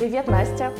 Привет, 0.00 0.28
Настя. 0.28 0.72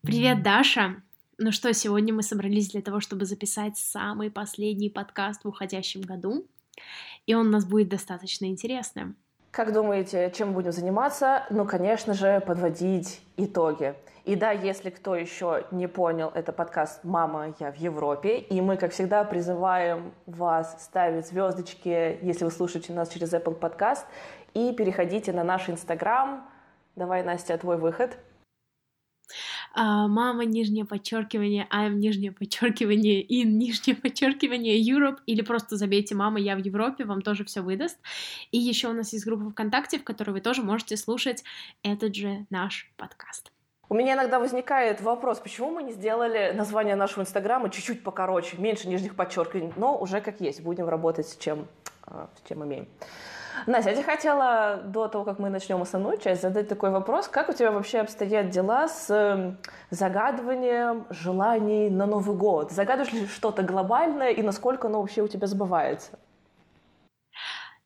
Привет, 0.00 0.42
Даша. 0.42 1.02
Ну 1.36 1.52
что, 1.52 1.74
сегодня 1.74 2.14
мы 2.14 2.22
собрались 2.22 2.70
для 2.70 2.80
того, 2.80 2.98
чтобы 2.98 3.26
записать 3.26 3.76
самый 3.76 4.30
последний 4.30 4.88
подкаст 4.88 5.44
в 5.44 5.48
уходящем 5.48 6.00
году, 6.00 6.46
и 7.26 7.34
он 7.34 7.48
у 7.48 7.50
нас 7.50 7.66
будет 7.66 7.90
достаточно 7.90 8.46
интересным. 8.46 9.16
Как 9.50 9.74
думаете, 9.74 10.32
чем 10.34 10.54
будем 10.54 10.72
заниматься? 10.72 11.44
Ну, 11.50 11.66
конечно 11.66 12.14
же, 12.14 12.40
подводить 12.46 13.20
итоги. 13.36 13.94
И 14.24 14.34
да, 14.34 14.50
если 14.50 14.88
кто 14.88 15.14
еще 15.14 15.66
не 15.70 15.86
понял, 15.86 16.32
это 16.34 16.52
подкаст 16.52 17.04
«Мама, 17.04 17.54
я 17.60 17.70
в 17.70 17.76
Европе», 17.76 18.38
и 18.38 18.62
мы, 18.62 18.78
как 18.78 18.92
всегда, 18.92 19.24
призываем 19.24 20.14
вас 20.24 20.82
ставить 20.82 21.26
звездочки, 21.26 22.18
если 22.22 22.46
вы 22.46 22.50
слушаете 22.50 22.94
нас 22.94 23.10
через 23.10 23.34
Apple 23.34 23.60
Podcast, 23.60 24.06
и 24.54 24.72
переходите 24.72 25.32
на 25.34 25.44
наш 25.44 25.68
Инстаграм. 25.68 26.48
Давай, 26.96 27.22
Настя, 27.22 27.58
твой 27.58 27.78
выход– 27.78 28.18
а, 29.74 30.06
мама, 30.06 30.44
нижнее 30.44 30.84
подчеркивание, 30.84 31.66
I'm, 31.72 31.94
нижнее 31.94 32.32
подчеркивание, 32.32 33.22
in, 33.22 33.44
нижнее 33.44 33.96
подчеркивание, 33.96 34.78
Europe, 34.78 35.18
или 35.26 35.42
просто 35.42 35.76
забейте 35.76 36.14
мама, 36.14 36.38
я 36.38 36.56
в 36.56 36.58
Европе, 36.58 37.04
вам 37.04 37.22
тоже 37.22 37.44
все 37.44 37.62
выдаст. 37.62 37.98
И 38.50 38.58
еще 38.58 38.88
у 38.88 38.92
нас 38.92 39.12
есть 39.12 39.24
группа 39.24 39.50
ВКонтакте, 39.50 39.98
в 39.98 40.04
которой 40.04 40.30
вы 40.32 40.40
тоже 40.40 40.62
можете 40.62 40.96
слушать 40.96 41.42
этот 41.82 42.14
же 42.14 42.46
наш 42.50 42.92
подкаст. 42.96 43.50
У 43.88 43.94
меня 43.94 44.14
иногда 44.14 44.38
возникает 44.38 45.00
вопрос, 45.02 45.38
почему 45.38 45.70
мы 45.70 45.82
не 45.82 45.92
сделали 45.92 46.52
название 46.54 46.96
нашего 46.96 47.22
инстаграма 47.22 47.68
чуть-чуть 47.68 48.02
покороче, 48.02 48.56
меньше 48.56 48.88
нижних 48.88 49.14
подчеркиваний, 49.14 49.72
но 49.76 49.98
уже 49.98 50.20
как 50.20 50.40
есть, 50.40 50.62
будем 50.62 50.88
работать 50.88 51.28
с 51.28 51.36
чем, 51.36 51.66
а, 52.06 52.30
с 52.36 52.48
чем 52.48 52.64
имеем. 52.64 52.88
Настя, 53.66 53.90
я 53.90 53.96
тебе 53.96 54.04
хотела 54.04 54.82
до 54.84 55.08
того, 55.08 55.24
как 55.24 55.38
мы 55.38 55.50
начнем 55.50 55.80
основную 55.82 56.18
часть, 56.18 56.42
задать 56.42 56.68
такой 56.68 56.90
вопрос. 56.90 57.28
Как 57.28 57.48
у 57.48 57.52
тебя 57.52 57.70
вообще 57.70 57.98
обстоят 57.98 58.50
дела 58.50 58.88
с 58.88 59.10
эм, 59.10 59.58
загадыванием 59.90 61.06
желаний 61.10 61.90
на 61.90 62.06
Новый 62.06 62.36
год? 62.36 62.72
Загадываешь 62.72 63.12
ли 63.12 63.26
что-то 63.26 63.62
глобальное 63.62 64.30
и 64.30 64.42
насколько 64.42 64.88
оно 64.88 65.00
вообще 65.00 65.22
у 65.22 65.28
тебя 65.28 65.46
сбывается? 65.46 66.18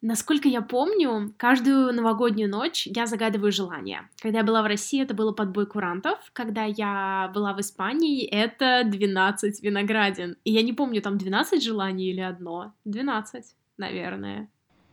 Насколько 0.03 0.49
я 0.49 0.61
помню, 0.61 1.35
каждую 1.39 1.93
новогоднюю 1.93 2.51
ночь 2.51 2.87
я 2.87 3.07
загадываю 3.07 3.51
желание. 3.51 4.09
Когда 4.21 4.39
я 4.39 4.45
была 4.45 4.63
в 4.63 4.67
России, 4.67 5.03
это 5.03 5.15
было 5.15 5.33
под 5.33 5.51
бой 5.51 5.67
курантов. 5.67 6.19
Когда 6.33 6.65
я 6.65 7.31
была 7.35 7.55
в 7.55 7.61
Испании, 7.61 8.25
это 8.25 8.83
12 8.85 9.63
виноградин. 9.63 10.37
И 10.45 10.53
я 10.53 10.63
не 10.63 10.75
помню, 10.75 11.01
там 11.01 11.17
12 11.17 11.63
желаний 11.63 12.11
или 12.11 12.21
одно. 12.21 12.75
12, 12.85 13.57
наверное. 13.79 14.49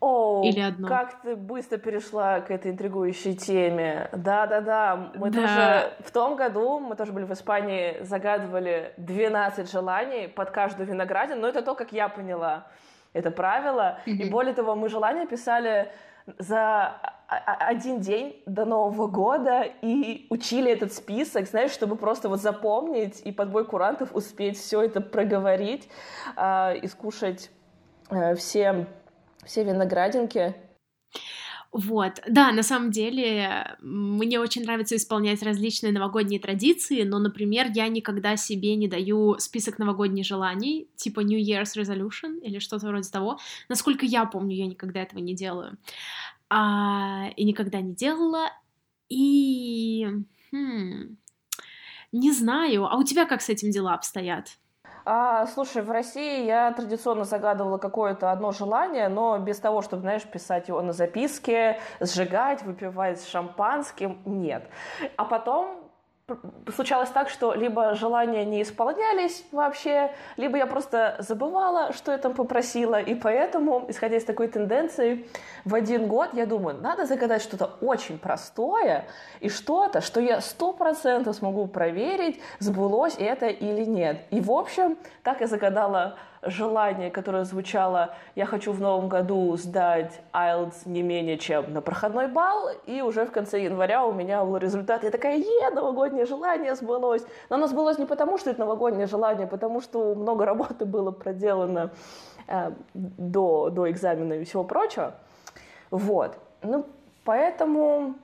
О, 0.06 0.42
Или 0.44 0.60
одно. 0.60 0.90
как 0.90 1.22
ты 1.22 1.38
быстро 1.38 1.78
перешла 1.78 2.42
к 2.42 2.52
этой 2.52 2.72
интригующей 2.72 3.36
теме. 3.36 4.10
Да-да-да, 4.12 5.12
мы 5.16 5.30
да. 5.30 5.40
тоже 5.42 5.94
в 6.00 6.12
том 6.12 6.36
году, 6.36 6.80
мы 6.80 6.98
тоже 6.98 7.14
были 7.14 7.24
в 7.24 7.32
Испании, 7.32 8.04
загадывали 8.04 8.94
12 8.98 9.72
желаний 9.72 10.28
под 10.28 10.52
каждую 10.52 10.88
виноградину, 10.88 11.40
но 11.40 11.48
это 11.48 11.62
то, 11.62 11.74
как 11.74 11.94
я 11.94 12.10
поняла 12.10 12.68
это 13.14 13.32
правило. 13.32 14.00
Mm-hmm. 14.06 14.12
И 14.12 14.30
более 14.30 14.54
того, 14.54 14.76
мы 14.76 14.90
желания 14.90 15.26
писали 15.26 15.90
за 16.38 17.00
один 17.28 18.00
день 18.00 18.42
до 18.46 18.66
Нового 18.66 19.08
года 19.08 19.64
и 19.82 20.28
учили 20.30 20.72
этот 20.72 20.94
список, 20.94 21.48
знаешь, 21.48 21.72
чтобы 21.72 21.96
просто 21.96 22.28
вот 22.28 22.42
запомнить 22.42 23.22
и 23.26 23.32
под 23.32 23.52
бой 23.52 23.66
курантов 23.66 24.14
успеть 24.14 24.58
все 24.58 24.82
это 24.82 25.02
проговорить 25.02 25.90
э, 26.36 26.78
и 26.78 26.88
скушать 26.88 27.50
э, 28.10 28.36
все 28.36 28.88
все 29.46 29.64
виноградинки. 29.64 30.56
Вот, 31.74 32.22
да, 32.30 32.52
на 32.52 32.62
самом 32.62 32.92
деле 32.92 33.76
мне 33.82 34.40
очень 34.40 34.62
нравится 34.62 34.96
исполнять 34.96 35.42
различные 35.42 35.92
новогодние 35.92 36.40
традиции, 36.40 37.02
но, 37.02 37.18
например, 37.18 37.72
я 37.74 37.88
никогда 37.88 38.38
себе 38.38 38.76
не 38.76 38.88
даю 38.88 39.40
список 39.40 39.80
новогодних 39.80 40.24
желаний, 40.24 40.88
типа 40.98 41.22
New 41.22 41.40
Year's 41.40 41.76
Resolution 41.76 42.40
или 42.42 42.60
что-то 42.60 42.86
вроде 42.86 43.10
того. 43.10 43.40
Насколько 43.70 44.06
я 44.06 44.26
помню, 44.26 44.56
я 44.56 44.68
никогда 44.68 45.02
этого 45.02 45.20
не 45.20 45.34
делаю. 45.34 45.80
А, 46.48 47.30
и 47.36 47.44
никогда 47.44 47.82
не 47.82 47.96
делала. 47.96 48.52
И... 49.10 50.06
Хм, 50.52 51.18
не 52.12 52.32
знаю. 52.32 52.86
А 52.86 52.98
у 52.98 53.04
тебя 53.04 53.26
как 53.26 53.42
с 53.42 53.50
этим 53.50 53.72
дела 53.72 53.96
обстоят? 53.96 54.60
А, 55.06 55.48
слушай, 55.48 55.82
в 55.82 55.92
России 55.92 56.46
я 56.46 56.72
традиционно 56.72 57.26
загадывала 57.26 57.78
какое-то 57.78 58.32
одно 58.32 58.52
желание, 58.52 59.10
но 59.10 59.38
без 59.38 59.60
того, 59.60 59.82
чтобы, 59.82 60.04
знаешь, 60.04 60.24
писать 60.24 60.70
его 60.70 60.82
на 60.82 60.94
записке, 60.94 61.80
сжигать, 62.00 62.64
выпивать 62.64 63.20
с 63.20 63.28
шампанским, 63.28 64.22
нет. 64.26 64.64
А 65.18 65.26
потом 65.26 65.83
случалось 66.74 67.10
так, 67.10 67.30
что 67.30 67.54
либо 67.54 67.96
желания 67.96 68.46
не 68.46 68.62
исполнялись 68.62 69.46
вообще, 69.52 70.12
либо 70.38 70.58
я 70.58 70.66
просто 70.66 71.18
забывала, 71.20 71.92
что 71.92 72.14
я 72.14 72.18
там 72.18 72.34
попросила, 72.34 73.02
и 73.02 73.14
поэтому, 73.14 73.86
исходя 73.90 74.16
из 74.16 74.24
такой 74.24 74.48
тенденции, 74.48 75.28
в 75.66 75.76
один 75.76 76.08
год 76.08 76.30
я 76.34 76.46
думаю, 76.46 76.78
надо 76.78 77.06
загадать 77.06 77.42
что-то 77.42 77.72
очень 77.82 78.18
простое 78.18 79.06
и 79.42 79.50
что-то, 79.50 80.00
что 80.00 80.22
я 80.22 80.40
сто 80.40 80.72
процентов 80.72 81.36
смогу 81.36 81.68
проверить, 81.68 82.40
сбылось 82.60 83.16
это 83.18 83.48
или 83.48 83.84
нет. 83.84 84.26
И, 84.32 84.40
в 84.40 84.52
общем, 84.52 84.98
так 85.24 85.42
я 85.42 85.48
загадала 85.48 86.16
желание, 86.46 87.10
которое 87.10 87.46
звучало 87.46 88.16
«я 88.36 88.46
хочу 88.46 88.72
в 88.72 88.80
новом 88.80 89.10
году 89.10 89.56
сдать 89.58 90.22
IELTS 90.34 90.84
не 90.86 91.02
менее 91.02 91.38
чем 91.38 91.74
на 91.74 91.82
проходной 91.82 92.28
балл», 92.28 92.70
и 92.86 93.02
уже 93.02 93.26
в 93.26 93.32
конце 93.32 93.64
января 93.64 94.06
у 94.06 94.14
меня 94.14 94.44
был 94.44 94.58
результат. 94.58 95.04
Я 95.04 95.12
такая 95.12 95.38
«е, 95.38 95.70
новогоднее 95.72 96.26
желание 96.26 96.76
сбылось». 96.76 97.26
Но 97.50 97.56
оно 97.56 97.68
сбылось 97.68 97.98
не 97.98 98.06
потому, 98.06 98.38
что 98.38 98.50
это 98.50 98.60
новогоднее 98.60 99.08
желание, 99.08 99.46
а 99.46 99.50
потому 99.50 99.82
что 99.82 100.16
много 100.16 100.46
работы 100.46 100.86
было 100.86 101.12
проделано 101.12 101.92
э, 102.48 102.72
до, 102.94 103.70
до 103.70 103.90
экзамена 103.90 104.34
и 104.34 104.44
всего 104.44 104.64
прочего. 104.64 105.16
Вот. 105.92 106.38
Ну, 106.62 106.86
поэтому 107.24 108.16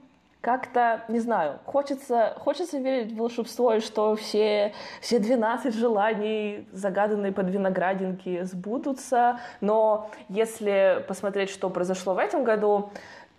как-то, 0.41 1.03
не 1.09 1.19
знаю, 1.19 1.59
хочется, 1.65 2.33
хочется 2.39 2.77
верить 2.77 3.11
в 3.11 3.17
волшебство, 3.17 3.73
и 3.73 3.79
что 3.81 4.15
все, 4.15 4.73
все 5.01 5.19
12 5.19 5.75
желаний, 5.75 6.67
загаданные 6.71 7.33
под 7.33 7.49
виноградинки, 7.49 8.43
сбудутся. 8.43 9.39
Но 9.59 10.09
если 10.29 11.03
посмотреть, 11.07 11.49
что 11.49 11.69
произошло 11.69 12.13
в 12.13 12.19
этом 12.19 12.43
году, 12.43 12.91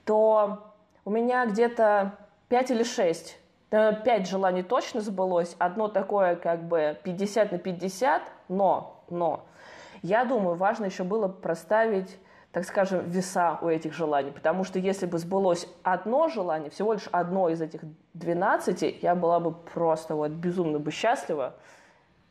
то 0.04 0.72
у 1.04 1.10
меня 1.10 1.46
где-то 1.46 2.12
5 2.48 2.70
или 2.72 2.82
6 2.82 3.36
пять 3.70 4.28
желаний 4.28 4.62
точно 4.62 5.00
сбылось. 5.00 5.54
Одно 5.58 5.88
такое 5.88 6.34
как 6.34 6.64
бы 6.64 6.98
50 7.04 7.52
на 7.52 7.58
50, 7.58 8.22
но, 8.48 9.00
но 9.08 9.44
я 10.02 10.24
думаю, 10.24 10.56
важно 10.56 10.86
еще 10.86 11.04
было 11.04 11.28
проставить 11.28 12.18
так 12.52 12.64
скажем, 12.64 13.08
веса 13.08 13.58
у 13.62 13.68
этих 13.68 13.94
желаний. 13.94 14.32
Потому 14.32 14.64
что 14.64 14.78
если 14.78 15.06
бы 15.06 15.18
сбылось 15.18 15.68
одно 15.82 16.28
желание, 16.28 16.70
всего 16.70 16.94
лишь 16.94 17.08
одно 17.12 17.48
из 17.48 17.60
этих 17.62 17.80
12, 18.14 19.02
я 19.02 19.14
была 19.14 19.38
бы 19.38 19.52
просто 19.52 20.14
вот 20.14 20.32
безумно 20.32 20.78
бы 20.78 20.90
счастлива. 20.90 21.54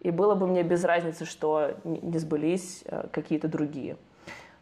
И 0.02 0.12
было 0.12 0.36
бы 0.36 0.48
мне 0.48 0.64
без 0.64 0.84
разницы, 0.84 1.26
что 1.26 1.76
не 1.84 2.18
сбылись 2.18 2.84
э, 2.86 3.08
какие-то 3.12 3.48
другие. 3.48 3.98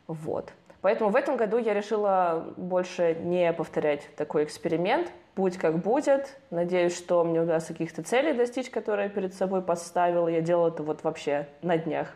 Вот. 0.07 0.51
Поэтому 0.81 1.09
в 1.09 1.15
этом 1.15 1.37
году 1.37 1.57
я 1.57 1.73
решила 1.73 2.53
больше 2.55 3.15
не 3.15 3.51
повторять 3.53 4.07
такой 4.15 4.43
эксперимент. 4.43 5.11
Будь 5.35 5.57
как 5.57 5.77
будет. 5.79 6.39
Надеюсь, 6.49 6.95
что 6.95 7.23
мне 7.23 7.41
удастся 7.41 7.73
каких-то 7.73 8.01
целей 8.03 8.33
достичь, 8.33 8.69
которые 8.69 9.07
я 9.07 9.09
перед 9.09 9.33
собой 9.33 9.61
поставила. 9.61 10.27
Я 10.27 10.41
делала 10.41 10.69
это 10.69 10.81
вот 10.81 11.03
вообще 11.03 11.47
на 11.61 11.77
днях. 11.77 12.13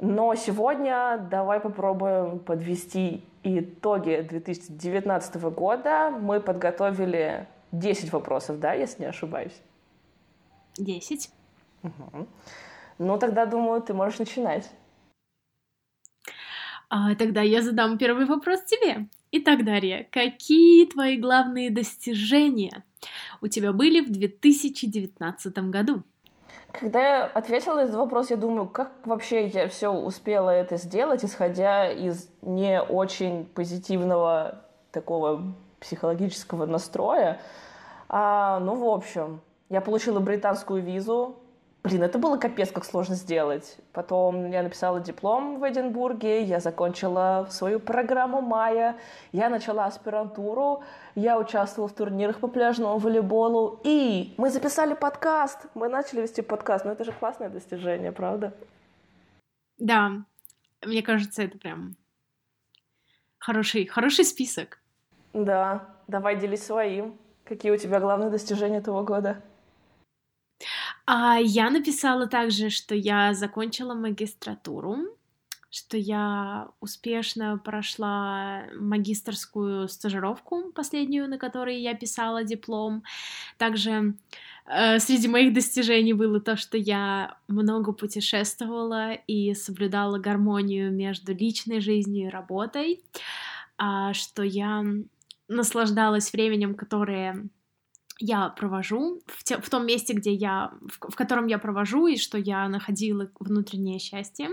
Но 0.00 0.34
сегодня 0.34 1.28
давай 1.30 1.60
попробуем 1.60 2.38
подвести 2.38 3.22
итоги 3.42 4.26
2019 4.26 5.34
года. 5.52 6.10
Мы 6.10 6.40
подготовили 6.40 7.46
10 7.72 8.10
вопросов, 8.12 8.58
да, 8.60 8.72
если 8.72 9.02
не 9.02 9.08
ошибаюсь? 9.08 9.60
10. 10.78 11.30
Угу. 11.82 12.26
Ну, 12.98 13.18
тогда, 13.18 13.44
думаю, 13.44 13.82
ты 13.82 13.92
можешь 13.92 14.18
начинать. 14.18 14.70
А, 16.88 17.14
тогда 17.14 17.42
я 17.42 17.60
задам 17.60 17.98
первый 17.98 18.24
вопрос 18.24 18.62
тебе. 18.62 19.06
Итак, 19.32 19.64
Дарья, 19.64 20.08
какие 20.10 20.86
твои 20.86 21.18
главные 21.18 21.70
достижения 21.70 22.84
у 23.42 23.48
тебя 23.48 23.72
были 23.72 24.00
в 24.00 24.10
2019 24.10 25.58
году? 25.70 26.02
Когда 26.72 27.00
я 27.00 27.24
ответила 27.24 27.74
на 27.76 27.80
этот 27.80 27.96
вопрос, 27.96 28.30
я 28.30 28.36
думаю, 28.36 28.68
как 28.68 28.90
вообще 29.04 29.46
я 29.46 29.68
все 29.68 29.88
успела 29.88 30.50
это 30.50 30.76
сделать, 30.76 31.24
исходя 31.24 31.90
из 31.90 32.30
не 32.42 32.80
очень 32.80 33.44
позитивного 33.46 34.62
такого 34.92 35.42
психологического 35.80 36.66
настроя. 36.66 37.40
А, 38.08 38.60
ну, 38.60 38.74
в 38.74 38.84
общем, 38.88 39.40
я 39.68 39.80
получила 39.80 40.20
британскую 40.20 40.82
визу, 40.82 41.36
Блин, 41.82 42.02
это 42.02 42.18
было 42.18 42.36
капец, 42.36 42.70
как 42.70 42.84
сложно 42.84 43.14
сделать. 43.14 43.78
Потом 43.92 44.50
я 44.50 44.62
написала 44.62 45.00
диплом 45.00 45.58
в 45.58 45.68
Эдинбурге, 45.68 46.42
я 46.42 46.60
закончила 46.60 47.48
свою 47.50 47.80
программу 47.80 48.42
Майя, 48.42 48.98
я 49.32 49.48
начала 49.48 49.86
аспирантуру, 49.86 50.82
я 51.14 51.38
участвовала 51.38 51.88
в 51.88 51.94
турнирах 51.94 52.40
по 52.40 52.48
пляжному 52.48 52.98
волейболу, 52.98 53.80
и 53.82 54.34
мы 54.36 54.50
записали 54.50 54.92
подкаст, 54.92 55.68
мы 55.74 55.88
начали 55.88 56.20
вести 56.20 56.42
подкаст. 56.42 56.84
Ну 56.84 56.90
это 56.90 57.02
же 57.04 57.12
классное 57.12 57.48
достижение, 57.48 58.12
правда? 58.12 58.52
Да, 59.78 60.12
мне 60.84 61.02
кажется, 61.02 61.42
это 61.42 61.56
прям 61.56 61.96
хороший, 63.38 63.86
хороший 63.86 64.26
список. 64.26 64.82
Да, 65.32 65.86
давай 66.08 66.36
делись 66.36 66.66
своим. 66.66 67.18
Какие 67.44 67.72
у 67.72 67.78
тебя 67.78 68.00
главные 68.00 68.28
достижения 68.28 68.78
этого 68.78 69.02
года? 69.02 69.42
А 71.06 71.38
я 71.38 71.70
написала 71.70 72.26
также, 72.26 72.70
что 72.70 72.94
я 72.94 73.34
закончила 73.34 73.94
магистратуру, 73.94 74.98
что 75.70 75.96
я 75.96 76.68
успешно 76.80 77.58
прошла 77.58 78.64
магистрскую 78.74 79.88
стажировку 79.88 80.72
последнюю, 80.72 81.28
на 81.28 81.38
которой 81.38 81.80
я 81.80 81.94
писала 81.94 82.42
диплом. 82.42 83.04
Также 83.56 84.14
э, 84.66 84.98
среди 84.98 85.28
моих 85.28 85.52
достижений 85.54 86.12
было 86.12 86.40
то, 86.40 86.56
что 86.56 86.76
я 86.76 87.38
много 87.46 87.92
путешествовала 87.92 89.12
и 89.12 89.54
соблюдала 89.54 90.18
гармонию 90.18 90.92
между 90.92 91.32
личной 91.34 91.80
жизнью 91.80 92.26
и 92.26 92.30
работой, 92.30 93.00
а, 93.78 94.12
что 94.12 94.42
я 94.42 94.84
наслаждалась 95.48 96.32
временем, 96.32 96.74
которое 96.74 97.48
я 98.20 98.50
провожу, 98.50 99.20
в, 99.26 99.42
те, 99.42 99.58
в 99.58 99.68
том 99.68 99.86
месте, 99.86 100.12
где 100.12 100.32
я, 100.32 100.72
в, 100.82 101.10
в 101.10 101.16
котором 101.16 101.46
я 101.46 101.58
провожу, 101.58 102.06
и 102.06 102.16
что 102.16 102.38
я 102.38 102.68
находила 102.68 103.30
внутреннее 103.40 103.98
счастье. 103.98 104.50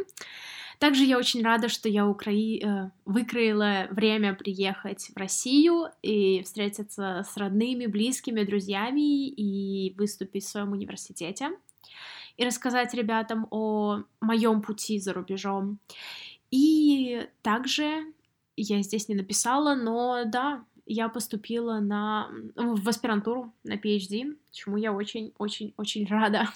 Также 0.79 1.03
я 1.03 1.17
очень 1.17 1.43
рада, 1.43 1.69
что 1.69 1.89
я 1.89 2.07
украи... 2.07 2.63
Э, 2.63 2.89
выкроила 3.05 3.87
время 3.91 4.33
приехать 4.35 5.09
в 5.13 5.17
Россию 5.17 5.87
и 6.01 6.43
встретиться 6.43 7.25
с 7.27 7.35
родными, 7.37 7.87
близкими, 7.87 8.43
друзьями 8.43 9.27
и 9.27 9.93
выступить 9.97 10.43
в 10.43 10.49
своем 10.49 10.71
университете 10.71 11.49
и 12.37 12.45
рассказать 12.45 12.93
ребятам 12.93 13.47
о 13.49 14.03
моем 14.21 14.61
пути 14.61 14.99
за 14.99 15.13
рубежом. 15.13 15.79
И 16.51 17.27
также 17.41 18.13
я 18.55 18.81
здесь 18.81 19.09
не 19.09 19.15
написала, 19.15 19.75
но 19.75 20.23
да, 20.25 20.63
я 20.87 21.09
поступила 21.09 21.79
на, 21.79 22.29
в 22.55 22.87
аспирантуру 22.87 23.51
на 23.63 23.75
PhD, 23.75 24.35
чему 24.51 24.77
я 24.77 24.93
очень-очень-очень 24.93 26.07
рада. 26.07 26.47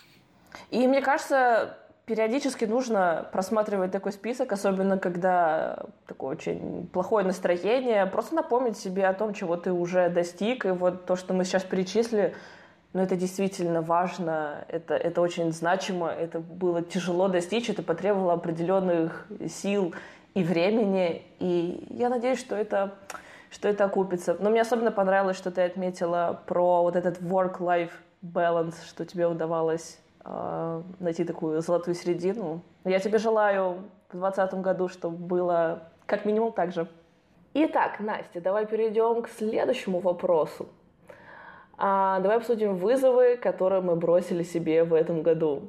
И 0.70 0.88
мне 0.88 1.02
кажется, 1.02 1.78
периодически 2.06 2.66
нужно 2.66 3.30
просматривать 3.32 3.92
такой 3.92 4.12
список, 4.12 4.52
особенно 4.52 4.98
когда 4.98 5.86
такое 6.08 6.32
очень 6.32 6.88
плохое 6.88 7.26
настроение, 7.26 8.06
просто 8.06 8.36
напомнить 8.36 8.78
себе 8.78 9.06
о 9.08 9.14
том, 9.14 9.34
чего 9.34 9.58
ты 9.58 9.72
уже 9.72 10.10
достиг, 10.10 10.66
и 10.66 10.70
вот 10.70 11.06
то, 11.06 11.16
что 11.16 11.34
мы 11.34 11.46
сейчас 11.46 11.64
перечислили, 11.64 12.34
ну, 12.94 13.02
это 13.02 13.16
действительно 13.16 13.82
важно, 13.82 14.66
это, 14.68 14.96
это 14.96 15.22
очень 15.22 15.54
значимо, 15.54 16.10
это 16.10 16.40
было 16.40 16.82
тяжело 16.82 17.30
достичь, 17.30 17.70
это 17.70 17.84
потребовало 17.84 18.34
определенных 18.34 19.26
сил 19.48 19.94
и 20.34 20.44
времени, 20.44 21.24
и 21.40 21.86
я 21.90 22.10
надеюсь, 22.10 22.40
что 22.40 22.56
это 22.56 22.96
что 23.52 23.68
это 23.68 23.84
окупится. 23.84 24.36
Но 24.40 24.50
мне 24.50 24.62
особенно 24.62 24.92
понравилось, 24.92 25.38
что 25.38 25.52
ты 25.52 25.62
отметила 25.62 26.42
про 26.48 26.82
вот 26.82 26.96
этот 26.96 27.22
work-life 27.22 27.92
balance, 28.24 28.76
что 28.88 29.06
тебе 29.06 29.28
удавалось 29.28 30.00
э, 30.24 30.82
найти 31.00 31.26
такую 31.26 31.62
золотую 31.62 31.94
середину. 31.94 32.62
Я 32.86 33.00
тебе 33.00 33.20
желаю 33.20 33.84
в 34.10 34.18
2020 34.18 34.54
году, 34.62 34.88
чтобы 34.88 35.18
было 35.18 35.84
как 36.06 36.26
минимум 36.26 36.54
так 36.54 36.72
же. 36.72 36.88
Итак, 37.54 38.00
Настя, 38.00 38.40
давай 38.40 38.66
перейдем 38.66 39.22
к 39.22 39.30
следующему 39.30 40.00
вопросу. 40.00 40.70
А, 41.78 42.20
давай 42.20 42.38
обсудим 42.38 42.78
вызовы, 42.78 43.36
которые 43.36 43.82
мы 43.82 43.98
бросили 43.98 44.44
себе 44.44 44.86
в 44.86 44.94
этом 44.94 45.24
году. 45.24 45.64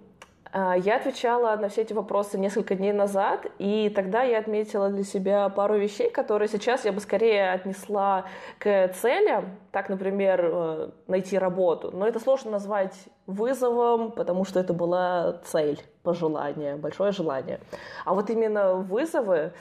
А, 0.55 0.77
я 0.77 0.97
отвечала 0.97 1.57
на 1.57 1.69
все 1.69 1.81
эти 1.81 1.95
вопросы 1.95 2.39
несколько 2.39 2.75
дней 2.75 2.93
назад, 2.93 3.47
и 3.59 3.89
тогда 3.89 4.23
я 4.23 4.39
отметила 4.39 4.91
для 4.91 5.03
себя 5.03 5.49
пару 5.49 5.79
вещей, 5.79 6.11
которые 6.11 6.49
сейчас 6.49 6.85
я 6.85 6.93
бы 6.93 7.01
скорее 7.01 7.53
отнесла 7.53 8.27
к 8.59 8.89
целям. 8.89 9.57
Так, 9.71 9.89
например, 9.89 10.41
э, 10.45 10.91
найти 11.07 11.39
работу. 11.39 11.91
Но 11.91 12.07
это 12.07 12.21
сложно 12.21 12.51
назвать 12.51 12.95
вызовом, 13.27 14.13
потому 14.13 14.45
что 14.45 14.61
это 14.61 14.75
была 14.75 15.41
цель, 15.45 15.81
пожелание, 16.03 16.77
большое 16.77 17.13
желание. 17.13 17.59
А 18.05 18.13
вот 18.13 18.29
именно 18.29 18.75
вызовы, 18.75 19.55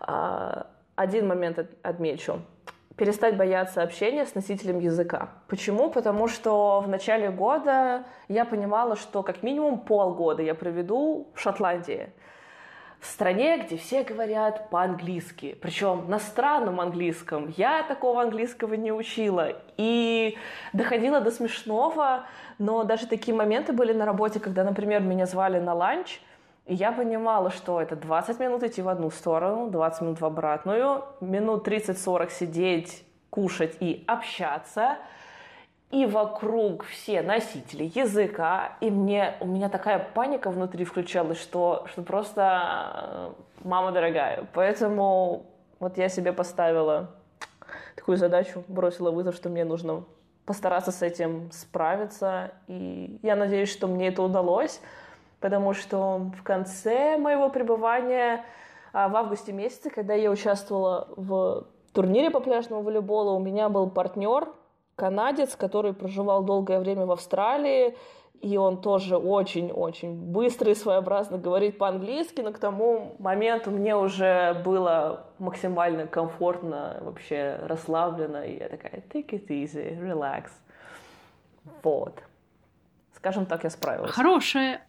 а, 0.00 0.66
один 0.96 1.28
момент 1.28 1.58
отмечу 1.82 2.40
перестать 2.96 3.36
бояться 3.36 3.82
общения 3.82 4.26
с 4.26 4.34
носителем 4.34 4.78
языка. 4.78 5.30
Почему? 5.48 5.90
Потому 5.90 6.28
что 6.28 6.80
в 6.80 6.88
начале 6.88 7.30
года 7.30 8.04
я 8.28 8.44
понимала, 8.44 8.96
что 8.96 9.22
как 9.22 9.42
минимум 9.42 9.78
полгода 9.78 10.42
я 10.42 10.54
проведу 10.54 11.28
в 11.34 11.40
Шотландии. 11.40 12.10
В 13.00 13.06
стране, 13.06 13.58
где 13.58 13.76
все 13.76 14.04
говорят 14.04 14.70
по-английски, 14.70 15.58
причем 15.60 16.04
на 16.08 16.20
странном 16.20 16.80
английском. 16.80 17.52
Я 17.56 17.82
такого 17.82 18.22
английского 18.22 18.74
не 18.74 18.92
учила. 18.92 19.60
И 19.76 20.36
доходила 20.72 21.20
до 21.20 21.32
смешного, 21.32 22.26
но 22.58 22.84
даже 22.84 23.08
такие 23.08 23.36
моменты 23.36 23.72
были 23.72 23.92
на 23.92 24.06
работе, 24.06 24.38
когда, 24.38 24.62
например, 24.62 25.00
меня 25.00 25.26
звали 25.26 25.58
на 25.58 25.74
ланч– 25.74 26.20
я 26.66 26.92
понимала, 26.92 27.50
что 27.50 27.80
это 27.80 27.96
20 27.96 28.38
минут 28.38 28.62
идти 28.62 28.82
в 28.82 28.88
одну 28.88 29.10
сторону, 29.10 29.68
20 29.70 30.02
минут 30.02 30.20
в 30.20 30.24
обратную, 30.24 31.04
минут 31.20 31.66
30-40 31.66 32.30
сидеть, 32.30 33.04
кушать 33.30 33.76
и 33.80 34.04
общаться. 34.06 34.96
И 35.90 36.06
вокруг 36.06 36.84
все 36.84 37.20
носители 37.20 37.90
языка, 37.94 38.78
и 38.80 38.90
мне, 38.90 39.34
у 39.40 39.46
меня 39.46 39.68
такая 39.68 39.98
паника 39.98 40.50
внутри 40.50 40.86
включалась, 40.86 41.38
что, 41.38 41.84
что 41.92 42.00
просто 42.00 42.62
э, 42.94 43.30
мама 43.64 43.92
дорогая. 43.92 44.46
Поэтому 44.54 45.44
вот 45.80 45.98
я 45.98 46.08
себе 46.08 46.32
поставила 46.32 47.10
такую 47.94 48.16
задачу, 48.16 48.64
бросила 48.68 49.10
вызов, 49.10 49.34
что 49.34 49.50
мне 49.50 49.66
нужно 49.66 50.04
постараться 50.46 50.92
с 50.92 51.02
этим 51.02 51.50
справиться. 51.52 52.52
И 52.68 53.18
я 53.22 53.36
надеюсь, 53.36 53.70
что 53.70 53.86
мне 53.86 54.08
это 54.08 54.22
удалось 54.22 54.80
потому 55.42 55.74
что 55.74 56.30
в 56.38 56.42
конце 56.42 57.18
моего 57.18 57.50
пребывания 57.50 58.44
а, 58.92 59.08
в 59.08 59.16
августе 59.16 59.52
месяце, 59.52 59.90
когда 59.90 60.14
я 60.14 60.30
участвовала 60.30 61.08
в 61.16 61.66
турнире 61.92 62.30
по 62.30 62.40
пляжному 62.40 62.82
волейболу, 62.82 63.34
у 63.34 63.40
меня 63.40 63.68
был 63.68 63.90
партнер, 63.90 64.48
канадец, 64.94 65.56
который 65.56 65.92
проживал 65.92 66.44
долгое 66.44 66.78
время 66.78 67.06
в 67.06 67.10
Австралии, 67.10 67.96
и 68.40 68.56
он 68.56 68.80
тоже 68.80 69.16
очень-очень 69.16 70.14
быстро 70.14 70.70
и 70.70 70.74
своеобразно 70.74 71.38
говорит 71.38 71.76
по-английски, 71.78 72.40
но 72.40 72.52
к 72.52 72.58
тому 72.58 73.16
моменту 73.18 73.70
мне 73.70 73.96
уже 73.96 74.54
было 74.64 75.26
максимально 75.38 76.06
комфортно, 76.06 76.98
вообще 77.02 77.58
расслабленно, 77.62 78.44
и 78.44 78.58
я 78.58 78.68
такая, 78.68 79.02
take 79.12 79.30
it 79.30 79.48
easy, 79.48 79.98
relax. 80.00 80.50
Вот. 81.82 82.22
Скажем 83.16 83.46
так, 83.46 83.62
я 83.62 83.70
справилась. 83.70 84.10
Хорошая, 84.10 84.82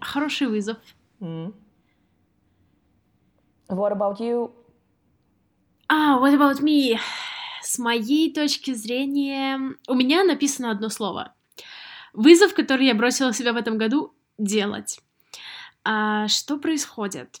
Хороший 0.00 0.48
вызов. 0.48 0.78
Mm. 1.20 1.54
What 3.68 3.92
about 3.92 4.18
you? 4.18 4.52
А, 5.88 6.18
what 6.20 6.34
about 6.34 6.60
me? 6.62 6.98
С 7.62 7.78
моей 7.78 8.32
точки 8.32 8.74
зрения, 8.74 9.58
у 9.88 9.94
меня 9.94 10.24
написано 10.24 10.70
одно 10.70 10.88
слово. 10.88 11.34
Вызов, 12.12 12.54
который 12.54 12.86
я 12.86 12.94
бросила 12.94 13.32
себя 13.32 13.52
в 13.52 13.56
этом 13.56 13.78
году, 13.78 14.14
делать. 14.38 15.00
А, 15.84 16.28
что 16.28 16.58
происходит? 16.58 17.40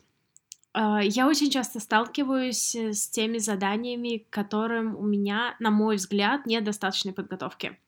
А, 0.72 1.00
я 1.02 1.26
очень 1.26 1.50
часто 1.50 1.80
сталкиваюсь 1.80 2.74
с 2.74 3.08
теми 3.08 3.38
заданиями, 3.38 4.26
которым 4.30 4.96
у 4.96 5.02
меня, 5.02 5.56
на 5.58 5.70
мой 5.70 5.96
взгляд, 5.96 6.46
недостаточной 6.46 7.12
подготовки. 7.12 7.78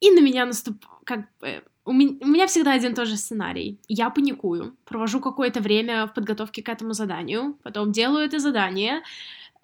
И 0.00 0.10
на 0.10 0.20
меня 0.20 0.46
наступ... 0.46 0.84
как 1.04 1.28
бы 1.38 1.64
у 1.86 1.92
меня, 1.92 2.16
у 2.20 2.26
меня 2.26 2.46
всегда 2.48 2.72
один 2.72 2.92
и 2.92 2.94
тот 2.94 3.06
же 3.06 3.16
сценарий. 3.16 3.78
Я 3.88 4.10
паникую, 4.10 4.76
провожу 4.84 5.20
какое-то 5.20 5.60
время 5.60 6.06
в 6.06 6.14
подготовке 6.14 6.62
к 6.62 6.68
этому 6.68 6.92
заданию, 6.92 7.56
потом 7.62 7.92
делаю 7.92 8.26
это 8.26 8.40
задание, 8.40 9.02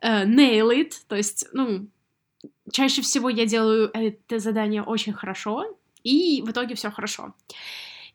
uh, 0.03 0.25
nail 0.25 0.71
it, 0.71 0.93
то 1.09 1.17
есть, 1.17 1.49
ну, 1.53 1.89
чаще 2.71 3.03
всего 3.03 3.29
я 3.29 3.45
делаю 3.45 3.91
это 3.93 4.39
задание 4.39 4.83
очень 4.83 5.13
хорошо, 5.13 5.77
и 6.05 6.43
в 6.47 6.51
итоге 6.51 6.75
все 6.77 6.91
хорошо. 6.91 7.35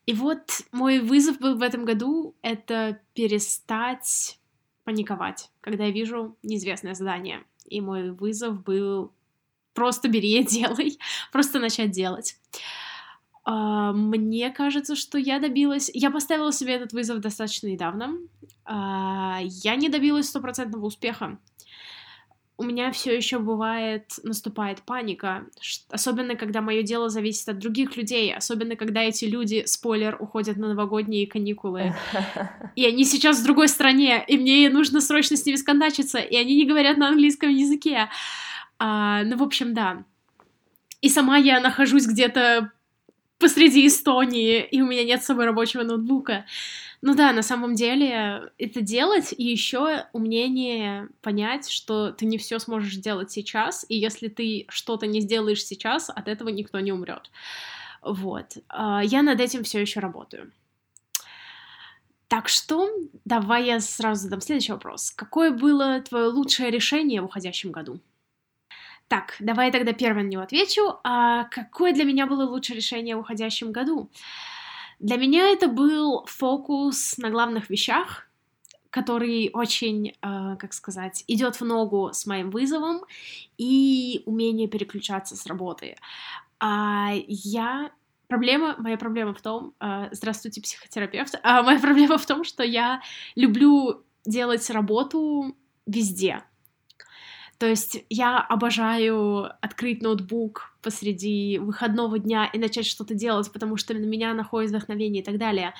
И 0.05 0.13
вот 0.13 0.61
мой 0.71 0.99
вызов 0.99 1.39
был 1.39 1.57
в 1.57 1.61
этом 1.61 1.83
году— 1.83 2.33
это 2.41 2.99
перестать 3.13 4.39
паниковать, 4.85 5.51
когда 5.59 5.83
я 5.83 5.91
вижу 5.91 6.37
неизвестное 6.43 6.93
задание. 6.93 7.43
И 7.65 7.81
мой 7.81 8.11
вызов 8.11 8.63
был 8.63 9.11
просто 9.73 10.07
бери 10.07 10.39
и 10.39 10.43
делай, 10.45 10.97
просто 11.33 11.59
начать 11.59 11.91
делать. 11.91 12.37
Uh, 13.47 13.93
мне 13.93 14.49
кажется, 14.51 14.95
что 14.95 15.17
я 15.17 15.39
добилась... 15.39 15.89
Я 15.93 16.11
поставила 16.11 16.51
себе 16.51 16.73
этот 16.73 16.91
вызов 16.91 17.19
достаточно 17.19 17.67
недавно. 17.67 18.17
Uh, 18.65 19.39
я 19.63 19.75
не 19.75 19.87
добилась 19.87 20.27
стопроцентного 20.27 20.85
успеха 20.85 21.37
у 22.57 22.63
меня 22.63 22.91
все 22.91 23.15
еще 23.15 23.37
бывает, 23.37 24.13
наступает 24.23 24.81
паника, 24.81 25.45
особенно 25.89 26.35
когда 26.35 26.61
мое 26.61 26.81
дело 26.81 27.07
зависит 27.07 27.47
от 27.49 27.59
других 27.59 27.95
людей, 27.95 28.33
особенно 28.33 28.75
когда 28.75 29.03
эти 29.03 29.25
люди, 29.25 29.63
спойлер, 29.67 30.17
уходят 30.19 30.57
на 30.57 30.69
новогодние 30.69 31.27
каникулы, 31.27 31.93
и 32.75 32.83
они 32.83 33.05
сейчас 33.05 33.39
в 33.39 33.43
другой 33.43 33.67
стране, 33.67 34.23
и 34.27 34.37
мне 34.37 34.69
нужно 34.69 35.01
срочно 35.01 35.37
с 35.37 35.45
ними 35.45 35.55
скандачиться, 35.55 36.17
и 36.17 36.35
они 36.35 36.55
не 36.55 36.65
говорят 36.65 36.97
на 36.97 37.09
английском 37.09 37.49
языке. 37.49 38.09
А, 38.79 39.23
ну, 39.23 39.37
в 39.37 39.43
общем, 39.43 39.75
да. 39.75 40.03
И 41.01 41.09
сама 41.09 41.37
я 41.37 41.59
нахожусь 41.59 42.07
где-то 42.07 42.71
посреди 43.39 43.87
Эстонии, 43.87 44.63
и 44.63 44.81
у 44.81 44.87
меня 44.87 45.03
нет 45.03 45.23
с 45.23 45.25
собой 45.25 45.45
рабочего 45.45 45.83
ноутбука. 45.83 46.45
Ну 47.01 47.13
да, 47.13 47.31
на 47.31 47.43
самом 47.43 47.75
деле 47.75 48.51
это 48.57 48.81
делать, 48.81 49.33
и 49.37 49.43
еще 49.43 50.05
умение 50.13 51.09
понять, 51.21 51.69
что 51.69 52.11
ты 52.11 52.25
не 52.25 52.37
все 52.37 52.59
сможешь 52.59 52.95
сделать 52.95 53.31
сейчас, 53.31 53.85
и 53.87 53.95
если 53.95 54.27
ты 54.27 54.65
что-то 54.69 55.05
не 55.05 55.21
сделаешь 55.21 55.63
сейчас, 55.63 56.09
от 56.09 56.27
этого 56.27 56.49
никто 56.49 56.79
не 56.79 56.91
умрет. 56.91 57.29
Вот. 58.01 58.57
А, 58.69 59.01
я 59.03 59.21
над 59.21 59.39
этим 59.39 59.63
все 59.63 59.79
еще 59.81 59.99
работаю. 59.99 60.51
Так 62.27 62.49
что 62.49 62.89
давай 63.23 63.65
я 63.67 63.79
сразу 63.79 64.23
задам 64.23 64.41
следующий 64.41 64.73
вопрос. 64.73 65.11
Какое 65.11 65.51
было 65.51 66.01
твое 66.01 66.27
лучшее 66.27 66.71
решение 66.71 67.21
в 67.21 67.25
уходящем 67.25 67.71
году? 67.71 67.99
Так, 69.07 69.35
давай 69.39 69.71
тогда 69.71 69.93
первое 69.93 70.23
на 70.23 70.27
него 70.27 70.41
отвечу. 70.41 70.99
А 71.03 71.45
какое 71.45 71.93
для 71.93 72.03
меня 72.03 72.25
было 72.25 72.43
лучшее 72.43 72.75
решение 72.75 73.15
в 73.15 73.19
уходящем 73.19 73.71
году? 73.71 74.09
Для 74.99 75.17
меня 75.17 75.49
это 75.49 75.67
был 75.67 76.25
фокус 76.25 77.17
на 77.17 77.29
главных 77.29 77.69
вещах, 77.69 78.27
который 78.89 79.51
очень, 79.53 80.09
э, 80.09 80.55
как 80.57 80.73
сказать, 80.73 81.23
идет 81.27 81.55
в 81.55 81.65
ногу 81.65 82.09
с 82.13 82.25
моим 82.25 82.49
вызовом 82.49 83.01
и 83.57 84.23
умение 84.25 84.67
переключаться 84.67 85.35
с 85.35 85.45
работы. 85.45 85.95
А 86.59 87.11
я 87.27 87.91
проблема, 88.27 88.75
моя 88.79 88.97
проблема 88.97 89.33
в 89.33 89.41
том, 89.41 89.73
э, 89.79 90.09
здравствуйте, 90.11 90.61
психотерапевт, 90.61 91.35
а 91.43 91.61
моя 91.63 91.79
проблема 91.81 92.17
в 92.17 92.25
том, 92.25 92.43
что 92.43 92.63
я 92.63 93.01
люблю 93.35 94.03
делать 94.25 94.69
работу 94.69 95.55
везде. 95.85 96.43
То 97.57 97.65
есть 97.65 98.03
я 98.09 98.39
обожаю 98.39 99.51
открыть 99.61 100.01
ноутбук 100.03 100.73
посреди 100.81 101.57
выходного 101.57 102.19
дня 102.19 102.49
и 102.53 102.59
начать 102.59 102.85
что-то 102.85 103.15
делать, 103.15 103.51
потому 103.51 103.77
что 103.77 103.93
на 103.93 104.05
меня 104.05 104.33
находит 104.33 104.69
вдохновение 104.69 105.21
и 105.23 105.25
так 105.25 105.37
далее. 105.37 105.73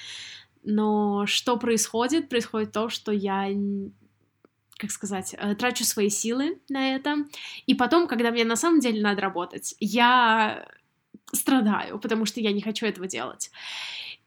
Но 0.64 1.26
что 1.28 1.58
происходит? 1.58 2.30
Происходит 2.30 2.72
то, 2.72 2.90
что 2.90 3.12
я 3.12 3.48
как 4.78 4.92
сказать, 4.92 5.36
э, 5.38 5.56
трачу 5.56 5.84
свои 5.84 6.10
силы 6.10 6.60
на 6.70 6.96
это, 6.96 7.26
и 7.66 7.74
потом, 7.74 8.08
когда 8.08 8.30
мне 8.30 8.46
на 8.46 8.56
самом 8.56 8.80
деле 8.80 9.02
надо 9.02 9.22
работать, 9.22 9.74
я 9.80 10.68
страдаю, 11.34 12.00
потому 12.00 12.26
что 12.26 12.40
я 12.40 12.52
не 12.52 12.62
хочу 12.62 12.86
этого 12.86 13.08
делать. 13.08 13.50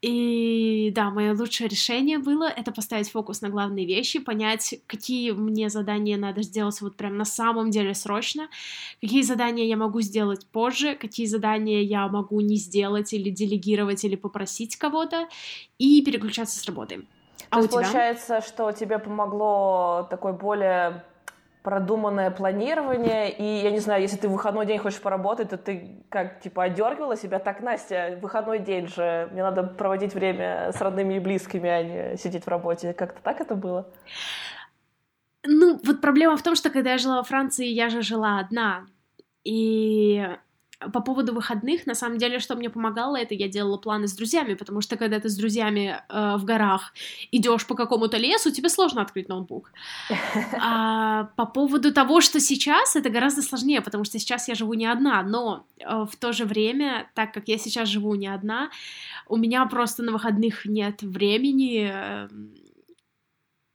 И 0.01 0.91
да, 0.95 1.11
мое 1.11 1.35
лучшее 1.35 1.67
решение 1.67 2.17
было 2.17 2.45
это 2.45 2.71
поставить 2.71 3.11
фокус 3.11 3.41
на 3.41 3.49
главные 3.49 3.85
вещи, 3.85 4.19
понять, 4.19 4.81
какие 4.87 5.31
мне 5.31 5.69
задания 5.69 6.17
надо 6.17 6.41
сделать 6.41 6.81
вот 6.81 6.97
прям 6.97 7.17
на 7.17 7.25
самом 7.25 7.69
деле 7.69 7.93
срочно, 7.93 8.49
какие 8.99 9.21
задания 9.21 9.65
я 9.65 9.77
могу 9.77 10.01
сделать 10.01 10.47
позже, 10.47 10.95
какие 10.95 11.27
задания 11.27 11.81
я 11.81 12.07
могу 12.07 12.41
не 12.41 12.55
сделать 12.55 13.13
или 13.13 13.29
делегировать 13.29 14.03
или 14.03 14.15
попросить 14.15 14.75
кого-то, 14.75 15.27
и 15.77 16.03
переключаться 16.03 16.57
с 16.57 16.65
работы. 16.65 17.05
А 17.51 17.57
То 17.57 17.63
у 17.65 17.67
тебя? 17.67 17.81
получается, 17.81 18.41
что 18.41 18.71
тебе 18.71 18.97
помогло 18.97 20.07
такой 20.09 20.33
более 20.33 21.03
продуманное 21.63 22.31
планирование, 22.31 23.31
и 23.31 23.63
я 23.63 23.71
не 23.71 23.79
знаю, 23.79 24.01
если 24.01 24.17
ты 24.17 24.27
в 24.27 24.31
выходной 24.31 24.65
день 24.65 24.79
хочешь 24.79 24.99
поработать, 24.99 25.49
то 25.49 25.57
ты 25.57 26.03
как, 26.09 26.39
типа, 26.39 26.63
одергивала 26.63 27.15
себя, 27.15 27.39
так, 27.39 27.61
Настя, 27.61 28.17
выходной 28.21 28.59
день 28.59 28.87
же, 28.87 29.29
мне 29.31 29.43
надо 29.43 29.63
проводить 29.63 30.15
время 30.15 30.71
с 30.71 30.81
родными 30.81 31.15
и 31.15 31.19
близкими, 31.19 31.69
а 31.69 31.83
не 31.83 32.17
сидеть 32.17 32.45
в 32.45 32.47
работе. 32.47 32.93
Как-то 32.93 33.21
так 33.21 33.41
это 33.41 33.55
было? 33.55 33.87
Ну, 35.43 35.79
вот 35.83 36.01
проблема 36.01 36.35
в 36.37 36.43
том, 36.43 36.55
что 36.55 36.69
когда 36.69 36.91
я 36.91 36.97
жила 36.97 37.17
во 37.17 37.23
Франции, 37.23 37.67
я 37.67 37.89
же 37.89 38.01
жила 38.01 38.39
одна, 38.39 38.85
и 39.43 40.27
по 40.93 41.01
поводу 41.01 41.33
выходных, 41.33 41.85
на 41.85 41.95
самом 41.95 42.17
деле, 42.17 42.39
что 42.39 42.55
мне 42.55 42.69
помогало, 42.69 43.17
это 43.17 43.33
я 43.33 43.47
делала 43.47 43.77
планы 43.77 44.07
с 44.07 44.13
друзьями, 44.13 44.55
потому 44.55 44.81
что 44.81 44.97
когда 44.97 45.19
ты 45.19 45.29
с 45.29 45.35
друзьями 45.35 46.01
э, 46.09 46.37
в 46.37 46.45
горах 46.45 46.93
идешь 47.31 47.65
по 47.67 47.75
какому-то 47.75 48.17
лесу, 48.17 48.51
тебе 48.51 48.69
сложно 48.69 49.01
открыть 49.01 49.29
ноутбук. 49.29 49.71
А 50.63 51.25
по 51.35 51.45
поводу 51.45 51.93
того, 51.93 52.21
что 52.21 52.39
сейчас, 52.39 52.95
это 52.95 53.09
гораздо 53.09 53.41
сложнее, 53.41 53.81
потому 53.81 54.03
что 54.03 54.19
сейчас 54.19 54.47
я 54.47 54.55
живу 54.55 54.73
не 54.73 54.85
одна, 54.85 55.23
но 55.23 55.65
э, 55.79 56.05
в 56.09 56.15
то 56.15 56.33
же 56.33 56.45
время, 56.45 57.09
так 57.15 57.33
как 57.33 57.47
я 57.47 57.57
сейчас 57.57 57.89
живу 57.89 58.15
не 58.15 58.27
одна, 58.27 58.69
у 59.27 59.37
меня 59.37 59.65
просто 59.65 60.03
на 60.03 60.11
выходных 60.11 60.65
нет 60.65 61.01
времени 61.01 61.91
э, 61.93 62.27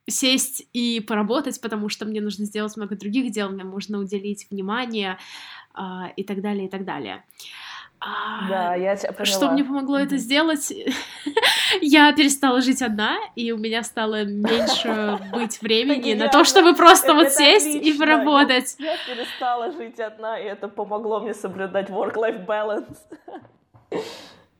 сесть 0.09 0.67
и 0.73 0.99
поработать, 1.01 1.59
потому 1.61 1.89
что 1.89 2.05
мне 2.05 2.21
нужно 2.21 2.45
сделать 2.45 2.75
много 2.77 2.95
других 2.95 3.31
дел, 3.31 3.49
мне 3.49 3.63
нужно 3.63 3.99
уделить 3.99 4.47
внимание, 4.49 5.17
и 6.15 6.23
так 6.23 6.41
далее, 6.41 6.65
и 6.65 6.69
так 6.69 6.85
далее. 6.85 7.23
А, 7.99 8.47
да, 8.47 8.75
я 8.75 8.95
тебя 8.95 9.11
поняла. 9.11 9.25
Что 9.25 9.51
мне 9.51 9.63
помогло 9.63 9.99
mm-hmm. 9.99 10.05
это 10.05 10.17
сделать? 10.17 10.71
я 11.81 12.13
перестала 12.13 12.61
жить 12.61 12.81
одна, 12.81 13.17
и 13.35 13.51
у 13.51 13.57
меня 13.57 13.81
стало 13.83 14.23
меньше 14.23 15.19
быть 15.33 15.61
времени 15.61 16.13
на 16.13 16.27
то, 16.27 16.43
чтобы 16.43 16.75
просто 16.75 17.13
вот 17.15 17.31
сесть 17.31 17.75
и 17.75 17.93
поработать. 17.97 18.75
Я 18.77 18.95
перестала 19.07 19.71
жить 19.71 19.99
одна, 19.99 20.39
и 20.39 20.43
это 20.43 20.67
помогло 20.67 21.21
мне 21.21 21.33
соблюдать 21.33 21.89
work-life 21.89 22.45
balance. 22.45 22.97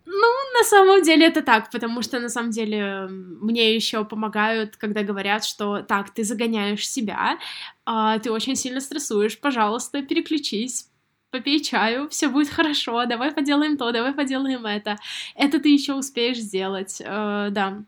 Ну, 0.10 0.28
на 0.58 0.64
самом 0.64 1.04
деле 1.04 1.28
это 1.28 1.44
так, 1.44 1.70
потому 1.70 2.02
что 2.02 2.20
на 2.20 2.30
самом 2.30 2.50
деле 2.50 3.08
мне 3.08 3.76
еще 3.76 4.04
помогают, 4.04 4.78
когда 4.78 5.04
говорят, 5.04 5.46
что 5.46 5.84
так, 5.84 6.10
ты 6.10 6.24
загоняешь 6.24 6.90
себя, 6.90 7.38
а, 7.86 8.18
ты 8.18 8.32
очень 8.32 8.56
сильно 8.56 8.80
стрессуешь, 8.80 9.40
пожалуйста, 9.40 10.02
переключись, 10.02 10.90
попей 11.32 11.64
чаю, 11.64 12.08
все 12.10 12.30
будет 12.30 12.50
хорошо, 12.50 13.06
давай 13.06 13.32
поделаем 13.32 13.78
то, 13.78 13.92
давай 13.92 14.14
поделаем 14.14 14.66
это. 14.66 14.98
Это 15.36 15.60
ты 15.60 15.70
еще 15.70 15.94
успеешь 15.94 16.38
сделать, 16.38 17.02
э, 17.04 17.48
да. 17.52 17.80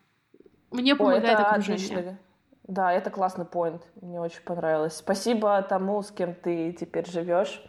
Мне 0.71 0.95
помогает 0.95 1.23
это 1.23 1.49
окружение. 1.49 1.97
Отлично. 1.97 2.17
Да, 2.67 2.93
это 2.93 3.09
классный 3.09 3.45
поинт, 3.45 3.81
мне 4.01 4.19
очень 4.19 4.41
понравилось. 4.41 4.97
Спасибо 4.97 5.61
тому, 5.63 6.03
с 6.03 6.11
кем 6.11 6.35
ты 6.35 6.71
теперь 6.79 7.09
живешь, 7.09 7.63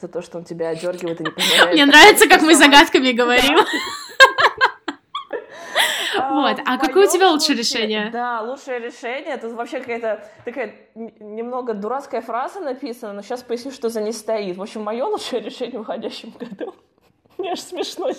за 0.00 0.06
то, 0.06 0.22
что 0.22 0.38
он 0.38 0.44
тебя 0.44 0.68
одергивает 0.68 1.20
и 1.20 1.24
не 1.24 1.30
позволяет. 1.34 1.74
Мне 1.74 1.86
нравится, 1.86 2.28
как 2.28 2.42
мы 2.42 2.54
загадками 2.54 3.10
говорим. 3.12 3.58
Вот, 6.42 6.58
а 6.64 6.78
какое 6.78 7.06
у 7.06 7.10
тебя 7.10 7.30
лучшее 7.30 7.56
решение? 7.56 8.10
Да, 8.10 8.40
лучшее 8.42 8.78
решение, 8.78 9.34
это 9.34 9.48
вообще 9.48 9.80
какая-то 9.80 10.24
такая 10.44 10.74
немного 10.94 11.74
дурацкая 11.74 12.20
фраза 12.20 12.60
написана, 12.60 13.12
но 13.12 13.22
сейчас 13.22 13.42
поясню, 13.42 13.72
что 13.72 13.88
за 13.88 14.00
ней 14.00 14.12
стоит. 14.12 14.56
В 14.56 14.62
общем, 14.62 14.82
мое 14.82 15.04
лучшее 15.04 15.40
решение 15.44 15.78
в 15.78 15.82
уходящем 15.82 16.32
году 16.38 16.74
мне 17.38 17.52
аж 17.52 17.60
смешно 17.60 18.10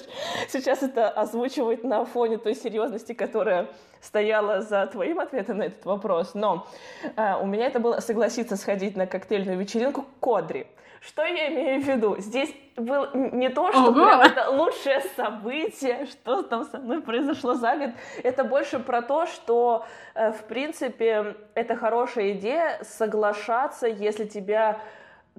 сейчас 0.47 0.81
это 0.81 1.09
озвучивать 1.09 1.83
на 1.83 2.05
фоне 2.05 2.38
той 2.38 2.55
серьезности, 2.55 3.13
которая 3.13 3.67
стояла 4.01 4.61
за 4.61 4.88
твоим 4.88 5.19
ответом 5.19 5.57
на 5.57 5.63
этот 5.63 5.85
вопрос. 5.85 6.33
Но 6.33 6.67
э, 7.17 7.35
у 7.41 7.45
меня 7.45 7.67
это 7.67 7.79
было 7.79 7.99
согласиться 7.99 8.55
сходить 8.55 8.95
на 8.95 9.07
коктейльную 9.07 9.57
вечеринку 9.57 10.05
Кодри. 10.19 10.67
Что 11.01 11.24
я 11.24 11.48
имею 11.48 11.82
в 11.82 11.86
виду? 11.86 12.15
Здесь 12.20 12.53
было 12.75 13.10
не 13.13 13.50
то, 13.50 13.72
что 13.72 13.94
прям 13.94 14.22
это 14.22 14.50
лучшее 14.51 15.01
событие, 15.15 16.06
что 16.08 16.44
там 16.44 16.65
со 16.65 16.77
мной 16.77 17.01
произошло 17.01 17.53
за 17.53 17.75
год. 17.77 17.89
Это 18.24 18.44
больше 18.44 18.79
про 18.79 19.01
то, 19.01 19.25
что, 19.25 19.86
э, 20.15 20.32
в 20.32 20.44
принципе, 20.44 21.36
это 21.56 21.75
хорошая 21.75 22.32
идея 22.32 22.79
соглашаться, 22.84 23.88
если 23.88 24.25
тебя 24.25 24.79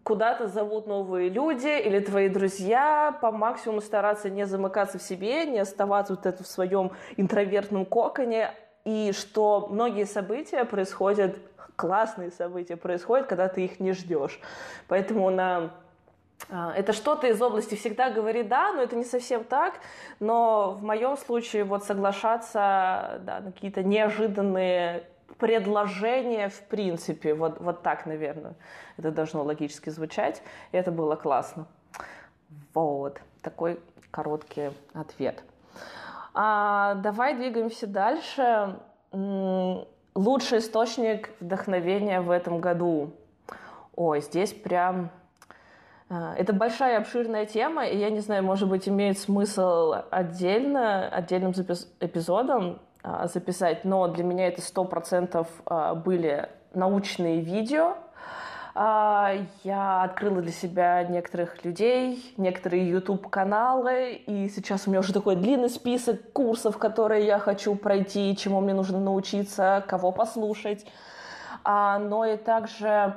куда-то 0.02 0.48
зовут 0.48 0.86
новые 0.86 1.28
люди 1.28 1.68
или 1.68 2.00
твои 2.00 2.30
друзья, 2.30 3.16
по 3.20 3.30
максимуму 3.30 3.82
стараться 3.82 4.30
не 4.30 4.46
замыкаться 4.46 4.98
в 4.98 5.02
себе, 5.02 5.44
не 5.44 5.58
оставаться 5.58 6.14
вот 6.14 6.24
это 6.24 6.42
в 6.42 6.46
своем 6.46 6.92
интровертном 7.18 7.84
коконе, 7.84 8.54
и 8.84 9.12
что 9.12 9.68
многие 9.70 10.06
события 10.06 10.64
происходят 10.64 11.36
классные 11.80 12.30
события 12.30 12.76
происходят, 12.76 13.26
когда 13.26 13.48
ты 13.48 13.64
их 13.64 13.80
не 13.80 13.92
ждешь. 13.92 14.38
Поэтому 14.86 15.30
на 15.30 15.70
а, 16.50 16.74
это 16.76 16.92
что-то 16.92 17.26
из 17.26 17.40
области 17.40 17.74
всегда 17.74 18.10
говорит 18.10 18.48
да, 18.48 18.72
но 18.72 18.82
это 18.82 18.96
не 18.96 19.04
совсем 19.04 19.44
так. 19.44 19.74
Но 20.20 20.72
в 20.72 20.82
моем 20.82 21.16
случае 21.16 21.64
вот 21.64 21.84
соглашаться 21.84 23.22
да, 23.24 23.40
на 23.40 23.52
какие-то 23.52 23.82
неожиданные 23.82 25.04
предложения 25.38 26.50
в 26.50 26.60
принципе, 26.64 27.32
вот, 27.32 27.60
вот 27.60 27.82
так, 27.82 28.04
наверное, 28.04 28.54
это 28.98 29.10
должно 29.10 29.42
логически 29.42 29.88
звучать. 29.88 30.42
И 30.72 30.76
это 30.76 30.92
было 30.92 31.16
классно. 31.16 31.66
Вот. 32.74 33.20
Такой 33.40 33.80
короткий 34.10 34.70
ответ. 34.92 35.42
А, 36.34 36.96
давай 36.96 37.36
двигаемся 37.36 37.86
дальше. 37.86 38.76
Лучший 40.14 40.58
источник 40.58 41.30
вдохновения 41.40 42.20
в 42.20 42.30
этом 42.30 42.60
году. 42.60 43.12
Ой, 43.94 44.20
здесь 44.20 44.52
прям... 44.52 45.10
А, 46.08 46.34
это 46.36 46.52
большая 46.52 46.98
обширная 46.98 47.46
тема, 47.46 47.86
и 47.86 47.96
я 47.96 48.10
не 48.10 48.20
знаю, 48.20 48.42
может 48.42 48.68
быть, 48.68 48.88
имеет 48.88 49.18
смысл 49.18 49.94
отдельно, 50.10 51.08
отдельным 51.08 51.52
эпизодом 51.52 52.80
а, 53.02 53.28
записать, 53.28 53.84
но 53.84 54.08
для 54.08 54.24
меня 54.24 54.48
это 54.48 54.60
сто 54.60 54.84
процентов 54.84 55.46
а, 55.66 55.94
были 55.94 56.48
научные 56.74 57.40
видео, 57.40 57.96
я 58.82 60.04
открыла 60.04 60.40
для 60.40 60.52
себя 60.52 61.02
некоторых 61.04 61.66
людей, 61.66 62.32
некоторые 62.38 62.88
YouTube-каналы, 62.88 64.14
и 64.14 64.48
сейчас 64.48 64.86
у 64.86 64.90
меня 64.90 65.00
уже 65.00 65.12
такой 65.12 65.36
длинный 65.36 65.68
список 65.68 66.32
курсов, 66.32 66.78
которые 66.78 67.26
я 67.26 67.38
хочу 67.38 67.74
пройти, 67.74 68.34
чему 68.38 68.62
мне 68.62 68.72
нужно 68.72 68.98
научиться, 68.98 69.84
кого 69.86 70.12
послушать. 70.12 70.86
А, 71.62 71.98
но 71.98 72.24
и 72.24 72.38
также 72.38 73.16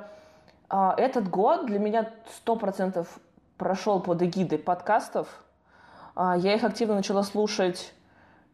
а, 0.68 0.94
этот 0.98 1.30
год 1.30 1.64
для 1.64 1.78
меня 1.78 2.10
сто 2.30 2.56
процентов 2.56 3.18
прошел 3.56 4.00
под 4.00 4.22
эгидой 4.22 4.58
подкастов. 4.58 5.28
Я 6.14 6.54
их 6.54 6.62
активно 6.62 6.96
начала 6.96 7.22
слушать 7.22 7.94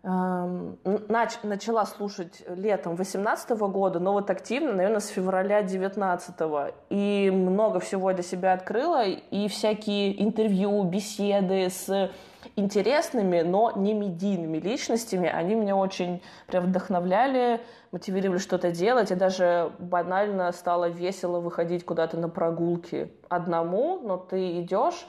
нач, 0.03 1.33
начала 1.43 1.85
слушать 1.85 2.43
летом 2.49 2.95
18 2.97 3.51
года, 3.51 4.01
но 4.01 4.13
вот 4.13 4.31
активно, 4.31 4.73
наверное, 4.73 5.01
с 5.01 5.09
февраля 5.09 5.63
19 5.63 6.41
-го. 6.41 6.73
И 6.89 7.31
много 7.31 7.81
всего 7.81 8.13
для 8.13 8.23
себя 8.23 8.55
открыла, 8.55 9.05
и 9.05 9.49
всякие 9.49 10.23
интервью, 10.23 10.83
беседы 10.85 11.69
с 11.69 12.11
интересными, 12.57 13.43
но 13.43 13.73
не 13.77 13.93
медийными 13.93 14.59
личностями, 14.59 15.29
они 15.29 15.55
меня 15.55 15.77
очень 15.77 16.23
прям 16.47 16.65
вдохновляли, 16.65 17.61
мотивировали 17.93 18.39
что-то 18.39 18.71
делать, 18.71 19.11
и 19.11 19.15
даже 19.15 19.71
банально 19.79 20.51
стало 20.53 20.89
весело 20.89 21.41
выходить 21.41 21.85
куда-то 21.85 22.17
на 22.17 22.29
прогулки 22.29 23.13
одному, 23.29 24.01
но 24.03 24.17
ты 24.17 24.61
идешь, 24.61 25.07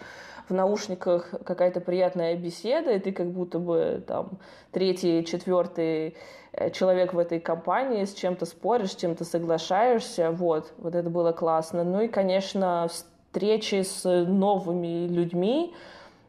в 0.51 0.53
наушниках 0.53 1.33
какая-то 1.45 1.81
приятная 1.81 2.35
беседа, 2.35 2.91
и 2.91 2.99
ты 2.99 3.11
как 3.11 3.31
будто 3.31 3.57
бы 3.57 4.03
там 4.05 4.39
третий, 4.71 5.25
четвертый 5.25 6.15
э, 6.51 6.69
человек 6.71 7.13
в 7.13 7.17
этой 7.17 7.39
компании, 7.39 8.05
с 8.05 8.13
чем-то 8.13 8.45
споришь, 8.45 8.91
с 8.91 8.95
чем-то 8.95 9.25
соглашаешься, 9.25 10.29
вот, 10.31 10.73
вот 10.77 10.93
это 10.93 11.09
было 11.09 11.31
классно. 11.31 11.83
Ну 11.83 12.01
и, 12.01 12.07
конечно, 12.07 12.87
встречи 12.89 13.81
с 13.81 14.03
новыми 14.03 15.07
людьми 15.07 15.73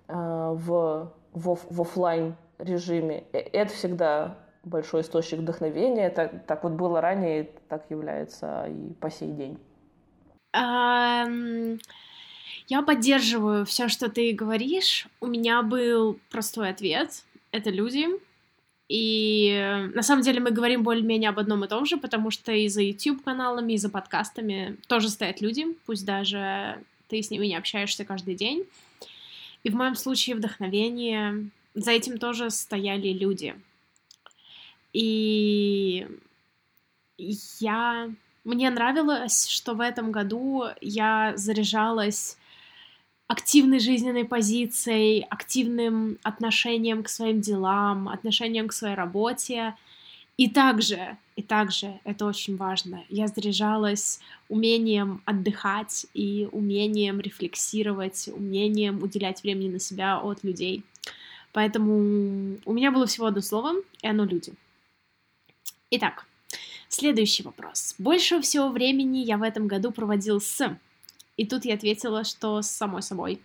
э, 0.09 0.15
в, 0.15 1.13
в, 1.33 1.59
в 1.69 1.81
офлайн 1.81 2.37
режиме, 2.59 3.25
э, 3.33 3.39
это 3.39 3.73
всегда 3.75 4.39
большой 4.65 5.01
источник 5.01 5.41
вдохновения. 5.41 6.09
Так, 6.11 6.47
так 6.47 6.63
вот 6.63 6.73
было 6.73 7.01
ранее, 7.01 7.51
так 7.69 7.91
является 7.91 8.67
и 8.69 8.93
по 8.95 9.11
сей 9.11 9.33
день. 9.33 9.59
Я 12.69 12.83
поддерживаю 12.83 13.67
все, 13.67 13.89
что 13.89 14.09
ты 14.09 14.33
говоришь. 14.33 15.07
У 15.21 15.27
меня 15.27 15.63
был 15.63 16.19
простой 16.31 16.71
ответ. 16.71 17.25
Это 17.51 17.71
люди. 17.71 18.07
И 18.89 19.89
на 19.95 20.03
самом 20.03 20.23
деле 20.23 20.41
мы 20.41 20.51
говорим 20.51 20.83
более-менее 20.83 21.31
об 21.31 21.39
одном 21.39 21.65
и 21.65 21.69
том 21.69 21.87
же, 21.87 21.97
потому 21.97 22.31
что 22.31 22.53
и 22.53 22.69
за 22.69 22.83
YouTube-каналами, 22.83 23.73
и 23.73 23.79
за 23.79 23.89
подкастами 23.89 24.77
тоже 24.87 25.09
стоят 25.09 25.41
люди, 25.41 25.67
пусть 25.87 26.05
даже 26.05 26.79
ты 27.09 27.23
с 27.23 27.31
ними 27.31 27.47
не 27.47 27.57
общаешься 27.57 28.05
каждый 28.05 28.35
день. 28.35 28.65
И 29.65 29.71
в 29.71 29.75
моем 29.75 29.95
случае 29.95 30.37
вдохновение, 30.37 31.49
за 31.75 31.93
этим 31.93 32.19
тоже 32.19 32.51
стояли 32.51 33.09
люди. 33.09 33.55
И 34.93 36.07
я... 37.61 38.11
Мне 38.45 38.71
нравилось, 38.71 39.47
что 39.47 39.75
в 39.75 39.81
этом 39.81 40.11
году 40.11 40.65
я 40.81 41.33
заряжалась 41.37 42.37
активной 43.33 43.81
жизненной 43.81 44.27
позицией, 44.27 45.27
активным 45.31 46.19
отношением 46.23 47.03
к 47.03 47.09
своим 47.09 47.41
делам, 47.41 48.11
отношением 48.11 48.69
к 48.69 48.75
своей 48.75 48.95
работе. 48.95 49.75
И 50.37 50.51
также, 50.51 51.17
и 51.37 51.43
также, 51.43 51.99
это 52.05 52.27
очень 52.27 52.57
важно, 52.57 53.05
я 53.09 53.29
заряжалась 53.29 54.21
умением 54.51 55.23
отдыхать 55.25 56.07
и 56.13 56.47
умением 56.53 57.21
рефлексировать, 57.21 58.29
умением 58.29 59.03
уделять 59.03 59.43
времени 59.43 59.71
на 59.71 59.79
себя 59.79 60.19
от 60.19 60.45
людей. 60.45 60.85
Поэтому 61.53 62.59
у 62.67 62.73
меня 62.75 62.91
было 62.91 63.07
всего 63.07 63.27
одно 63.27 63.41
слово, 63.41 63.77
и 64.03 64.09
оно 64.09 64.25
люди. 64.25 64.53
Итак, 65.91 66.27
следующий 66.89 67.45
вопрос. 67.45 67.95
Больше 67.99 68.43
всего 68.43 68.69
времени 68.69 69.19
я 69.19 69.39
в 69.39 69.43
этом 69.43 69.69
году 69.69 69.91
проводил 69.91 70.39
с 70.39 70.77
и 71.37 71.47
тут 71.47 71.65
я 71.65 71.75
ответила, 71.75 72.25
что 72.25 72.63
с 72.63 72.69
самой 72.69 73.03
собой. 73.03 73.41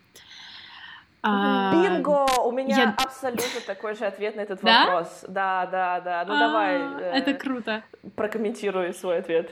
А, 1.22 1.72
Бинго! 1.72 2.26
У 2.42 2.52
меня 2.52 2.76
я... 2.76 2.94
абсолютно 2.96 3.60
такой 3.66 3.96
же 3.96 4.04
ответ 4.04 4.36
на 4.36 4.40
этот 4.40 4.60
да? 4.62 4.86
вопрос. 4.86 5.24
Да, 5.28 5.66
да, 5.66 6.00
да. 6.00 6.24
Ну 6.26 6.34
а, 6.34 6.38
давай. 6.38 6.76
Э, 6.76 7.12
это 7.16 7.34
круто. 7.34 7.82
Прокомментируй 8.14 8.94
свой 8.94 9.18
ответ. 9.18 9.50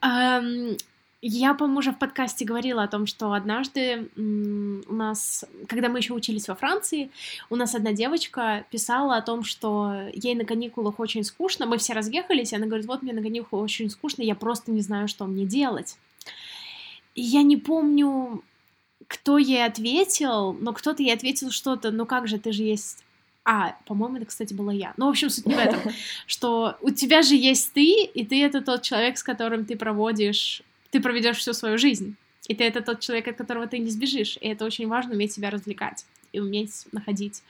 А, 0.00 0.40
я, 1.20 1.54
по-моему, 1.54 1.78
уже 1.78 1.92
в 1.92 1.98
подкасте 1.98 2.44
говорила 2.44 2.82
о 2.82 2.88
том, 2.88 3.06
что 3.06 3.32
однажды 3.32 4.08
у 4.16 4.92
нас, 4.94 5.44
когда 5.68 5.88
мы 5.88 5.98
еще 5.98 6.14
учились 6.14 6.48
во 6.48 6.54
Франции, 6.54 7.10
у 7.50 7.56
нас 7.56 7.74
одна 7.74 7.92
девочка 7.92 8.64
писала 8.70 9.16
о 9.16 9.22
том, 9.22 9.44
что 9.44 9.92
ей 10.12 10.34
на 10.34 10.44
каникулах 10.44 10.98
очень 10.98 11.24
скучно. 11.24 11.66
Мы 11.66 11.78
все 11.78 11.92
разъехались, 11.92 12.52
и 12.52 12.56
она 12.56 12.66
говорит, 12.66 12.86
вот 12.86 13.02
мне 13.02 13.12
на 13.12 13.22
каникулах 13.22 13.64
очень 13.64 13.90
скучно, 13.90 14.22
я 14.22 14.34
просто 14.34 14.70
не 14.70 14.80
знаю, 14.80 15.08
что 15.08 15.24
мне 15.26 15.44
делать. 15.44 15.96
И 17.18 17.20
я 17.20 17.42
не 17.42 17.56
помню, 17.56 18.44
кто 19.08 19.38
ей 19.38 19.64
ответил, 19.64 20.52
но 20.52 20.72
кто-то 20.72 21.02
ей 21.02 21.12
ответил 21.12 21.50
что-то, 21.50 21.90
ну 21.90 22.06
как 22.06 22.28
же, 22.28 22.38
ты 22.38 22.52
же 22.52 22.62
есть... 22.62 23.04
А, 23.42 23.76
по-моему, 23.86 24.18
это, 24.18 24.26
кстати, 24.26 24.54
была 24.54 24.72
я. 24.72 24.94
Ну, 24.96 25.06
в 25.06 25.08
общем, 25.08 25.28
суть 25.28 25.46
не 25.46 25.54
в 25.54 25.58
этом, 25.58 25.80
что 26.28 26.78
у 26.80 26.90
тебя 26.90 27.22
же 27.22 27.34
есть 27.34 27.72
ты, 27.72 28.04
и 28.04 28.24
ты 28.24 28.40
это 28.40 28.60
тот 28.60 28.82
человек, 28.82 29.18
с 29.18 29.24
которым 29.24 29.64
ты 29.64 29.76
проводишь, 29.76 30.62
ты 30.92 31.00
проведешь 31.00 31.38
всю 31.38 31.54
свою 31.54 31.76
жизнь. 31.76 32.14
И 32.46 32.54
ты 32.54 32.62
это 32.62 32.82
тот 32.82 33.00
человек, 33.00 33.26
от 33.26 33.36
которого 33.36 33.66
ты 33.66 33.80
не 33.80 33.90
сбежишь. 33.90 34.38
И 34.40 34.46
это 34.46 34.64
очень 34.64 34.86
важно, 34.86 35.14
уметь 35.14 35.32
себя 35.32 35.50
развлекать 35.50 36.06
и 36.32 36.38
уметь 36.38 36.86
находить 36.92 37.42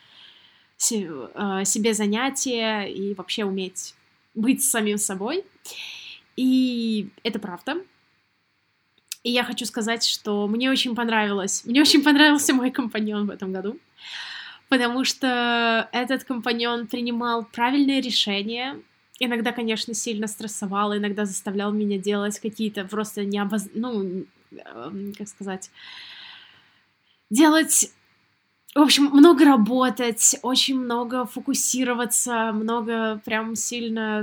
э, 0.91 1.65
себе 1.67 1.93
занятия 1.93 2.85
и 2.85 3.13
вообще 3.13 3.45
уметь 3.45 3.95
быть 4.35 4.65
самим 4.65 4.97
собой. 4.97 5.45
И 6.37 7.11
это 7.23 7.39
правда. 7.39 7.83
И 9.23 9.31
я 9.31 9.45
хочу 9.45 9.65
сказать, 9.67 10.05
что 10.05 10.47
мне 10.47 10.71
очень 10.71 10.95
понравилось, 10.95 11.63
мне 11.65 11.81
очень 11.81 12.03
понравился 12.03 12.55
мой 12.55 12.71
компаньон 12.71 13.27
в 13.27 13.31
этом 13.31 13.53
году, 13.53 13.79
потому 14.69 15.05
что 15.05 15.89
этот 15.93 16.25
компаньон 16.25 16.87
принимал 16.87 17.45
правильные 17.45 18.01
решения, 18.01 18.81
иногда, 19.19 19.53
конечно, 19.53 19.95
сильно 19.95 20.29
стрессовал, 20.29 20.97
иногда 20.97 21.25
заставлял 21.25 21.73
меня 21.73 21.99
делать 21.99 22.39
какие-то 22.39 22.85
просто 22.85 23.25
необоз... 23.25 23.69
ну, 23.75 24.25
эм, 24.53 25.15
как 25.17 25.29
сказать, 25.29 25.71
делать 27.29 27.93
в 28.75 28.81
общем, 28.81 29.07
много 29.07 29.45
работать, 29.45 30.37
очень 30.43 30.79
много 30.79 31.27
фокусироваться, 31.27 32.53
много 32.53 33.21
прям 33.25 33.57
сильно 33.57 34.23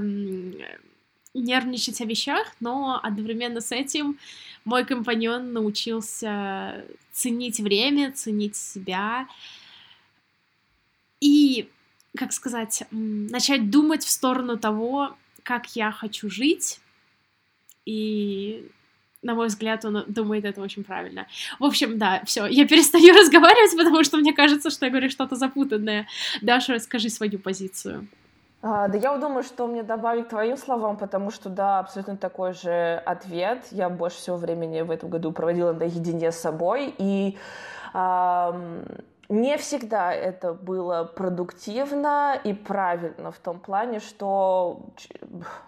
нервничать 1.33 1.99
о 1.99 2.05
вещах, 2.05 2.47
но 2.61 2.99
одновременно 3.03 3.59
с 3.59 3.71
этим 3.71 4.17
мой 4.65 4.83
компаньон 4.83 5.53
научился 5.53 6.83
ценить 7.11 7.59
время, 7.59 8.11
ценить 8.11 8.55
себя 8.55 9.27
и, 11.21 11.69
как 12.17 12.33
сказать, 12.33 12.83
начать 12.91 13.69
думать 13.69 14.03
в 14.03 14.09
сторону 14.09 14.57
того, 14.57 15.15
как 15.43 15.75
я 15.75 15.91
хочу 15.91 16.29
жить. 16.29 16.79
И, 17.85 18.67
на 19.21 19.35
мой 19.35 19.47
взгляд, 19.47 19.85
он 19.85 20.03
думает 20.07 20.45
это 20.45 20.61
очень 20.61 20.83
правильно. 20.83 21.27
В 21.59 21.63
общем, 21.63 21.99
да, 21.99 22.23
все, 22.25 22.47
я 22.47 22.67
перестаю 22.67 23.13
разговаривать, 23.19 23.77
потому 23.77 24.03
что 24.03 24.17
мне 24.17 24.33
кажется, 24.33 24.71
что 24.71 24.85
я 24.85 24.91
говорю 24.91 25.11
что-то 25.11 25.35
запутанное. 25.35 26.07
Даша, 26.41 26.73
расскажи 26.73 27.09
свою 27.09 27.37
позицию. 27.37 28.07
А, 28.67 28.87
да 28.87 28.97
я 28.97 29.15
думаю, 29.17 29.43
что 29.43 29.67
мне 29.67 29.83
добавить 29.83 30.25
к 30.25 30.29
твоим 30.29 30.57
словам, 30.57 30.97
потому 30.97 31.29
что, 31.29 31.49
да, 31.49 31.77
абсолютно 31.77 32.17
такой 32.17 32.53
же 32.53 32.99
ответ. 33.05 33.67
Я 33.69 33.89
больше 33.89 34.17
всего 34.17 34.37
времени 34.37 34.81
в 34.81 34.89
этом 34.89 35.11
году 35.11 35.31
проводила 35.31 35.71
наедине 35.71 36.31
с 36.31 36.39
собой, 36.39 36.91
и 36.97 37.37
эм, 37.93 38.83
не 39.29 39.57
всегда 39.57 40.11
это 40.11 40.53
было 40.53 41.03
продуктивно 41.03 42.39
и 42.43 42.53
правильно 42.53 43.29
в 43.31 43.37
том 43.37 43.59
плане, 43.59 43.99
что 43.99 44.87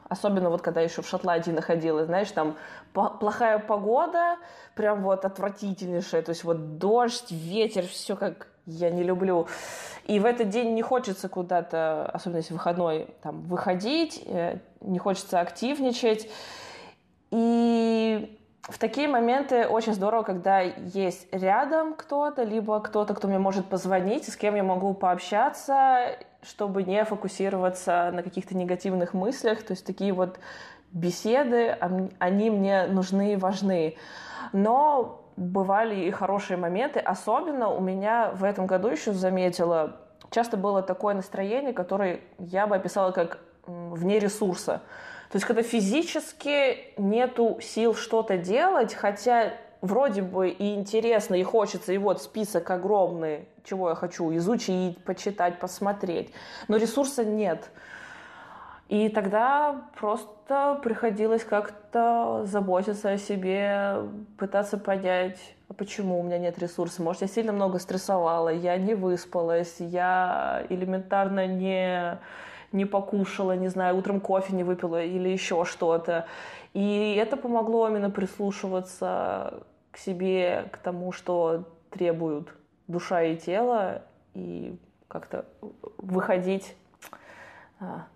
особенно 0.10 0.49
вот 0.49 0.63
когда 0.63 0.81
еще 0.81 1.03
в 1.03 1.07
Шотландии 1.07 1.51
находилась, 1.51 2.07
знаешь, 2.07 2.31
там 2.31 2.55
плохая 2.93 3.60
погода, 3.60 4.38
прям 4.73 5.03
вот 5.03 5.23
отвратительнейшая, 5.23 6.23
то 6.23 6.29
есть 6.31 6.43
вот 6.43 6.79
дождь, 6.79 7.29
ветер, 7.29 7.86
все 7.86 8.15
как 8.15 8.47
я 8.67 8.91
не 8.91 9.03
люблю. 9.03 9.47
И 10.06 10.19
в 10.19 10.25
этот 10.25 10.49
день 10.49 10.73
не 10.73 10.82
хочется 10.82 11.27
куда-то, 11.27 12.06
особенно 12.13 12.38
если 12.38 12.53
выходной, 12.53 13.08
там, 13.23 13.41
выходить, 13.41 14.21
э, 14.25 14.58
не 14.82 14.99
хочется 14.99 15.39
активничать. 15.39 16.30
И 17.32 18.38
в 18.62 18.77
такие 18.77 19.08
моменты 19.08 19.67
очень 19.67 19.93
здорово, 19.93 20.23
когда 20.23 20.60
есть 20.60 21.27
рядом 21.32 21.93
кто-то, 21.93 22.43
либо 22.43 22.80
кто-то, 22.80 23.13
кто 23.13 23.27
мне 23.27 23.39
может 23.39 23.65
позвонить, 23.67 24.30
с 24.30 24.36
кем 24.36 24.56
я 24.56 24.63
могу 24.63 24.93
пообщаться, 24.93 26.17
чтобы 26.41 26.84
не 26.84 27.03
фокусироваться 27.03 28.12
на 28.13 28.23
каких-то 28.23 28.56
негативных 28.56 29.13
мыслях. 29.13 29.63
То 29.63 29.71
есть 29.71 29.86
такие 29.86 30.13
вот 30.13 30.39
беседы, 30.91 31.77
они 32.19 32.49
мне 32.49 32.88
нужны 32.88 33.34
и 33.34 33.36
важны. 33.38 33.95
Но 34.53 35.26
бывали 35.38 35.95
и 35.95 36.12
хорошие 36.12 36.58
моменты. 36.58 37.00
Особенно 37.00 37.69
у 37.69 37.80
меня 37.80 38.32
в 38.34 38.43
этом 38.43 38.65
году 38.67 38.89
еще 38.89 39.13
заметила, 39.13 39.97
часто 40.32 40.58
было 40.58 40.82
такое 40.82 41.13
настроение, 41.13 41.71
которое 41.71 42.19
я 42.39 42.67
бы 42.67 42.76
описала 42.76 43.12
как 43.12 43.39
вне 43.65 44.19
ресурса. 44.19 44.82
То 45.32 45.36
есть, 45.36 45.45
когда 45.45 45.62
физически 45.62 46.93
нету 46.97 47.60
сил 47.62 47.93
что-то 47.93 48.38
делать, 48.38 48.93
хотя 48.93 49.54
вроде 49.82 50.21
бы 50.21 50.50
и 50.50 50.73
интересно, 50.73 51.36
и 51.36 51.43
хочется, 51.43 51.93
и 51.93 51.97
вот 51.97 52.21
список 52.21 52.69
огромный, 52.71 53.47
чего 53.63 53.89
я 53.89 53.95
хочу 53.95 54.34
изучить, 54.38 55.04
почитать, 55.04 55.60
посмотреть, 55.60 56.32
но 56.67 56.78
ресурса 56.78 57.26
нет. 57.26 57.69
И 58.88 59.10
тогда 59.10 59.89
просто 60.00 60.30
приходилось 60.83 61.43
как-то 61.43 62.43
заботиться 62.45 63.12
о 63.12 63.17
себе, 63.17 63.97
пытаться 64.38 64.77
понять, 64.77 65.39
а 65.69 65.73
почему 65.73 66.19
у 66.19 66.23
меня 66.23 66.38
нет 66.38 66.57
ресурса. 66.60 67.01
Может, 67.01 67.23
я 67.23 67.27
сильно 67.27 67.51
много 67.51 67.79
стрессовала, 67.79 68.49
я 68.49 68.77
не 68.77 68.95
выспалась, 68.95 69.75
я 69.79 70.65
элементарно 70.69 71.45
не, 71.45 72.17
не 72.71 72.86
покушала, 72.86 73.55
не 73.55 73.67
знаю, 73.67 73.97
утром 73.97 74.21
кофе 74.21 74.53
не 74.55 74.63
выпила 74.63 75.03
или 75.03 75.29
еще 75.29 75.65
что-то. 75.65 76.27
И 76.73 77.15
это 77.15 77.38
помогло 77.38 77.89
именно 77.89 78.10
прислушиваться 78.10 79.63
к 79.91 79.97
себе, 79.97 80.69
к 80.71 80.77
тому, 80.77 81.12
что 81.12 81.65
требуют 81.89 82.53
душа 82.88 83.23
и 83.23 83.36
тело, 83.36 84.03
и 84.33 84.77
как-то 85.07 85.45
выходить 85.97 86.75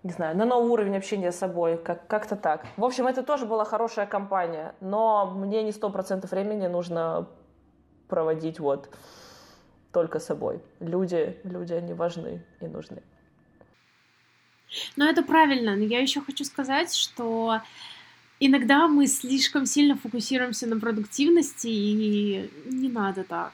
не 0.02 0.10
знаю, 0.10 0.36
на 0.36 0.44
новый 0.44 0.70
уровень 0.70 0.96
общения 0.96 1.30
с 1.30 1.38
собой, 1.38 1.76
как- 1.76 2.06
как-то 2.08 2.36
так. 2.36 2.66
В 2.76 2.84
общем, 2.84 3.06
это 3.06 3.22
тоже 3.22 3.46
была 3.46 3.64
хорошая 3.64 4.06
компания, 4.06 4.74
но 4.80 5.26
мне 5.26 5.62
не 5.62 5.72
сто 5.72 5.90
процентов 5.90 6.32
времени 6.32 6.66
нужно 6.66 7.28
проводить 8.08 8.58
вот 8.58 8.88
только 9.92 10.18
собой. 10.18 10.60
Люди, 10.80 11.38
люди, 11.44 11.74
они 11.74 11.94
важны 11.94 12.42
и 12.60 12.66
нужны. 12.66 13.02
Но 14.96 15.08
это 15.08 15.22
правильно, 15.22 15.76
но 15.76 15.84
я 15.84 16.00
еще 16.00 16.20
хочу 16.22 16.44
сказать, 16.44 16.94
что 16.94 17.60
иногда 18.40 18.88
мы 18.88 19.06
слишком 19.06 19.66
сильно 19.66 19.96
фокусируемся 19.96 20.66
на 20.66 20.80
продуктивности, 20.80 21.68
и 21.68 22.50
не 22.66 22.88
надо 22.88 23.22
так 23.22 23.52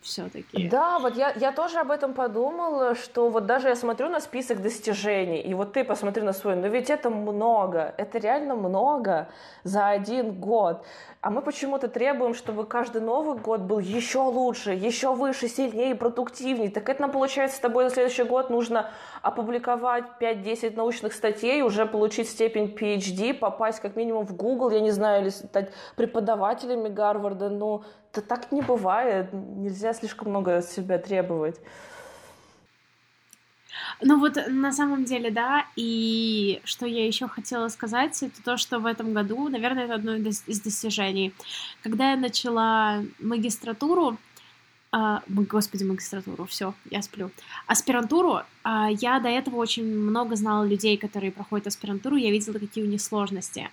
все-таки. 0.00 0.68
Да, 0.68 0.98
вот 0.98 1.16
я, 1.16 1.32
я 1.36 1.52
тоже 1.52 1.78
об 1.78 1.90
этом 1.90 2.14
подумала, 2.14 2.94
что 2.94 3.28
вот 3.28 3.46
даже 3.46 3.68
я 3.68 3.76
смотрю 3.76 4.08
на 4.08 4.20
список 4.20 4.62
достижений, 4.62 5.40
и 5.40 5.54
вот 5.54 5.72
ты 5.72 5.84
посмотри 5.84 6.22
на 6.22 6.32
свой, 6.32 6.56
но 6.56 6.68
ведь 6.68 6.90
это 6.90 7.10
много, 7.10 7.94
это 7.96 8.18
реально 8.18 8.54
много 8.54 9.28
за 9.64 9.88
один 9.88 10.32
год. 10.32 10.84
А 11.20 11.30
мы 11.30 11.42
почему-то 11.42 11.88
требуем, 11.88 12.34
чтобы 12.34 12.66
каждый 12.66 13.02
Новый 13.02 13.36
год 13.36 13.62
был 13.62 13.80
еще 13.80 14.20
лучше, 14.20 14.72
еще 14.72 15.12
выше, 15.12 15.48
сильнее, 15.48 15.96
продуктивнее. 15.96 16.70
Так 16.70 16.88
это 16.88 17.02
нам, 17.02 17.10
получается, 17.10 17.56
с 17.56 17.60
тобой 17.60 17.84
на 17.84 17.90
следующий 17.90 18.22
год 18.22 18.48
нужно 18.48 18.90
опубликовать 19.22 20.04
5-10 20.20 20.76
научных 20.76 21.12
статей, 21.12 21.62
уже 21.62 21.86
получить 21.86 22.28
степень 22.28 22.74
PhD, 22.74 23.34
попасть 23.34 23.80
как 23.80 23.96
минимум 23.96 24.26
в 24.26 24.34
Google, 24.36 24.70
я 24.70 24.80
не 24.80 24.90
знаю, 24.90 25.22
или 25.22 25.30
стать 25.30 25.72
преподавателями 25.96 26.88
Гарварда. 26.88 27.48
Ну, 27.48 27.84
это 28.12 28.22
так 28.22 28.52
не 28.52 28.62
бывает. 28.62 29.32
Нельзя 29.32 29.92
слишком 29.92 30.30
много 30.30 30.58
от 30.58 30.64
себя 30.64 30.98
требовать. 30.98 31.60
Ну 34.02 34.18
вот 34.18 34.36
на 34.48 34.72
самом 34.72 35.04
деле, 35.04 35.30
да, 35.30 35.66
и 35.76 36.60
что 36.64 36.86
я 36.86 37.06
еще 37.06 37.28
хотела 37.28 37.68
сказать, 37.68 38.22
это 38.22 38.42
то, 38.42 38.56
что 38.56 38.78
в 38.78 38.86
этом 38.86 39.12
году, 39.14 39.48
наверное, 39.48 39.84
это 39.84 39.94
одно 39.94 40.14
из 40.14 40.60
достижений. 40.60 41.34
Когда 41.82 42.10
я 42.10 42.16
начала 42.16 43.02
магистратуру, 43.18 44.18
а, 44.92 45.22
господи, 45.28 45.84
магистратуру, 45.84 46.44
все, 46.44 46.74
я 46.90 47.02
сплю. 47.02 47.30
Аспирантуру, 47.66 48.40
а, 48.62 48.88
я 48.90 49.20
до 49.20 49.28
этого 49.28 49.56
очень 49.56 49.84
много 49.84 50.36
знала 50.36 50.64
людей, 50.64 50.96
которые 50.96 51.32
проходят 51.32 51.66
аспирантуру, 51.66 52.16
я 52.16 52.30
видела, 52.30 52.58
какие 52.58 52.84
у 52.84 52.88
них 52.88 53.00
сложности. 53.00 53.68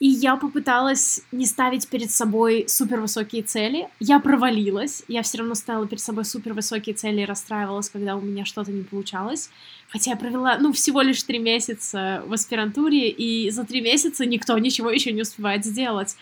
И 0.00 0.08
я 0.08 0.36
попыталась 0.36 1.20
не 1.30 1.44
ставить 1.44 1.86
перед 1.86 2.10
собой 2.10 2.64
супервысокие 2.68 3.42
цели. 3.42 3.86
Я 4.00 4.18
провалилась. 4.18 5.02
Я 5.08 5.22
все 5.22 5.38
равно 5.38 5.54
ставила 5.54 5.86
перед 5.86 6.00
собой 6.00 6.24
супервысокие 6.24 6.94
цели 6.94 7.20
и 7.20 7.26
расстраивалась, 7.26 7.90
когда 7.90 8.16
у 8.16 8.22
меня 8.22 8.46
что-то 8.46 8.72
не 8.72 8.82
получалось. 8.82 9.50
Хотя 9.90 10.12
я 10.12 10.16
провела, 10.16 10.56
ну, 10.56 10.72
всего 10.72 11.02
лишь 11.02 11.22
три 11.22 11.38
месяца 11.38 12.22
в 12.26 12.32
аспирантуре, 12.32 13.10
и 13.10 13.50
за 13.50 13.64
три 13.64 13.82
месяца 13.82 14.24
никто 14.24 14.56
ничего 14.56 14.88
еще 14.90 15.12
не 15.12 15.20
успевает 15.20 15.66
сделать. 15.66 16.16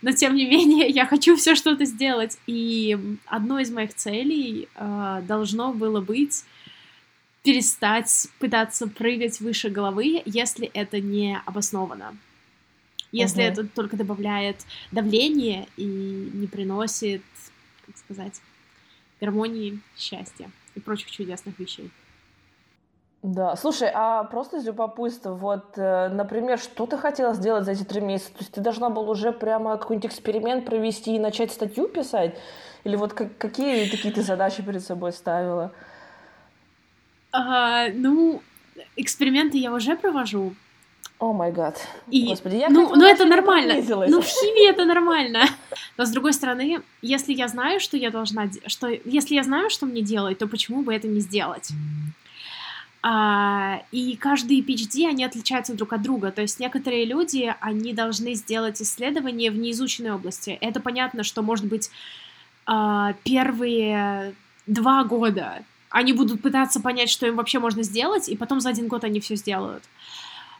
Но, 0.00 0.12
тем 0.12 0.36
не 0.36 0.46
менее, 0.46 0.86
я 0.88 1.04
хочу 1.04 1.34
все 1.34 1.56
что-то 1.56 1.86
сделать. 1.86 2.38
И 2.46 2.96
одной 3.26 3.64
из 3.64 3.70
моих 3.72 3.94
целей 3.94 4.68
э, 4.76 5.22
должно 5.26 5.72
было 5.72 6.00
быть 6.00 6.44
перестать 7.42 8.28
пытаться 8.38 8.86
прыгать 8.86 9.40
выше 9.40 9.70
головы, 9.70 10.22
если 10.24 10.70
это 10.72 11.00
не 11.00 11.36
обосновано 11.46 12.16
если 13.14 13.42
угу. 13.42 13.52
это 13.52 13.66
только 13.68 13.96
добавляет 13.96 14.56
давление 14.90 15.68
и 15.76 15.84
не 15.84 16.46
приносит, 16.46 17.22
как 17.86 17.96
сказать, 17.96 18.40
гармонии, 19.20 19.80
счастья 19.96 20.50
и 20.74 20.80
прочих 20.80 21.10
чудесных 21.10 21.58
вещей. 21.58 21.90
Да, 23.22 23.56
слушай, 23.56 23.88
а 23.94 24.24
просто 24.24 24.58
из 24.58 24.66
любопытства, 24.66 25.32
вот, 25.32 25.78
э, 25.78 26.08
например, 26.08 26.58
что 26.58 26.84
ты 26.84 26.98
хотела 26.98 27.32
сделать 27.32 27.64
за 27.64 27.72
эти 27.72 27.82
три 27.82 28.02
месяца? 28.02 28.32
То 28.32 28.38
есть 28.40 28.52
ты 28.52 28.60
должна 28.60 28.90
была 28.90 29.08
уже 29.08 29.32
прямо 29.32 29.78
какой-нибудь 29.78 30.10
эксперимент 30.10 30.66
провести 30.66 31.16
и 31.16 31.18
начать 31.18 31.50
статью 31.50 31.88
писать? 31.88 32.36
Или 32.82 32.96
вот 32.96 33.14
как, 33.14 33.38
какие 33.38 33.88
такие 33.88 34.12
ты 34.12 34.22
задачи 34.22 34.62
перед 34.62 34.84
собой 34.84 35.12
ставила? 35.12 35.72
А, 37.32 37.88
ну, 37.94 38.42
эксперименты 38.96 39.56
я 39.56 39.72
уже 39.72 39.96
провожу, 39.96 40.54
о 41.30 41.32
май 41.32 41.52
гад. 41.52 41.86
Господи, 42.06 42.56
я 42.56 42.68
ну, 42.68 42.94
ну 42.94 43.04
это 43.04 43.24
нормально. 43.24 43.74
Ну, 44.08 44.20
в 44.20 44.26
химии 44.26 44.68
это 44.68 44.84
нормально. 44.84 45.44
Но 45.96 46.04
с 46.04 46.10
другой 46.10 46.32
стороны, 46.32 46.82
если 47.02 47.32
я 47.32 47.48
знаю, 47.48 47.80
что 47.80 47.96
я 47.96 48.10
должна... 48.10 48.48
Что, 48.66 48.88
если 48.88 49.34
я 49.34 49.42
знаю, 49.42 49.70
что 49.70 49.86
мне 49.86 50.02
делать, 50.02 50.38
то 50.38 50.46
почему 50.46 50.82
бы 50.82 50.94
это 50.94 51.08
не 51.08 51.20
сделать? 51.20 51.70
А, 53.02 53.82
и 53.92 54.16
каждый 54.16 54.60
PhD, 54.62 55.06
они 55.06 55.24
отличаются 55.24 55.74
друг 55.74 55.92
от 55.92 56.02
друга. 56.02 56.30
То 56.30 56.42
есть 56.42 56.58
некоторые 56.58 57.04
люди, 57.04 57.54
они 57.60 57.92
должны 57.92 58.34
сделать 58.34 58.80
исследование 58.80 59.50
в 59.50 59.56
неизученной 59.56 60.12
области. 60.12 60.56
Это 60.60 60.80
понятно, 60.80 61.22
что, 61.22 61.42
может 61.42 61.66
быть, 61.66 61.90
а, 62.66 63.14
первые 63.24 64.34
два 64.66 65.04
года 65.04 65.64
они 65.94 66.12
будут 66.12 66.42
пытаться 66.42 66.80
понять, 66.80 67.08
что 67.08 67.24
им 67.24 67.36
вообще 67.36 67.60
можно 67.60 67.84
сделать, 67.84 68.28
и 68.28 68.36
потом 68.36 68.60
за 68.60 68.70
один 68.70 68.88
год 68.88 69.04
они 69.04 69.20
все 69.20 69.36
сделают. 69.36 69.84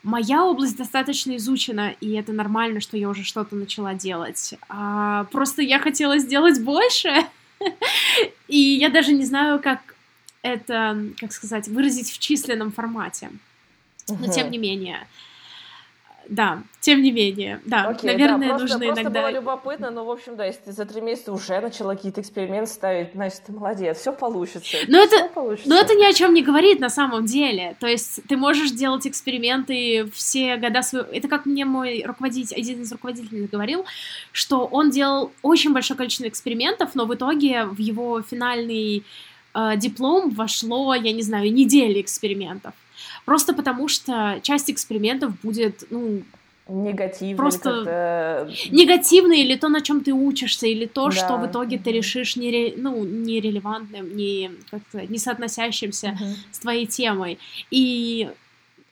Моя 0.05 0.45
область 0.45 0.77
достаточно 0.77 1.35
изучена, 1.39 1.95
и 2.01 2.13
это 2.13 2.33
нормально, 2.33 2.81
что 2.81 2.99
я 2.99 3.09
уже 3.09 3.25
что-то 3.25 3.57
начала 3.57 3.95
делать. 3.95 4.55
А, 4.69 5.25
просто 5.33 5.63
я 5.63 5.79
хотела 5.79 6.19
сделать 6.19 6.63
больше, 6.63 7.27
и 8.49 8.59
я 8.59 8.91
даже 8.91 9.13
не 9.13 9.25
знаю, 9.25 9.61
как 9.63 9.81
это, 10.43 11.09
как 11.19 11.33
сказать, 11.33 11.69
выразить 11.69 12.11
в 12.11 12.19
численном 12.19 12.71
формате. 12.71 13.31
Но 14.07 14.31
тем 14.31 14.51
не 14.51 14.59
менее, 14.59 15.07
да, 16.29 16.63
тем 16.81 17.03
не 17.03 17.13
менее, 17.13 17.61
да, 17.65 17.89
Окей, 17.89 18.11
наверное, 18.11 18.49
да, 18.49 18.57
просто, 18.57 18.75
нужно 18.75 18.87
просто 18.87 19.03
иногда... 19.03 19.21
было 19.21 19.31
любопытно, 19.31 19.91
но, 19.91 20.05
в 20.05 20.11
общем, 20.11 20.37
да, 20.37 20.45
если 20.45 20.61
ты 20.67 20.73
за 20.73 20.85
три 20.85 21.01
месяца 21.01 21.33
уже 21.33 21.61
начала 21.61 21.95
какие-то 21.95 22.21
эксперименты 22.21 22.71
ставить, 22.71 23.13
значит, 23.15 23.43
ты 23.47 23.53
молодец, 23.53 23.99
все 23.99 24.13
получится. 24.13 24.77
Но 24.89 25.03
это, 25.03 25.29
получится. 25.29 25.69
но 25.69 25.77
это 25.77 25.95
ни 25.95 26.05
о 26.05 26.13
чем 26.13 26.35
не 26.35 26.43
говорит 26.43 26.81
на 26.81 26.91
самом 26.91 27.27
деле. 27.27 27.77
То 27.81 27.87
есть 27.87 28.21
ты 28.29 28.37
можешь 28.37 28.71
делать 28.71 29.07
эксперименты 29.07 30.11
все 30.13 30.57
года 30.57 30.83
своего... 30.83 31.09
Это 31.11 31.29
как 31.29 31.47
мне 31.47 31.65
мой 31.65 32.03
руководитель, 32.07 32.57
один 32.57 32.83
из 32.83 32.93
руководителей 32.93 33.47
говорил, 33.47 33.85
что 34.33 34.67
он 34.67 34.91
делал 34.91 35.33
очень 35.43 35.73
большое 35.73 35.97
количество 35.97 36.29
экспериментов, 36.29 36.95
но 36.95 37.07
в 37.07 37.15
итоге 37.15 37.65
в 37.65 37.79
его 37.79 38.23
финальный 38.23 39.05
э, 39.55 39.77
диплом 39.77 40.31
вошло, 40.31 40.95
я 40.95 41.13
не 41.13 41.23
знаю, 41.23 41.53
недели 41.53 42.01
экспериментов. 42.01 42.75
Просто 43.25 43.55
потому 43.55 43.89
что 43.89 44.39
часть 44.43 44.71
экспериментов 44.71 45.33
будет, 45.43 45.85
ну, 45.91 46.23
негативный. 46.69 47.37
Просто 47.37 48.49
негативный 48.71 49.41
или 49.41 49.57
то, 49.57 49.69
на 49.69 49.81
чем 49.81 50.01
ты 50.01 50.13
учишься, 50.13 50.67
или 50.67 50.87
то, 50.87 51.07
да. 51.07 51.11
что 51.11 51.37
в 51.37 51.47
итоге 51.47 51.79
ты 51.79 51.93
решишь 51.93 52.37
нере... 52.37 52.75
ну, 52.77 53.05
нерелевантным, 53.05 54.17
не, 54.17 54.51
как 54.71 54.81
сказать, 54.89 55.11
не 55.11 55.19
соотносящимся 55.19 56.09
uh-huh. 56.09 56.35
с 56.53 56.59
твоей 56.59 56.87
темой. 56.87 57.39
И 57.71 58.31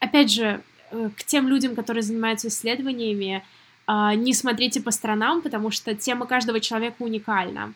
опять 0.00 0.30
же, 0.30 0.60
э, 0.90 1.10
к 1.16 1.24
тем 1.24 1.48
людям, 1.48 1.74
которые 1.74 2.02
занимаются 2.02 2.48
исследованиями, 2.48 3.42
а, 3.86 4.14
не 4.14 4.32
смотрите 4.32 4.80
по 4.80 4.90
сторонам, 4.90 5.42
потому 5.42 5.70
что 5.70 5.94
тема 5.94 6.26
каждого 6.26 6.60
человека 6.60 6.96
уникальна. 7.00 7.74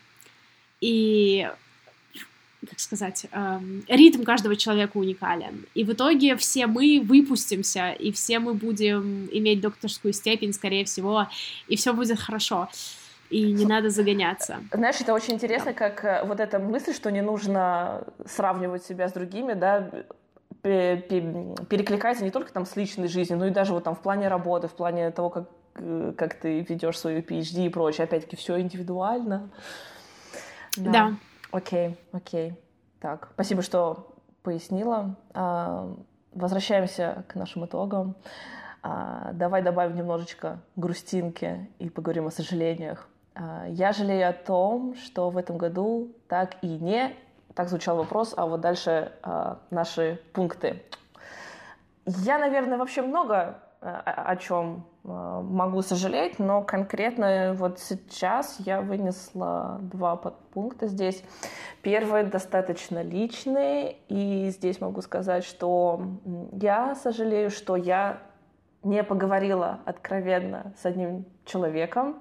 И 0.80 1.50
как 2.66 2.80
сказать, 2.80 3.26
эм, 3.32 3.84
ритм 3.88 4.22
каждого 4.24 4.56
человека 4.56 4.96
уникален. 4.96 5.66
И 5.74 5.84
в 5.84 5.92
итоге 5.92 6.36
все 6.36 6.66
мы 6.66 7.00
выпустимся, 7.02 7.92
и 7.92 8.12
все 8.12 8.38
мы 8.38 8.54
будем 8.54 9.28
иметь 9.32 9.60
докторскую 9.60 10.12
степень, 10.12 10.52
скорее 10.52 10.84
всего, 10.84 11.28
и 11.68 11.76
все 11.76 11.92
будет 11.92 12.18
хорошо. 12.18 12.68
И 13.30 13.52
не 13.52 13.66
надо 13.66 13.90
загоняться. 13.90 14.58
Знаешь, 14.72 15.00
это 15.00 15.12
очень 15.12 15.34
интересно, 15.34 15.72
да. 15.72 15.78
как 15.78 16.04
э, 16.04 16.24
вот 16.24 16.38
эта 16.38 16.58
мысль, 16.58 16.94
что 16.94 17.10
не 17.10 17.22
нужно 17.22 18.04
сравнивать 18.24 18.84
себя 18.84 19.08
с 19.08 19.12
другими, 19.12 19.54
да, 19.54 19.90
перекликается 20.62 22.24
не 22.24 22.30
только 22.30 22.52
там 22.52 22.66
с 22.66 22.76
личной 22.76 23.08
жизнью, 23.08 23.38
но 23.38 23.46
и 23.46 23.50
даже 23.50 23.72
вот 23.72 23.84
там 23.84 23.94
в 23.94 24.00
плане 24.00 24.28
работы, 24.28 24.68
в 24.68 24.74
плане 24.74 25.10
того, 25.10 25.30
как, 25.30 25.48
э, 25.76 26.12
как 26.16 26.34
ты 26.34 26.60
ведешь 26.60 26.98
свою 26.98 27.20
PhD 27.20 27.66
и 27.66 27.68
прочее. 27.68 28.04
Опять-таки, 28.04 28.36
все 28.36 28.60
индивидуально. 28.60 29.50
Да. 30.76 30.90
да. 30.90 31.14
Окей, 31.52 31.98
окей. 32.12 32.54
Так, 33.00 33.28
спасибо, 33.34 33.62
что 33.62 34.14
пояснила. 34.42 35.16
А, 35.34 35.92
возвращаемся 36.32 37.24
к 37.28 37.34
нашим 37.34 37.66
итогам. 37.66 38.16
А, 38.82 39.32
давай 39.32 39.62
добавим 39.62 39.96
немножечко 39.96 40.60
грустинки 40.76 41.68
и 41.78 41.88
поговорим 41.88 42.26
о 42.26 42.30
сожалениях. 42.30 43.08
А, 43.34 43.66
я 43.68 43.92
жалею 43.92 44.28
о 44.28 44.32
том, 44.32 44.94
что 44.96 45.30
в 45.30 45.36
этом 45.36 45.58
году 45.58 46.12
так 46.28 46.56
и 46.62 46.68
не... 46.68 47.14
Так 47.54 47.70
звучал 47.70 47.96
вопрос, 47.96 48.34
а 48.36 48.44
вот 48.44 48.60
дальше 48.60 49.12
наши 49.70 50.20
пункты. 50.34 50.82
Я, 52.04 52.38
наверное, 52.38 52.76
вообще 52.76 53.00
много 53.00 53.62
о 53.80 54.36
чем 54.36 54.84
могу 55.06 55.82
сожалеть, 55.82 56.38
но 56.38 56.62
конкретно 56.62 57.54
вот 57.54 57.78
сейчас 57.78 58.56
я 58.58 58.80
вынесла 58.80 59.78
два 59.80 60.16
подпункта 60.16 60.88
здесь. 60.88 61.22
Первый 61.82 62.24
достаточно 62.24 63.02
личный, 63.02 63.98
и 64.08 64.48
здесь 64.50 64.80
могу 64.80 65.02
сказать, 65.02 65.44
что 65.44 66.02
я 66.52 66.94
сожалею, 66.96 67.50
что 67.50 67.76
я 67.76 68.22
не 68.82 69.02
поговорила 69.02 69.80
откровенно 69.84 70.72
с 70.80 70.86
одним 70.86 71.24
человеком, 71.44 72.16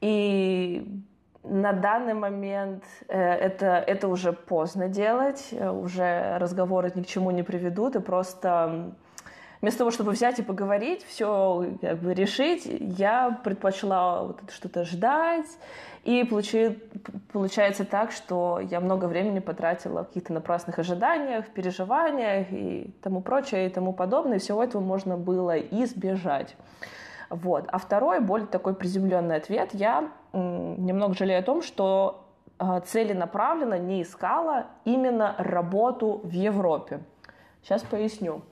и 0.00 1.04
на 1.44 1.72
данный 1.72 2.14
момент 2.14 2.84
э, 3.08 3.18
это, 3.18 3.66
это 3.86 4.08
уже 4.08 4.32
поздно 4.32 4.88
делать, 4.88 5.48
э, 5.52 5.70
уже 5.70 6.38
разговоры 6.38 6.92
ни 6.94 7.02
к 7.02 7.06
чему 7.06 7.30
не 7.30 7.42
приведут, 7.42 7.96
и 7.96 8.00
просто 8.00 8.94
вместо 9.62 9.78
того, 9.78 9.90
чтобы 9.90 10.10
взять 10.10 10.38
и 10.40 10.42
поговорить, 10.42 11.04
все 11.04 11.76
как 11.80 11.98
бы 11.98 12.12
решить, 12.12 12.66
я 12.66 13.40
предпочла 13.42 14.24
вот 14.24 14.40
что-то 14.50 14.84
ждать, 14.84 15.46
и 16.04 16.24
получи, 16.24 16.78
получается 17.32 17.84
так, 17.84 18.10
что 18.10 18.58
я 18.60 18.80
много 18.80 19.06
времени 19.06 19.38
потратила 19.38 20.02
в 20.02 20.08
каких-то 20.08 20.32
напрасных 20.32 20.80
ожиданиях, 20.80 21.46
переживаниях 21.48 22.48
и 22.50 22.92
тому 23.02 23.22
прочее, 23.22 23.66
и 23.66 23.70
тому 23.70 23.92
подобное, 23.92 24.36
и 24.36 24.40
всего 24.40 24.62
этого 24.62 24.82
можно 24.82 25.16
было 25.16 25.56
избежать. 25.56 26.56
Вот. 27.30 27.64
А 27.68 27.78
второй, 27.78 28.20
более 28.20 28.48
такой 28.48 28.74
приземленный 28.74 29.36
ответ, 29.36 29.70
я 29.72 30.10
немного 30.32 31.14
жалею 31.14 31.38
о 31.38 31.42
том, 31.42 31.62
что 31.62 32.26
а, 32.58 32.80
целенаправленно 32.80 33.78
не 33.78 34.02
искала 34.02 34.66
именно 34.84 35.34
работу 35.38 36.20
в 36.24 36.30
Европе. 36.32 37.00
Сейчас 37.62 37.82
поясню. 37.82 38.42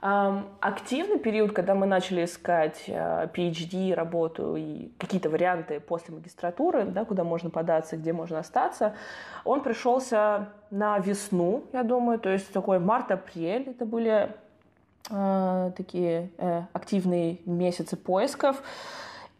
Активный 0.00 1.18
период, 1.18 1.52
когда 1.52 1.74
мы 1.74 1.86
начали 1.86 2.24
искать 2.24 2.84
э, 2.86 3.28
PhD, 3.34 3.94
работу 3.94 4.54
и 4.54 4.90
какие-то 4.98 5.30
варианты 5.30 5.80
после 5.80 6.14
магистратуры, 6.14 6.84
да, 6.84 7.04
куда 7.04 7.24
можно 7.24 7.48
податься, 7.48 7.96
где 7.96 8.12
можно 8.12 8.40
остаться, 8.40 8.94
он 9.44 9.62
пришелся 9.62 10.48
на 10.70 10.98
весну, 10.98 11.64
я 11.72 11.82
думаю, 11.82 12.18
то 12.18 12.28
есть 12.28 12.52
такой 12.52 12.78
март-апрель, 12.78 13.70
это 13.70 13.86
были 13.86 14.30
э, 15.10 15.72
такие 15.76 16.30
э, 16.36 16.62
активные 16.74 17.38
месяцы 17.46 17.96
поисков. 17.96 18.62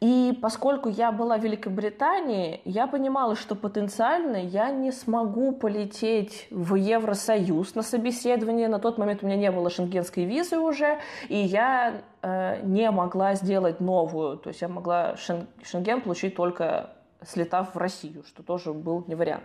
И 0.01 0.39
поскольку 0.43 0.91
я 0.91 1.11
была 1.11 1.39
в 1.39 1.43
Великобритании, 1.43 2.61
я 2.67 2.87
понимала, 2.87 3.35
что 3.35 3.55
потенциально 3.55 4.37
я 4.37 4.71
не 4.71 4.93
смогу 4.93 5.53
полететь 5.53 6.49
в 6.51 6.75
Евросоюз 6.75 7.75
на 7.75 7.83
собеседование. 7.83 8.69
На 8.69 8.79
тот 8.79 8.99
момент 8.99 9.23
у 9.23 9.27
меня 9.27 9.37
не 9.37 9.51
было 9.51 9.71
шенгенской 9.71 10.25
визы 10.25 10.59
уже, 10.59 10.99
и 11.31 11.39
я 11.39 12.03
э, 12.21 12.61
не 12.63 12.91
могла 12.91 13.35
сделать 13.37 13.81
новую. 13.81 14.37
То 14.37 14.51
есть 14.51 14.61
я 14.61 14.69
могла 14.69 15.17
шен, 15.17 15.47
шенген 15.63 16.03
получить 16.03 16.35
только 16.35 16.91
слетав 17.25 17.75
в 17.75 17.79
Россию, 17.79 18.23
что 18.27 18.43
тоже 18.43 18.75
был 18.75 19.03
не 19.07 19.15
вариант. 19.15 19.45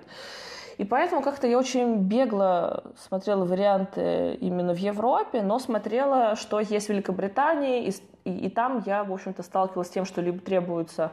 И 0.78 0.84
поэтому 0.84 1.22
как-то 1.22 1.48
я 1.48 1.58
очень 1.58 1.96
бегло 1.96 2.84
смотрела 2.98 3.46
варианты 3.46 4.34
именно 4.42 4.74
в 4.74 4.80
Европе, 4.80 5.44
но 5.44 5.60
смотрела, 5.60 6.36
что 6.36 6.60
есть 6.60 6.88
в 6.88 6.90
Великобритании, 6.90 7.86
и, 7.86 7.94
и, 8.24 8.48
и 8.48 8.50
там 8.50 8.84
я, 8.86 9.04
в 9.04 9.12
общем-то, 9.12 9.44
сталкивалась 9.44 9.88
с 9.88 9.92
тем, 9.92 10.06
что 10.06 10.22
либо 10.22 10.40
требуется 10.40 11.12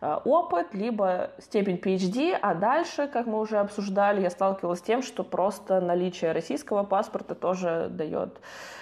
э, 0.00 0.18
опыт, 0.24 0.74
либо 0.74 1.30
степень 1.38 1.76
PhD, 1.76 2.36
а 2.40 2.54
дальше, 2.54 3.08
как 3.08 3.26
мы 3.26 3.40
уже 3.40 3.58
обсуждали, 3.58 4.22
я 4.22 4.30
сталкивалась 4.30 4.80
с 4.80 4.82
тем, 4.82 5.02
что 5.02 5.24
просто 5.24 5.80
наличие 5.80 6.32
российского 6.32 6.84
паспорта 6.84 7.34
тоже 7.34 7.88
дает 7.90 8.40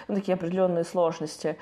ну, 0.09 0.15
такие 0.15 0.35
определенные 0.35 0.85
сложности. 0.85 1.59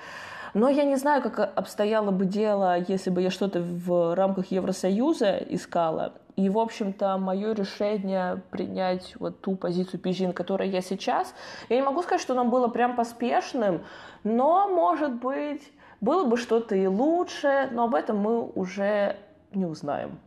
Но 0.54 0.70
я 0.70 0.84
не 0.84 0.96
знаю, 0.96 1.22
как 1.22 1.52
обстояло 1.54 2.10
бы 2.10 2.24
дело, 2.24 2.78
если 2.88 3.10
бы 3.10 3.20
я 3.20 3.30
что-то 3.30 3.60
в 3.60 4.14
рамках 4.14 4.50
Евросоюза 4.50 5.36
искала. 5.36 6.14
И, 6.36 6.50
в 6.50 6.58
общем-то, 6.58 7.16
мое 7.16 7.54
решение 7.54 8.42
принять 8.50 9.14
вот 9.18 9.40
ту 9.40 9.56
позицию 9.56 10.00
PG, 10.00 10.34
которой 10.34 10.68
я 10.68 10.82
сейчас, 10.82 11.34
я 11.70 11.76
не 11.76 11.82
могу 11.82 12.02
сказать, 12.02 12.20
что 12.20 12.34
оно 12.34 12.44
было 12.44 12.68
прям 12.68 12.94
поспешным, 12.94 13.84
но, 14.22 14.68
может 14.68 15.14
быть, 15.14 15.62
было 16.00 16.24
бы 16.24 16.36
что-то 16.36 16.74
и 16.74 16.86
лучше, 16.86 17.68
но 17.72 17.84
об 17.84 17.94
этом 17.94 18.18
мы 18.18 18.44
уже 18.44 19.16
не 19.52 19.64
узнаем. 19.64 20.18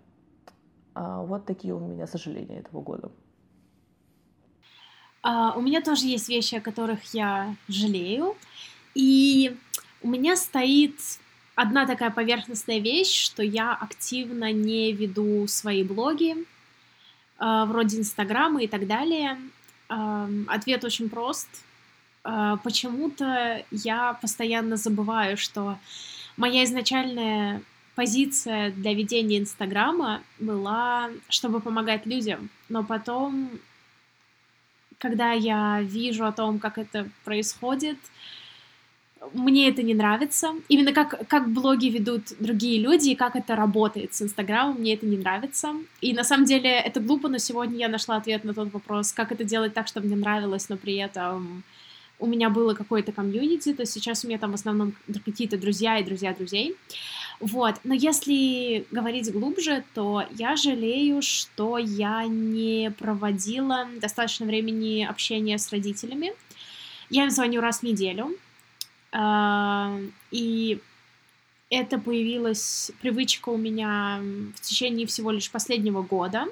А 0.94 1.22
вот 1.22 1.46
такие 1.46 1.74
у 1.74 1.80
меня 1.80 2.08
сожаления 2.08 2.60
этого 2.60 2.82
года. 2.82 3.12
Uh, 5.22 5.58
у 5.58 5.62
меня 5.62 5.82
тоже 5.82 6.06
есть 6.08 6.30
вещи, 6.30 6.56
о 6.56 6.62
которых 6.62 7.14
я 7.14 7.56
жалею. 7.68 8.36
И 8.96 9.56
у 10.02 10.08
меня 10.08 10.36
стоит 10.36 11.00
одна 11.56 11.86
такая 11.86 12.10
поверхностная 12.10 12.80
вещь, 12.80 13.26
что 13.26 13.44
я 13.44 13.74
активно 13.74 14.52
не 14.52 14.94
веду 14.94 15.46
свои 15.48 15.84
блоги, 15.84 16.36
э, 16.36 17.66
вроде 17.66 18.00
Инстаграма 18.00 18.64
и 18.64 18.68
так 18.68 18.88
далее. 18.88 19.38
Ответ 19.88 20.84
очень 20.84 21.10
прост. 21.10 21.50
Э, 22.30 22.58
почему-то 22.64 23.64
я 23.72 24.14
постоянно 24.22 24.78
забываю, 24.78 25.38
что 25.38 25.78
моя 26.38 26.64
изначальная 26.64 27.62
позиция 27.96 28.72
для 28.72 28.94
ведения 28.94 29.40
Инстаграма 29.40 30.22
была, 30.40 31.10
чтобы 31.28 31.60
помогать 31.60 32.06
людям. 32.06 32.50
Но 32.70 32.84
потом, 32.84 33.50
когда 35.00 35.32
я 35.34 35.82
вижу 35.82 36.26
о 36.26 36.32
том, 36.32 36.60
как 36.60 36.78
это 36.78 37.10
происходит, 37.26 37.98
мне 39.34 39.68
это 39.68 39.84
не 39.84 39.94
нравится. 39.94 40.54
Именно 40.70 40.94
как, 40.94 41.28
как 41.28 41.50
блоги 41.50 41.88
ведут 41.88 42.34
другие 42.40 42.80
люди 42.80 43.10
и 43.10 43.16
как 43.16 43.36
это 43.36 43.56
работает 43.56 44.14
с 44.14 44.22
Инстаграмом, 44.22 44.80
мне 44.80 44.94
это 44.94 45.06
не 45.06 45.18
нравится. 45.18 45.74
И 46.00 46.14
на 46.14 46.24
самом 46.24 46.46
деле 46.46 46.70
это 46.70 47.02
глупо, 47.02 47.28
но 47.28 47.38
сегодня 47.38 47.78
я 47.80 47.90
нашла 47.90 48.16
ответ 48.16 48.46
на 48.46 48.54
тот 48.54 48.72
вопрос, 48.72 49.12
как 49.12 49.34
это 49.34 49.44
делать 49.44 49.74
так, 49.74 49.88
чтобы 49.88 50.08
мне 50.08 50.16
нравилось, 50.16 50.70
но 50.70 50.78
при 50.78 50.96
этом 50.96 51.64
у 52.20 52.28
меня 52.28 52.50
было 52.50 52.74
какое-то 52.74 53.12
комьюнити, 53.12 53.74
то 53.74 53.86
сейчас 53.86 54.24
у 54.24 54.28
меня 54.28 54.38
там 54.38 54.52
в 54.52 54.56
основном 54.56 54.94
какие-то 55.26 55.58
друзья 55.58 55.98
и 55.98 56.04
друзья 56.04 56.34
друзей. 56.34 56.76
Вот, 57.40 57.76
но 57.86 57.94
если 57.94 58.86
говорить 58.92 59.32
глубже, 59.32 59.84
то 59.94 60.26
я 60.38 60.58
жалею, 60.58 61.22
что 61.22 61.78
я 61.78 62.26
не 62.28 62.92
проводила 62.92 63.88
достаточно 64.02 64.46
времени 64.46 65.08
общения 65.10 65.58
с 65.58 65.72
родителями. 65.72 66.34
Я 67.10 67.24
им 67.24 67.32
звоню 67.32 67.62
раз 67.62 67.80
в 67.80 67.84
неделю, 67.84 68.36
а, 69.12 69.98
и 70.32 70.80
это 71.70 71.98
появилась 71.98 72.92
привычка 73.02 73.50
у 73.50 73.58
меня 73.58 74.20
в 74.56 74.60
течение 74.60 75.08
всего 75.08 75.32
лишь 75.32 75.50
последнего 75.50 76.02
года. 76.02 76.46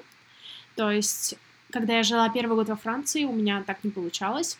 То 0.74 0.90
есть, 0.90 1.34
когда 1.70 1.98
я 1.98 2.02
жила 2.02 2.28
первый 2.30 2.54
год 2.54 2.68
во 2.68 2.76
Франции, 2.76 3.24
у 3.24 3.32
меня 3.32 3.62
так 3.66 3.84
не 3.84 3.90
получалось. 3.90 4.58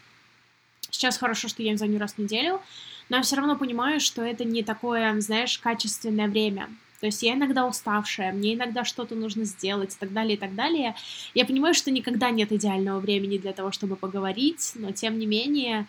Сейчас 0.90 1.18
хорошо, 1.18 1.48
что 1.48 1.62
я 1.62 1.70
им 1.70 1.79
звоню 1.79 1.98
раз 1.98 2.14
в 2.14 2.18
неделю. 2.18 2.61
но 3.09 3.16
я 3.16 3.22
все 3.22 3.37
равно 3.37 3.57
понимаю, 3.57 4.01
что 4.01 4.22
это 4.22 4.44
не 4.44 4.62
такое, 4.62 5.18
знаешь, 5.20 5.59
качественное 5.59 6.29
время. 6.29 6.68
То 7.01 7.07
есть 7.07 7.22
я 7.22 7.35
иногда 7.35 7.66
уставшая, 7.66 8.33
мне 8.33 8.55
иногда 8.55 8.85
что-то 8.85 9.14
нужно 9.14 9.44
сделать 9.44 9.94
и 9.94 9.98
так 9.98 10.12
далее, 10.12 10.35
и 10.35 10.37
так 10.37 10.55
далее. 10.55 10.96
Я 11.33 11.44
понимаю, 11.44 11.74
что 11.74 11.90
никогда 11.90 12.31
нет 12.31 12.53
идеального 12.53 12.98
времени 12.98 13.38
для 13.38 13.53
того, 13.53 13.70
чтобы 13.70 13.96
поговорить, 13.96 14.72
но 14.74 14.90
тем 14.90 15.18
не 15.18 15.27
менее 15.27 15.87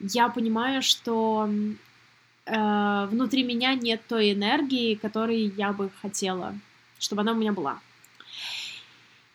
я 0.00 0.28
понимаю, 0.28 0.82
что 0.82 1.48
э, 2.44 3.06
внутри 3.10 3.42
меня 3.42 3.74
нет 3.74 4.02
той 4.06 4.32
энергии, 4.32 4.94
которой 4.94 5.52
я 5.56 5.72
бы 5.72 5.90
хотела, 6.02 6.54
чтобы 6.98 7.22
она 7.22 7.32
у 7.32 7.36
меня 7.36 7.52
была. 7.52 7.80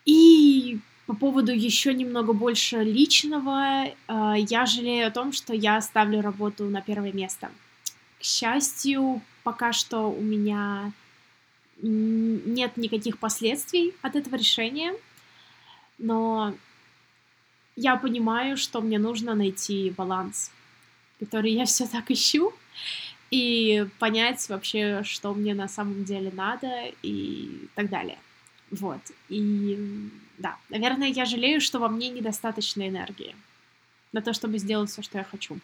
И 0.06 0.80
по 1.06 1.16
поводу 1.16 1.52
еще 1.52 1.94
немного 1.94 2.34
больше 2.34 2.78
личного, 2.84 3.86
э, 3.86 3.94
я 4.50 4.66
жалею 4.66 5.08
о 5.08 5.12
том, 5.12 5.32
что 5.34 5.54
я 5.54 5.80
ставлю 5.82 6.22
работу 6.22 6.66
на 6.66 6.82
первое 6.82 7.14
место. 7.14 7.52
К 8.20 8.24
счастью, 8.24 9.22
пока 9.44 9.72
что 9.72 10.10
у 10.12 10.22
меня 10.22 10.92
нет 11.82 12.78
никаких 12.78 13.20
последствий 13.20 13.94
от 14.02 14.16
этого 14.16 14.36
решения, 14.36 14.94
но 15.98 16.56
я 17.76 17.98
понимаю, 17.98 18.58
что 18.58 18.82
мне 18.82 18.98
нужно 18.98 19.36
найти 19.36 19.94
баланс, 19.96 20.52
который 21.20 21.52
я 21.52 21.66
все 21.66 21.86
так 21.86 22.10
ищу, 22.10 22.54
и 23.30 23.86
понять 24.00 24.48
вообще, 24.50 25.04
что 25.04 25.34
мне 25.34 25.54
на 25.54 25.68
самом 25.68 26.06
деле 26.06 26.32
надо 26.34 26.92
и 27.04 27.68
так 27.76 27.90
далее. 27.90 28.18
Вот. 28.72 29.02
И 29.30 30.10
да, 30.38 30.58
наверное, 30.70 31.08
я 31.08 31.26
жалею, 31.26 31.62
что 31.62 31.80
во 31.80 31.88
мне 31.88 32.10
недостаточно 32.10 32.88
энергии 32.88 33.36
на 34.14 34.22
то, 34.22 34.34
чтобы 34.34 34.58
сделать 34.58 34.90
все, 34.90 35.02
что 35.02 35.18
я 35.18 35.24
хочу. 35.24 35.60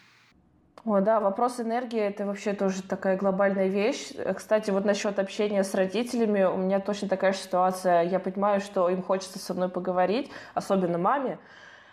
О, 0.84 1.00
да, 1.00 1.20
вопрос 1.20 1.60
энергии— 1.60 2.00
это 2.00 2.26
вообще 2.26 2.54
тоже 2.54 2.82
такая 2.82 3.16
глобальная 3.16 3.68
вещь. 3.68 4.08
Кстати, 4.36 4.70
вот 4.72 4.84
насчет 4.84 5.20
общения 5.20 5.62
с 5.62 5.74
родителями, 5.74 6.42
у 6.42 6.56
меня 6.56 6.80
точно 6.80 7.08
такая 7.08 7.32
же 7.32 7.38
ситуация. 7.38 8.02
Я 8.02 8.18
понимаю, 8.18 8.60
что 8.60 8.88
им 8.88 9.00
хочется 9.00 9.38
со 9.38 9.54
мной 9.54 9.68
поговорить, 9.68 10.28
особенно 10.54 10.98
маме, 10.98 11.38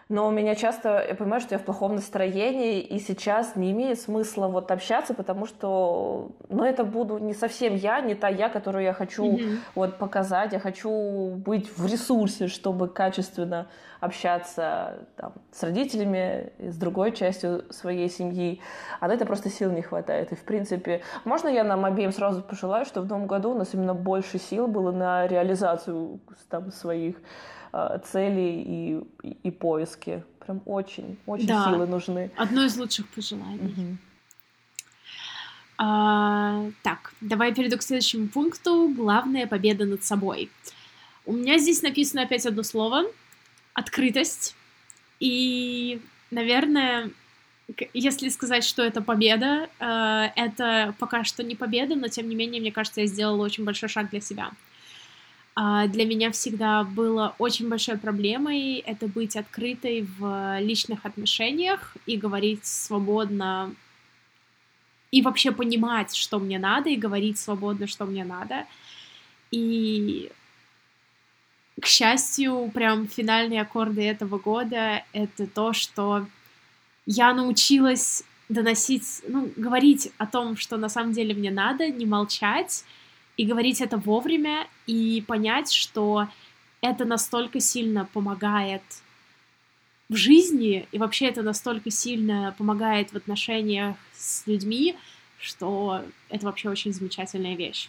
но 0.09 0.27
у 0.27 0.31
меня 0.31 0.55
часто, 0.55 1.05
я 1.07 1.13
понимаю, 1.13 1.39
что 1.39 1.53
я 1.53 1.59
в 1.59 1.63
плохом 1.63 1.93
настроении, 1.93 2.81
и 2.81 2.97
сейчас 2.99 3.55
не 3.55 3.71
имеет 3.71 4.01
смысла 4.01 4.47
вот 4.47 4.71
общаться, 4.71 5.13
потому 5.13 5.45
что, 5.45 6.31
ну, 6.49 6.63
это 6.63 6.83
буду 6.83 7.19
не 7.19 7.35
совсем 7.35 7.75
я, 7.75 8.01
не 8.01 8.15
та 8.15 8.27
я, 8.27 8.49
которую 8.49 8.83
я 8.83 8.93
хочу 8.93 9.25
mm-hmm. 9.25 9.57
вот 9.75 9.97
показать, 9.99 10.53
я 10.53 10.59
хочу 10.59 11.35
быть 11.35 11.69
в 11.77 11.85
ресурсе, 11.85 12.47
чтобы 12.47 12.87
качественно 12.87 13.67
общаться 13.99 15.07
там, 15.15 15.33
с 15.51 15.61
родителями, 15.61 16.53
с 16.57 16.75
другой 16.75 17.11
частью 17.11 17.71
своей 17.71 18.09
семьи, 18.09 18.61
а 18.99 19.09
на 19.09 19.13
это 19.13 19.27
просто 19.27 19.49
сил 19.49 19.71
не 19.71 19.83
хватает. 19.83 20.31
И, 20.31 20.35
в 20.35 20.43
принципе, 20.43 21.01
можно 21.23 21.49
я 21.49 21.63
нам 21.63 21.85
обеим 21.85 22.11
сразу 22.11 22.41
пожелаю, 22.41 22.85
что 22.85 23.01
в 23.01 23.07
новом 23.07 23.27
году 23.27 23.51
у 23.51 23.55
нас 23.55 23.75
именно 23.75 23.93
больше 23.93 24.39
сил 24.39 24.67
было 24.67 24.91
на 24.91 25.27
реализацию 25.27 26.19
там, 26.49 26.71
своих 26.71 27.17
э, 27.73 27.99
целей 28.05 28.61
и, 28.61 29.03
и, 29.23 29.37
и 29.43 29.51
поиски. 29.51 30.23
Прям 30.39 30.61
очень, 30.65 31.17
очень 31.25 31.47
да. 31.47 31.65
силы 31.65 31.85
нужны. 31.85 32.31
Одно 32.35 32.63
из 32.63 32.77
лучших 32.77 33.07
пожеланий. 33.09 33.71
Угу. 33.71 33.97
А, 35.81 36.65
так, 36.83 37.13
давай 37.21 37.53
перейду 37.53 37.77
к 37.77 37.83
следующему 37.83 38.27
пункту. 38.27 38.93
Главная 38.95 39.47
победа 39.47 39.85
над 39.85 40.03
собой. 40.03 40.49
У 41.25 41.33
меня 41.33 41.57
здесь 41.57 41.81
написано 41.81 42.23
опять 42.23 42.45
одно 42.45 42.63
слово. 42.63 43.03
Открытость. 43.73 44.55
И, 45.19 46.01
наверное, 46.31 47.11
если 47.93 48.29
сказать, 48.29 48.63
что 48.63 48.83
это 48.83 49.01
победа, 49.01 49.69
э, 49.79 50.29
это 50.35 50.95
пока 50.99 51.23
что 51.23 51.43
не 51.43 51.55
победа, 51.55 51.95
но 51.95 52.07
тем 52.07 52.27
не 52.27 52.35
менее, 52.35 52.59
мне 52.59 52.71
кажется, 52.71 53.01
я 53.01 53.07
сделала 53.07 53.43
очень 53.43 53.63
большой 53.63 53.89
шаг 53.89 54.09
для 54.09 54.21
себя. 54.21 54.51
А, 55.61 55.87
для 55.87 56.05
меня 56.05 56.31
всегда 56.31 56.85
было 56.85 57.35
очень 57.37 57.67
большой 57.67 57.97
проблемой 57.97 58.77
это 58.77 59.09
быть 59.09 59.35
открытой 59.35 60.07
в 60.17 60.57
личных 60.61 61.05
отношениях 61.05 61.97
и 62.05 62.15
говорить 62.15 62.65
свободно 62.65 63.75
и 65.11 65.21
вообще 65.21 65.51
понимать, 65.51 66.15
что 66.15 66.39
мне 66.39 66.59
надо, 66.59 66.89
и 66.89 66.95
говорить 66.95 67.37
свободно, 67.37 67.87
что 67.87 68.05
мне 68.05 68.23
надо. 68.23 68.67
И, 69.51 70.31
к 71.81 71.87
счастью, 71.87 72.71
прям 72.73 73.09
финальные 73.09 73.59
аккорды 73.59 74.01
этого 74.03 74.39
года— 74.39 75.03
это 75.11 75.45
то, 75.45 75.73
что 75.73 76.25
я 77.05 77.33
научилась 77.33 78.23
доносить, 78.47 79.23
ну, 79.27 79.51
говорить 79.57 80.09
о 80.19 80.25
том, 80.25 80.55
что 80.55 80.77
на 80.77 80.87
самом 80.87 81.11
деле 81.11 81.33
мне 81.33 81.51
надо, 81.51 81.89
не 81.89 82.05
молчать, 82.05 82.85
и 83.39 83.45
говорить 83.45 83.79
это 83.79 83.95
вовремя, 83.95 84.67
и 84.85 85.23
понять, 85.25 85.71
что 85.71 86.27
это 86.81 87.05
настолько 87.05 87.61
сильно 87.61 88.03
помогает 88.03 88.81
в 90.09 90.15
жизни, 90.17 90.85
и 90.91 90.97
вообще 90.97 91.27
это 91.27 91.41
настолько 91.41 91.89
сильно 91.89 92.53
помогает 92.57 93.13
в 93.13 93.15
отношениях 93.15 93.95
с 94.13 94.45
людьми, 94.45 94.97
что 95.39 96.03
это 96.27 96.47
вообще 96.47 96.67
очень 96.67 96.91
замечательная 96.91 97.55
вещь. 97.55 97.87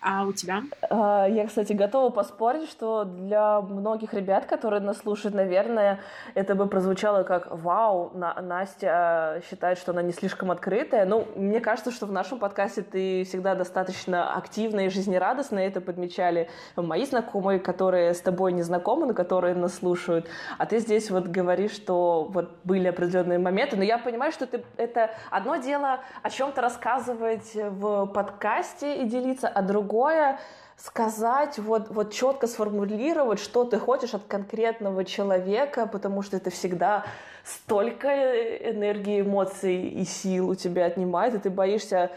А 0.00 0.24
у 0.24 0.32
тебя? 0.32 0.62
А, 0.90 1.26
я, 1.26 1.46
кстати, 1.46 1.72
готова 1.72 2.10
поспорить, 2.10 2.68
что 2.68 3.04
для 3.04 3.60
многих 3.60 4.12
ребят, 4.14 4.46
которые 4.46 4.80
нас 4.80 4.98
слушают, 4.98 5.34
наверное, 5.34 6.00
это 6.34 6.54
бы 6.54 6.66
прозвучало 6.66 7.22
как 7.22 7.48
«Вау, 7.50 8.12
Настя 8.14 9.42
считает, 9.48 9.78
что 9.78 9.92
она 9.92 10.02
не 10.02 10.12
слишком 10.12 10.50
открытая». 10.50 11.06
Ну, 11.06 11.26
мне 11.34 11.60
кажется, 11.60 11.90
что 11.90 12.06
в 12.06 12.12
нашем 12.12 12.38
подкасте 12.38 12.82
ты 12.82 13.24
всегда 13.24 13.54
достаточно 13.54 14.34
активная 14.36 14.86
и 14.86 14.90
жизнерадостная. 14.90 15.66
Это 15.66 15.80
подмечали 15.80 16.48
мои 16.76 17.04
знакомые, 17.04 17.58
которые 17.58 18.14
с 18.14 18.20
тобой 18.20 18.52
не 18.52 18.62
знакомы, 18.62 19.06
но 19.06 19.14
которые 19.14 19.54
нас 19.54 19.74
слушают. 19.74 20.26
А 20.58 20.66
ты 20.66 20.78
здесь 20.78 21.10
вот 21.10 21.26
говоришь, 21.26 21.72
что 21.72 22.28
вот 22.30 22.50
были 22.64 22.86
определенные 22.88 23.38
моменты. 23.38 23.76
Но 23.76 23.82
я 23.82 23.98
понимаю, 23.98 24.30
что 24.30 24.46
ты, 24.46 24.62
это 24.76 25.10
одно 25.30 25.56
дело 25.56 26.00
о 26.22 26.30
чем-то 26.30 26.60
рассказывать 26.60 27.54
в 27.54 28.06
подкасте 28.06 29.02
и 29.02 29.04
делиться, 29.06 29.48
а 29.48 29.62
другое 29.62 29.85
другое 29.86 30.38
сказать, 30.76 31.58
вот, 31.58 31.88
вот 31.88 32.12
четко 32.12 32.46
сформулировать, 32.46 33.38
что 33.38 33.64
ты 33.64 33.78
хочешь 33.78 34.12
от 34.14 34.24
конкретного 34.24 35.04
человека, 35.04 35.86
потому 35.86 36.22
что 36.22 36.36
это 36.36 36.50
всегда 36.50 37.04
столько 37.44 38.08
энергии, 38.08 39.22
эмоций 39.22 39.88
и 39.88 40.04
сил 40.04 40.50
у 40.50 40.54
тебя 40.54 40.86
отнимает, 40.86 41.34
и 41.34 41.38
ты 41.38 41.50
боишься 41.50 42.10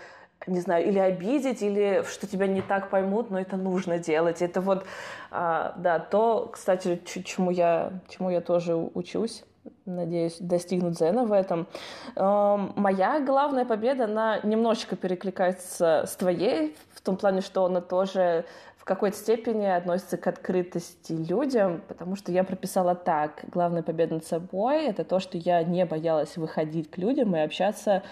не 0.47 0.61
знаю, 0.61 0.87
или 0.87 0.99
обидеть, 0.99 1.61
или 1.61 2.03
что 2.09 2.25
тебя 2.25 2.47
не 2.47 2.61
так 2.61 2.89
поймут, 2.89 3.29
но 3.29 3.39
это 3.39 3.57
нужно 3.57 3.99
делать. 3.99 4.41
Это 4.41 4.61
вот, 4.61 4.85
а, 5.31 5.73
да, 5.77 5.99
то, 5.99 6.49
кстати, 6.51 7.01
чему 7.05 7.51
я, 7.51 7.91
чему 8.07 8.29
я 8.29 8.39
тоже 8.39 8.73
учусь 8.75 9.43
надеюсь, 9.85 10.37
достигнуть 10.39 10.95
дзена 10.95 11.25
в 11.25 11.31
этом. 11.31 11.67
Эм, 12.15 12.73
моя 12.75 13.19
главная 13.19 13.65
победа, 13.65 14.05
она 14.05 14.39
немножечко 14.43 14.95
перекликается 14.95 16.05
с 16.07 16.15
твоей, 16.15 16.75
в 16.93 17.01
том 17.01 17.17
плане, 17.17 17.41
что 17.41 17.65
она 17.65 17.81
тоже 17.81 18.45
в 18.77 18.85
какой-то 18.85 19.17
степени 19.17 19.65
относится 19.65 20.17
к 20.17 20.25
открытости 20.25 21.13
людям, 21.13 21.81
потому 21.87 22.15
что 22.15 22.31
я 22.31 22.43
прописала 22.43 22.95
так. 22.95 23.43
Главная 23.51 23.83
победа 23.83 24.15
над 24.15 24.25
собой— 24.25 24.85
это 24.87 25.03
то, 25.03 25.19
что 25.19 25.37
я 25.37 25.63
не 25.63 25.85
боялась 25.85 26.37
выходить 26.37 26.89
к 26.89 26.97
людям 26.97 27.35
и 27.35 27.39
общаться, 27.39 28.03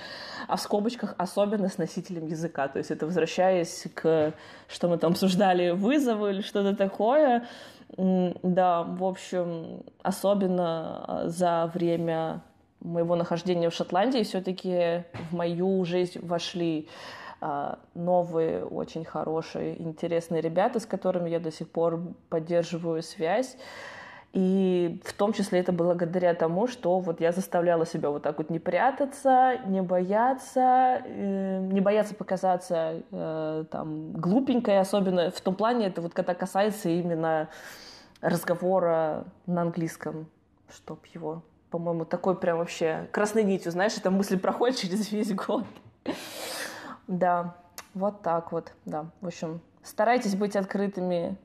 а 0.48 0.56
в 0.56 0.62
скобочках 0.62 1.16
особенно 1.18 1.70
с 1.70 1.78
носителем 1.78 2.28
языка. 2.28 2.68
То 2.68 2.78
есть 2.78 2.92
это 2.92 3.06
возвращаясь 3.06 3.88
к, 3.96 4.34
что 4.68 4.88
мы 4.88 4.98
там 4.98 5.14
обсуждали, 5.14 5.72
вызовы 5.72 6.32
или 6.32 6.42
что-то 6.42 6.76
такое— 6.76 7.48
да, 7.96 8.84
в 8.84 9.04
общем, 9.04 9.84
особенно 10.04 11.06
а, 11.08 11.30
за 11.30 11.72
время 11.74 12.42
моего 12.80 13.16
нахождения 13.16 13.70
в 13.70 13.74
Шотландии 13.74 14.24
все-таки 14.24 15.04
в 15.30 15.36
мою 15.36 15.84
жизнь 15.86 16.20
вошли 16.22 16.90
а, 17.40 17.80
новые, 17.96 18.66
очень 18.66 19.06
хорошие, 19.06 19.82
интересные 19.82 20.42
ребята, 20.42 20.80
с 20.80 20.86
которыми 20.86 21.30
я 21.30 21.40
до 21.40 21.52
сих 21.52 21.70
пор 21.70 22.02
поддерживаю 22.30 23.02
связь. 23.04 23.58
И 24.34 25.02
в 25.06 25.14
том 25.14 25.34
числе 25.34 25.60
это 25.60 25.72
благодаря 25.72 26.34
тому, 26.34 26.68
что 26.68 27.00
вот 27.00 27.22
я 27.22 27.32
заставляла 27.32 27.86
себя 27.86 28.10
вот 28.10 28.24
так 28.24 28.38
вот 28.38 28.50
не 28.50 28.60
прятаться, 28.60 29.58
не 29.66 29.82
бояться, 29.82 31.02
э, 31.06 31.60
не 31.72 31.82
бояться 31.82 32.14
показаться 32.14 33.02
э, 33.10 33.66
там 33.72 34.12
глупенькой, 34.12 34.80
особенно 34.80 35.32
в 35.32 35.42
том 35.42 35.56
плане, 35.56 35.88
это 35.88 36.02
вот 36.02 36.14
когда 36.14 36.36
касается 36.36 36.90
именно 36.90 37.48
разговора 38.22 39.26
на 39.46 39.62
английском, 39.62 40.28
чтоб 40.70 41.04
его, 41.08 41.44
по-моему, 41.70 42.06
такой 42.06 42.36
прям 42.38 42.58
вообще 42.58 43.08
красной 43.12 43.44
нитью, 43.44 43.72
знаешь, 43.72 43.98
эта 43.98 44.12
мысль 44.12 44.38
проходит 44.38 44.78
через 44.78 45.12
весь 45.12 45.34
год. 45.34 45.64
Да, 47.08 47.56
вот 47.94 48.22
так 48.22 48.52
вот, 48.52 48.74
да. 48.84 49.06
В 49.22 49.28
общем, 49.28 49.62
старайтесь 49.82 50.36
быть 50.36 50.58
открытыми 50.58 51.38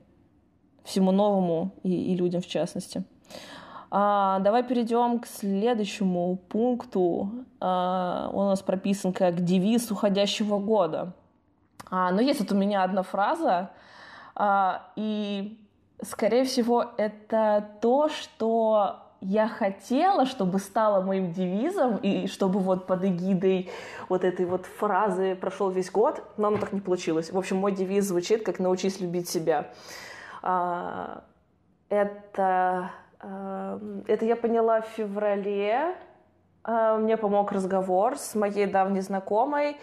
всему 0.83 1.11
новому 1.11 1.71
и, 1.83 2.13
и 2.13 2.15
людям 2.15 2.41
в 2.41 2.47
частности. 2.47 3.03
А, 3.91 4.39
давай 4.39 4.63
перейдем 4.63 5.19
к 5.19 5.27
следующему 5.27 6.37
пункту. 6.49 7.29
А, 7.59 8.29
он 8.33 8.47
у 8.47 8.49
нас 8.49 8.61
прописан 8.61 9.13
как 9.13 9.43
девиз 9.43 9.91
уходящего 9.91 10.57
года. 10.57 11.13
А, 11.91 12.11
но 12.11 12.21
есть 12.21 12.39
вот 12.39 12.51
у 12.51 12.55
меня 12.55 12.83
одна 12.83 13.03
фраза, 13.03 13.69
а, 14.35 14.89
и, 14.95 15.59
скорее 16.01 16.43
всего, 16.43 16.85
это 16.97 17.69
то, 17.81 18.09
что 18.09 18.99
я 19.21 19.47
хотела, 19.47 20.25
чтобы 20.25 20.57
стало 20.57 21.01
моим 21.01 21.31
девизом, 21.31 21.97
и 21.97 22.27
чтобы 22.27 22.59
вот 22.59 22.87
под 22.87 23.05
эгидой 23.05 23.69
вот 24.09 24.23
этой 24.23 24.45
вот 24.45 24.65
фразы 24.65 25.35
прошел 25.35 25.69
весь 25.69 25.91
год, 25.91 26.23
но 26.37 26.47
оно 26.47 26.57
так 26.57 26.73
не 26.73 26.81
получилось. 26.81 27.31
В 27.31 27.37
общем, 27.37 27.57
мой 27.57 27.71
девиз 27.71 28.05
звучит 28.05 28.43
как 28.43 28.59
«научись 28.59 28.99
любить 28.99 29.29
себя». 29.29 29.71
А, 30.43 31.23
это, 31.89 32.91
а, 33.19 33.79
это 34.07 34.25
я 34.25 34.35
поняла 34.35 34.81
в 34.81 34.87
феврале. 34.87 35.95
А, 36.63 36.97
мне 36.97 37.17
помог 37.17 37.51
разговор 37.51 38.17
с 38.17 38.35
моей 38.35 38.67
давней 38.67 39.01
знакомой. 39.01 39.77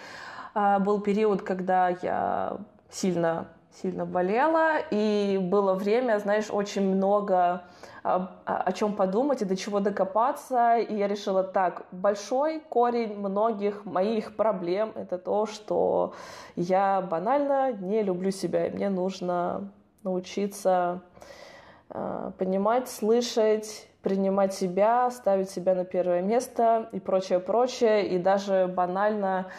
Был 0.81 1.01
период, 1.01 1.43
когда 1.43 1.91
я 2.03 2.59
сильно 2.91 3.47
сильно 3.73 4.05
болела, 4.05 4.79
и 4.91 5.39
было 5.41 5.75
время, 5.75 6.19
знаешь, 6.19 6.51
очень 6.51 6.95
много 6.95 7.63
а, 8.03 8.31
а, 8.47 8.63
о 8.63 8.73
чем 8.73 8.95
подумать 8.95 9.43
и 9.43 9.45
до 9.45 9.57
чего 9.57 9.81
докопаться. 9.81 10.77
И 10.77 10.97
я 10.97 11.07
решила 11.07 11.45
так, 11.45 11.87
большой 11.93 12.61
корень 12.61 13.17
многих 13.17 13.85
моих 13.85 14.37
проблем— 14.37 14.93
это 14.95 15.19
то, 15.19 15.47
что 15.47 16.15
я 16.57 17.01
банально 17.01 17.73
не 17.73 18.03
люблю 18.03 18.31
себя, 18.31 18.67
и 18.67 18.71
мне 18.71 18.89
нужно 18.89 19.71
научиться 20.03 21.03
э, 21.91 22.33
понимать, 22.39 22.89
слышать, 22.89 23.89
принимать 24.03 24.55
себя, 24.55 25.11
ставить 25.11 25.51
себя 25.51 25.75
на 25.75 25.85
первое 25.85 26.23
место 26.23 26.89
и 26.93 27.01
прочее, 27.01 27.41
прочее, 27.41 28.09
и 28.09 28.19
даже 28.19 28.67
банально 28.67 29.51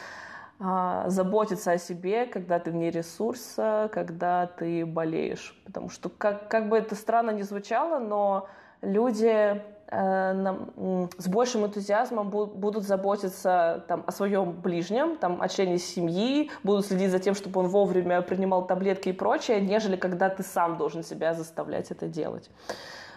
а, 0.64 1.10
заботиться 1.10 1.72
о 1.72 1.78
себе, 1.78 2.26
когда 2.26 2.60
ты 2.60 2.72
вне 2.72 2.92
ресурса, 2.92 3.90
когда 3.92 4.46
ты 4.46 4.86
болеешь. 4.86 5.60
Потому 5.66 5.90
что, 5.90 6.10
как, 6.10 6.50
как 6.50 6.70
бы 6.70 6.78
это 6.78 6.96
странно 6.96 7.32
ни 7.32 7.42
звучало, 7.42 8.00
но 8.00 8.48
люди 8.82 9.62
с 9.92 11.28
большим 11.28 11.66
энтузиазмом 11.66 12.30
будут, 12.30 12.84
заботиться 12.86 13.84
там, 13.90 14.06
о 14.08 14.12
своем 14.14 14.54
ближнем, 14.54 15.18
там, 15.18 15.42
о 15.42 15.50
члене 15.50 15.80
семьи, 15.80 16.50
будут 16.64 16.86
следить 16.86 17.12
за 17.12 17.20
тем, 17.20 17.36
чтобы 17.36 17.60
он 17.60 17.68
вовремя 17.68 18.22
принимал 18.22 18.66
таблетки 18.66 19.10
и 19.10 19.12
прочее, 19.12 19.60
нежели 19.60 19.98
когда 19.98 20.30
ты 20.30 20.44
сам 20.44 20.78
должен 20.78 21.04
себя 21.04 21.34
заставлять 21.34 21.92
это 21.92 22.08
делать. 22.08 22.50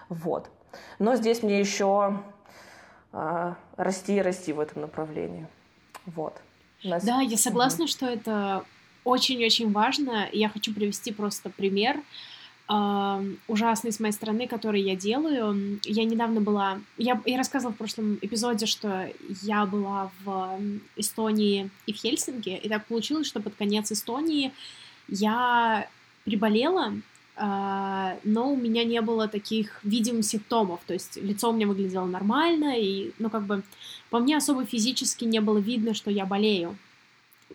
Вот. 0.08 0.50
Но 0.98 1.14
здесь 1.14 1.44
мне 1.44 1.60
еще 1.60 2.20
э, 3.12 3.54
расти 3.76 4.16
и 4.16 4.20
расти 4.20 4.52
в 4.52 4.58
этом 4.58 4.82
направлении. 4.82 5.46
Вот. 6.06 6.34
Нас... 6.82 7.04
Да, 7.04 7.20
я 7.20 7.36
согласна, 7.36 7.84
угу. 7.84 7.90
что 7.90 8.06
это 8.06 8.64
очень-очень 9.04 9.70
важно. 9.70 10.28
Я 10.32 10.48
хочу 10.48 10.74
привести 10.74 11.12
просто 11.12 11.50
пример 11.50 11.98
э, 11.98 12.02
ужасный 12.66 13.92
с 13.92 14.00
моей 14.00 14.12
стороны, 14.12 14.46
который 14.46 14.80
я 14.80 14.96
делаю. 14.96 15.78
Я 15.84 16.04
недавно 16.04 16.40
была... 16.40 16.80
Я, 16.96 17.20
я 17.26 17.36
рассказывала 17.36 17.74
в 17.74 17.76
прошлом 17.76 18.18
эпизоде, 18.22 18.66
что 18.66 19.10
я 19.42 19.66
была 19.66 20.10
в 20.24 20.58
Эстонии 20.96 21.70
и 21.86 21.92
в 21.92 21.96
Хельсинки, 21.96 22.48
и 22.48 22.68
так 22.68 22.86
получилось, 22.86 23.26
что 23.26 23.40
под 23.40 23.54
конец 23.54 23.92
Эстонии 23.92 24.52
я 25.08 25.88
приболела, 26.24 26.94
Uh, 27.36 28.16
но 28.22 28.52
у 28.52 28.56
меня 28.56 28.84
не 28.84 29.00
было 29.00 29.26
таких 29.26 29.80
видимых 29.82 30.24
симптомов, 30.24 30.78
то 30.86 30.92
есть 30.94 31.16
лицо 31.16 31.50
у 31.50 31.52
меня 31.52 31.66
выглядело 31.66 32.04
нормально, 32.06 32.78
и, 32.78 33.10
ну, 33.18 33.28
как 33.28 33.44
бы, 33.46 33.64
по 34.10 34.20
мне 34.20 34.36
особо 34.36 34.64
физически 34.64 35.24
не 35.24 35.40
было 35.40 35.58
видно, 35.58 35.94
что 35.94 36.12
я 36.12 36.26
болею. 36.26 36.78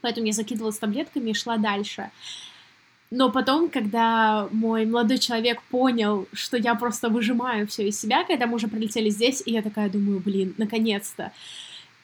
Поэтому 0.01 0.27
я 0.27 0.33
закидывалась 0.33 0.77
таблетками 0.77 1.29
и 1.29 1.33
шла 1.33 1.55
дальше. 1.55 2.11
Но 3.11 3.31
потом, 3.31 3.69
когда 3.69 4.47
мой 4.51 4.85
молодой 4.85 5.17
человек 5.17 5.61
понял, 5.63 6.27
что 6.31 6.57
я 6.57 6.75
просто 6.75 7.09
выжимаю 7.09 7.67
все 7.67 7.87
из 7.87 7.99
себя, 7.99 8.23
когда 8.23 8.45
мы 8.45 8.55
уже 8.55 8.67
прилетели 8.67 9.09
здесь, 9.09 9.41
и 9.45 9.51
я 9.51 9.63
такая 9.63 9.89
думаю, 9.89 10.19
блин, 10.19 10.53
наконец-то. 10.57 11.31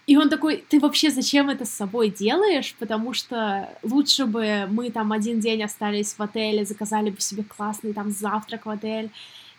И 0.08 0.18
он 0.18 0.30
такой, 0.30 0.64
ты 0.68 0.80
вообще 0.80 1.10
зачем 1.10 1.50
это 1.50 1.66
с 1.66 1.70
собой 1.70 2.10
делаешь? 2.10 2.76
Потому 2.80 3.14
что 3.14 3.70
лучше 3.84 4.26
бы 4.26 4.68
мы 4.70 4.92
там 4.92 5.12
один 5.12 5.40
день 5.40 5.64
остались 5.64 6.14
в 6.14 6.22
отеле, 6.22 6.66
заказали 6.66 7.10
бы 7.12 7.22
себе 7.22 7.44
классный 7.44 7.94
там 7.94 8.12
завтрак 8.12 8.66
в 8.66 8.70
отель, 8.70 9.12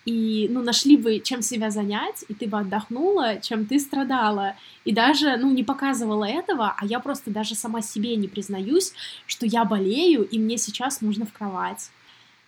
и, 0.07 0.47
ну, 0.49 0.63
нашли 0.63 0.97
бы, 0.97 1.19
чем 1.19 1.43
себя 1.43 1.71
занять, 1.71 2.25
и 2.29 2.35
ты 2.35 2.47
бы 2.47 2.59
отдохнула, 2.59 3.41
чем 3.43 3.67
ты 3.67 3.81
страдала. 3.81 4.55
И 4.85 4.93
даже, 4.93 5.37
ну, 5.37 5.51
не 5.53 5.65
показывала 5.65 6.25
этого, 6.25 6.75
а 6.79 6.87
я 6.87 7.01
просто 7.01 7.31
даже 7.31 7.57
сама 7.57 7.83
себе 7.83 8.15
не 8.17 8.29
признаюсь, 8.29 8.93
что 9.27 9.47
я 9.47 9.65
болею, 9.65 10.23
и 10.23 10.39
мне 10.39 10.59
сейчас 10.59 11.01
нужно 11.01 11.27
в 11.27 11.33
кровать. 11.33 11.91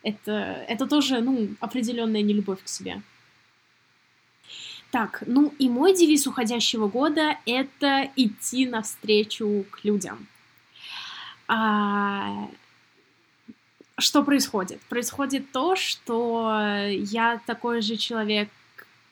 Это, 0.05 0.65
это 0.69 0.87
тоже, 0.87 1.21
ну, 1.21 1.49
определенная 1.59 2.23
нелюбовь 2.23 2.63
к 2.63 2.69
себе. 2.69 3.03
Так, 4.93 5.25
ну 5.27 5.53
и 5.59 5.69
мой 5.69 5.95
девиз 5.95 6.27
уходящего 6.27 6.89
года— 6.89 7.37
это 7.45 8.09
идти 8.17 8.67
навстречу 8.67 9.67
к 9.71 9.85
людям. 9.85 10.29
А, 11.49 12.49
что 13.99 14.22
происходит? 14.22 14.80
Происходит 14.82 15.51
то, 15.53 15.76
что 15.76 16.61
я 16.88 17.40
такой 17.46 17.82
же 17.82 17.96
человек, 17.96 18.49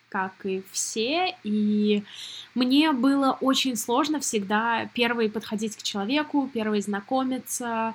как 0.09 0.32
и 0.47 0.62
все, 0.70 1.37
и 1.43 2.05
мне 2.55 2.93
было 2.93 3.37
очень 3.41 3.76
сложно 3.76 4.20
всегда 4.20 4.89
первый 4.95 5.28
подходить 5.28 5.76
к 5.76 5.82
человеку, 5.82 6.49
первый 6.55 6.80
знакомиться, 6.80 7.95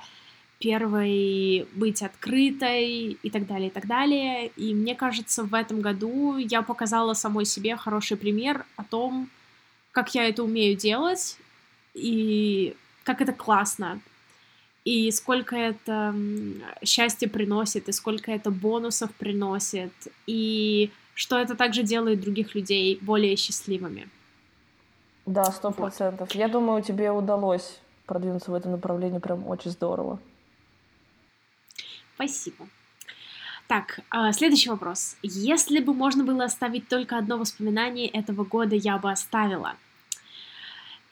первой 0.59 1.67
быть 1.73 2.03
открытой 2.03 3.17
и 3.23 3.29
так 3.29 3.47
далее, 3.47 3.69
и 3.69 3.71
так 3.71 3.87
далее. 3.87 4.51
И 4.57 4.73
мне 4.75 4.93
кажется, 4.93 5.43
в 5.43 5.53
этом 5.53 5.81
году 5.81 6.37
я 6.37 6.61
показала 6.61 7.13
самой 7.13 7.45
себе 7.45 7.75
хороший 7.75 8.17
пример 8.17 8.65
о 8.75 8.83
том, 8.83 9.29
как 9.91 10.13
я 10.13 10.27
это 10.27 10.43
умею 10.43 10.77
делать 10.77 11.37
и 11.93 12.75
как 13.03 13.21
это 13.21 13.33
классно, 13.33 13.99
и 14.85 15.11
сколько 15.11 15.55
это 15.55 16.15
счастья 16.83 17.27
приносит, 17.27 17.89
и 17.89 17.91
сколько 17.91 18.31
это 18.31 18.51
бонусов 18.51 19.11
приносит, 19.15 19.93
и 20.27 20.91
что 21.13 21.37
это 21.37 21.55
также 21.55 21.83
делает 21.83 22.21
других 22.21 22.55
людей 22.55 22.97
более 23.01 23.35
счастливыми. 23.35 24.09
Да, 25.25 25.45
сто 25.51 25.71
процентов. 25.71 26.29
Вот. 26.29 26.35
Я 26.35 26.47
думаю, 26.47 26.81
тебе 26.81 27.11
удалось 27.11 27.79
продвинуться 28.05 28.51
в 28.51 28.55
этом 28.55 28.71
направлении 28.71 29.19
прям 29.19 29.47
очень 29.47 29.71
здорово. 29.71 30.19
Спасибо. 32.15 32.67
Так, 33.67 34.01
а, 34.09 34.33
следующий 34.33 34.69
вопрос. 34.69 35.15
Если 35.21 35.79
бы 35.79 35.93
можно 35.93 36.25
было 36.25 36.43
оставить 36.43 36.89
только 36.89 37.17
одно 37.17 37.37
воспоминание 37.37 38.07
этого 38.07 38.43
года, 38.43 38.75
я 38.75 38.97
бы 38.97 39.09
оставила. 39.09 39.75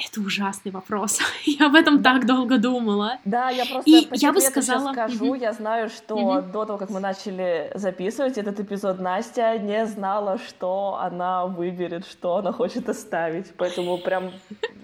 Это 0.01 0.21
ужасный 0.21 0.71
вопрос. 0.71 1.19
я 1.43 1.65
об 1.65 1.75
этом 1.75 2.01
да. 2.01 2.13
так 2.13 2.25
долго 2.25 2.57
думала. 2.57 3.19
Да, 3.25 3.49
я 3.49 3.65
просто 3.65 3.89
и 3.89 4.05
по 4.05 4.13
я 4.13 4.31
бы 4.31 4.39
сказала... 4.39 4.93
скажу. 4.93 5.33
Я 5.33 5.51
знаю, 5.51 5.89
что 5.89 6.41
до 6.41 6.65
того, 6.65 6.77
как 6.77 6.89
мы 6.89 7.01
начали 7.01 7.69
записывать 7.75 8.37
этот 8.37 8.61
эпизод, 8.61 8.99
Настя 8.99 9.57
не 9.57 9.85
знала, 9.85 10.37
что 10.37 10.97
она 11.01 11.45
выберет, 11.45 12.07
что 12.07 12.37
она 12.37 12.53
хочет 12.53 12.87
оставить. 12.87 13.53
Поэтому 13.57 13.97
прям 13.97 14.31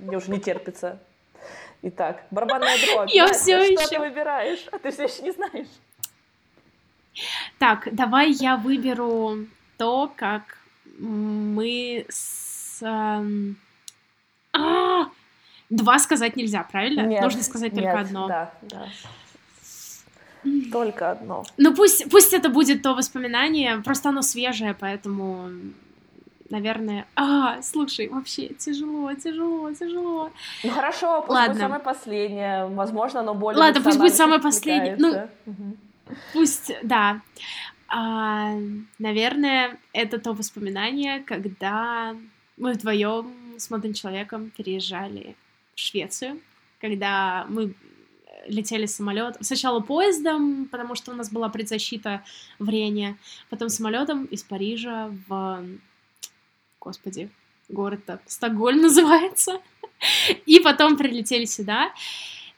мне 0.02 0.18
уже 0.18 0.30
не 0.32 0.42
терпится. 0.42 1.00
Итак, 1.82 2.26
барабанная 2.30 2.76
дробь. 2.86 3.10
Я 3.10 3.28
Настя, 3.28 3.40
все 3.40 3.64
что 3.64 3.72
еще... 3.72 3.88
ты 3.88 4.00
выбираешь? 4.00 4.68
А 4.74 4.80
ты 4.80 4.92
все 4.92 5.04
еще 5.06 5.22
не 5.22 5.32
знаешь. 5.32 5.68
Так, 7.58 7.88
давай 7.94 8.32
я 8.32 8.58
выберу 8.58 9.38
то, 9.78 10.12
как 10.18 10.58
мы 11.00 12.06
с... 12.10 12.84
А! 14.56 15.10
Два 15.70 16.00
сказать 16.00 16.36
нельзя, 16.36 16.64
правильно? 16.64 17.02
Нет, 17.02 17.24
Нужно 17.24 17.42
сказать 17.42 17.74
только 17.74 17.88
нет, 17.88 18.06
одно. 18.06 18.28
Да, 18.28 18.54
да. 18.62 18.88
Только 20.72 21.12
одно. 21.12 21.44
Ну 21.58 21.74
пусть, 21.74 22.10
пусть 22.10 22.34
это 22.34 22.50
будет 22.50 22.84
то 22.84 22.94
воспоминание, 22.94 23.78
просто 23.80 24.10
оно 24.10 24.22
свежее, 24.22 24.76
поэтому, 24.80 25.50
наверное... 26.52 27.08
А, 27.16 27.62
слушай, 27.64 28.08
вообще 28.10 28.50
тяжело, 28.50 29.12
тяжело, 29.14 29.74
тяжело. 29.74 30.30
Ну 30.64 30.70
хорошо, 30.70 31.22
пусть 31.22 31.32
Ладно. 31.32 31.54
будет 31.54 31.62
самое 31.62 31.82
последнее. 31.82 32.68
Возможно, 32.68 33.22
оно 33.22 33.34
более 33.34 33.60
Ладно, 33.60 33.82
пусть 33.82 33.98
будет 33.98 34.16
самое 34.16 34.40
последнее. 34.40 34.96
Ну, 35.00 35.28
угу. 35.48 35.78
Пусть, 36.34 36.72
да. 36.84 37.22
А, 37.88 38.52
наверное, 39.00 39.78
это 39.94 40.20
то 40.20 40.34
воспоминание, 40.34 41.22
когда 41.22 42.16
мы 42.58 42.74
вдвоем 42.74 43.32
с 43.58 43.70
молодым 43.70 43.94
человеком 43.94 44.52
переезжали 44.56 45.36
в 45.76 45.80
Швецию, 45.80 46.42
когда 46.80 47.46
мы 47.50 47.74
летели 48.48 48.86
самолет. 48.86 49.38
Сначала 49.42 49.80
поездом, 49.80 50.68
потому 50.72 50.96
что 50.96 51.12
у 51.12 51.16
нас 51.16 51.32
была 51.32 51.50
предзащита 51.50 52.24
в 52.60 52.70
Рене, 52.70 53.18
потом 53.50 53.70
самолетом 53.70 54.26
из 54.26 54.44
Парижа 54.44 55.12
в 55.28 55.66
господи, 56.86 57.30
город-то 57.68 58.22
Стокгольм 58.28 58.82
называется. 58.84 59.60
И 60.46 60.60
потом 60.60 60.98
прилетели 60.98 61.46
сюда. 61.46 61.92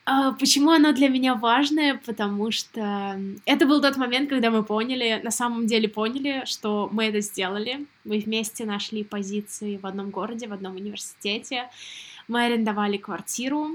А, 0.10 0.32
почему 0.32 0.72
оно 0.72 0.94
для 0.94 1.10
меня 1.10 1.36
важное? 1.36 2.02
Потому 2.06 2.50
что 2.50 3.20
это 3.46 3.66
был 3.66 3.82
тот 3.82 3.98
момент, 3.98 4.30
когда 4.30 4.52
мы 4.52 4.64
поняли, 4.64 5.20
на 5.22 5.32
самом 5.32 5.68
деле 5.68 5.90
поняли, 5.90 6.44
что 6.46 6.88
мы 6.94 7.08
это 7.08 7.20
сделали. 7.20 7.86
Мы 8.06 8.20
вместе 8.20 8.64
нашли 8.64 9.04
позиции 9.04 9.76
в 9.76 9.86
одном 9.86 10.10
городе, 10.10 10.48
в 10.48 10.54
одном 10.54 10.78
университете. 10.78 11.70
Мы 12.30 12.46
арендовали 12.46 12.96
квартиру, 12.96 13.72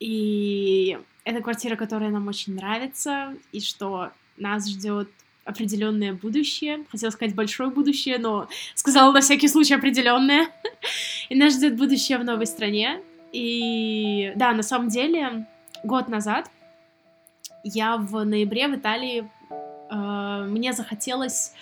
и 0.00 0.98
это 1.24 1.40
квартира, 1.40 1.76
которая 1.76 2.10
нам 2.10 2.28
очень 2.28 2.54
нравится, 2.54 3.34
и 3.50 3.60
что 3.60 4.10
нас 4.36 4.68
ждет 4.68 5.08
определенное 5.44 6.12
будущее. 6.12 6.84
Хотела 6.90 7.08
сказать 7.08 7.34
большое 7.34 7.70
будущее, 7.70 8.18
но 8.18 8.50
сказала 8.74 9.12
на 9.12 9.22
всякий 9.22 9.48
случай 9.48 9.76
определенное. 9.76 10.48
И 11.30 11.34
нас 11.34 11.54
ждет 11.54 11.78
будущее 11.78 12.18
в 12.18 12.24
новой 12.24 12.46
стране. 12.46 13.00
И 13.32 14.32
да, 14.36 14.52
на 14.52 14.62
самом 14.62 14.88
деле, 14.88 15.46
год 15.84 16.08
назад 16.08 16.50
я 17.64 17.96
в 17.96 18.24
ноябре 18.24 18.68
в 18.68 18.76
Италии 18.76 19.30
э, 19.90 20.44
мне 20.48 20.72
захотелось 20.72 21.52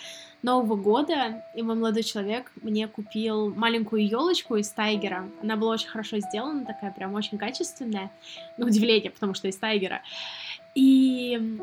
Нового 0.43 0.75
года, 0.75 1.43
и 1.55 1.63
мой 1.63 1.75
молодой 1.75 2.03
человек 2.03 2.51
мне 2.61 2.87
купил 2.87 3.53
маленькую 3.53 4.07
елочку 4.07 4.55
из 4.55 4.69
Тайгера. 4.69 5.29
Она 5.41 5.55
была 5.55 5.73
очень 5.73 5.89
хорошо 5.89 6.19
сделана, 6.19 6.63
такая 6.63 6.91
прям 6.91 7.15
очень 7.15 7.37
качественная, 7.37 8.11
на 8.57 8.67
удивление, 8.67 9.09
потому 9.09 9.33
что 9.33 9.47
из 9.47 9.57
Тайгера. 9.57 10.01
И 10.75 11.59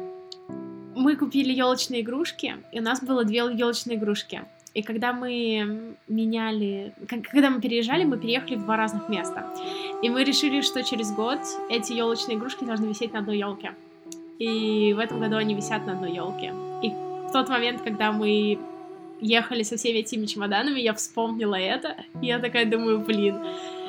мы 0.97 1.17
купили 1.17 1.53
елочные 1.53 2.01
игрушки, 2.01 2.57
и 2.73 2.81
у 2.81 2.83
нас 2.83 3.03
было 3.03 3.25
две 3.25 3.39
елочные 3.39 3.97
игрушки. 3.97 4.43
И 4.75 4.83
когда 4.83 5.13
мы 5.13 5.95
меняли, 6.09 6.95
когда 7.31 7.51
мы 7.51 7.61
переезжали, 7.61 8.03
мы 8.03 8.19
переехали 8.19 8.57
в 8.57 8.65
два 8.65 8.77
разных 8.77 9.09
места. 9.09 9.49
И 10.05 10.11
мы 10.11 10.23
решили, 10.23 10.61
что 10.61 10.85
через 10.85 11.13
год 11.13 11.39
эти 11.71 11.95
елочные 11.95 12.37
игрушки 12.37 12.63
должны 12.63 12.85
висеть 12.85 13.15
на 13.15 13.21
одной 13.21 13.39
елке. 13.39 13.73
И 14.39 14.93
в 14.93 14.99
этом 14.99 15.19
году 15.19 15.37
они 15.37 15.55
висят 15.55 15.87
на 15.87 15.93
одной 15.93 16.13
елке. 16.13 16.53
И 16.83 16.91
в 16.91 17.33
тот 17.33 17.49
момент, 17.49 17.81
когда 17.81 18.13
мы 18.13 18.59
ехали 19.23 19.63
со 19.63 19.79
всеми 19.79 20.01
этими 20.01 20.27
чемоданами, 20.27 20.79
я 20.79 20.93
вспомнила 20.93 21.55
это, 21.55 21.97
и 22.21 22.27
я 22.27 22.39
такая 22.39 22.67
думаю, 22.67 22.99
блин, 22.99 23.39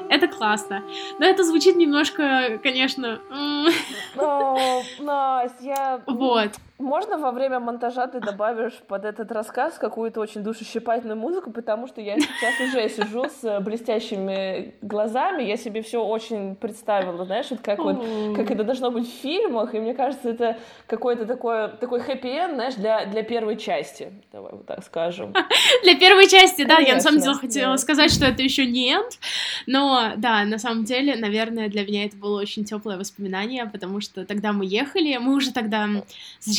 это 0.09 0.30
классно. 0.30 0.84
Но 1.20 1.26
это 1.26 1.43
звучит 1.43 1.76
немножко, 1.76 2.61
конечно... 2.63 3.20
О, 4.16 4.84
Настя, 4.99 5.63
я... 5.63 6.01
Вот. 6.07 6.51
Можно 6.78 7.18
во 7.18 7.32
время 7.32 7.62
монтажа 7.62 8.08
ты 8.08 8.20
добавишь 8.20 8.74
под 8.88 9.06
этот 9.06 9.32
рассказ 9.32 9.78
какую-то 9.78 10.20
очень 10.20 10.44
душещипательную 10.44 11.18
музыку, 11.18 11.50
потому 11.52 11.88
что 11.88 12.02
я 12.02 12.20
сейчас 12.20 12.60
уже 12.60 12.90
сижу 12.90 13.30
с 13.30 13.62
блестящими 13.62 14.76
глазами, 14.82 15.44
я 15.44 15.56
себе 15.56 15.82
все 15.82 16.04
очень 16.04 16.56
представила, 16.56 17.24
знаешь, 17.24 17.48
вот 17.50 17.62
как 17.62 17.80
вот, 17.80 18.04
как 18.36 18.52
это 18.52 18.66
должно 18.66 18.92
быть 18.92 19.08
в 19.08 19.22
фильмах, 19.22 19.74
и 19.74 19.80
мне 19.80 19.94
кажется, 19.94 20.30
это 20.30 20.58
какой-то 20.86 21.26
такой, 21.26 21.70
такой 21.70 22.02
хэппи-энд, 22.02 22.56
знаешь, 22.56 22.76
для, 22.76 23.06
для 23.06 23.24
первой 23.24 23.56
части, 23.56 24.12
давай 24.34 24.52
вот 24.52 24.66
так 24.66 24.84
скажем. 24.84 25.34
Для 25.84 25.96
первой 25.96 26.28
части, 26.28 26.66
да, 26.66 26.80
я 26.80 26.96
на 26.96 27.00
самом 27.00 27.20
деле 27.20 27.36
хотела 27.36 27.78
сказать, 27.78 28.12
что 28.12 28.26
это 28.26 28.42
еще 28.42 28.66
нет, 28.66 29.18
но 29.66 30.14
да, 30.18 30.44
на 30.44 30.58
самом 30.58 30.84
деле, 30.84 31.16
наверное, 31.16 31.70
для 31.70 31.86
меня 31.86 32.06
это 32.06 32.18
было 32.18 32.40
очень 32.42 32.66
теплое 32.66 32.98
воспоминание, 32.98 33.66
потому 33.66 34.02
что 34.02 34.26
тогда 34.26 34.52
мы 34.52 34.66
ехали, 34.66 35.16
мы 35.18 35.36
уже 35.36 35.54
тогда 35.54 35.88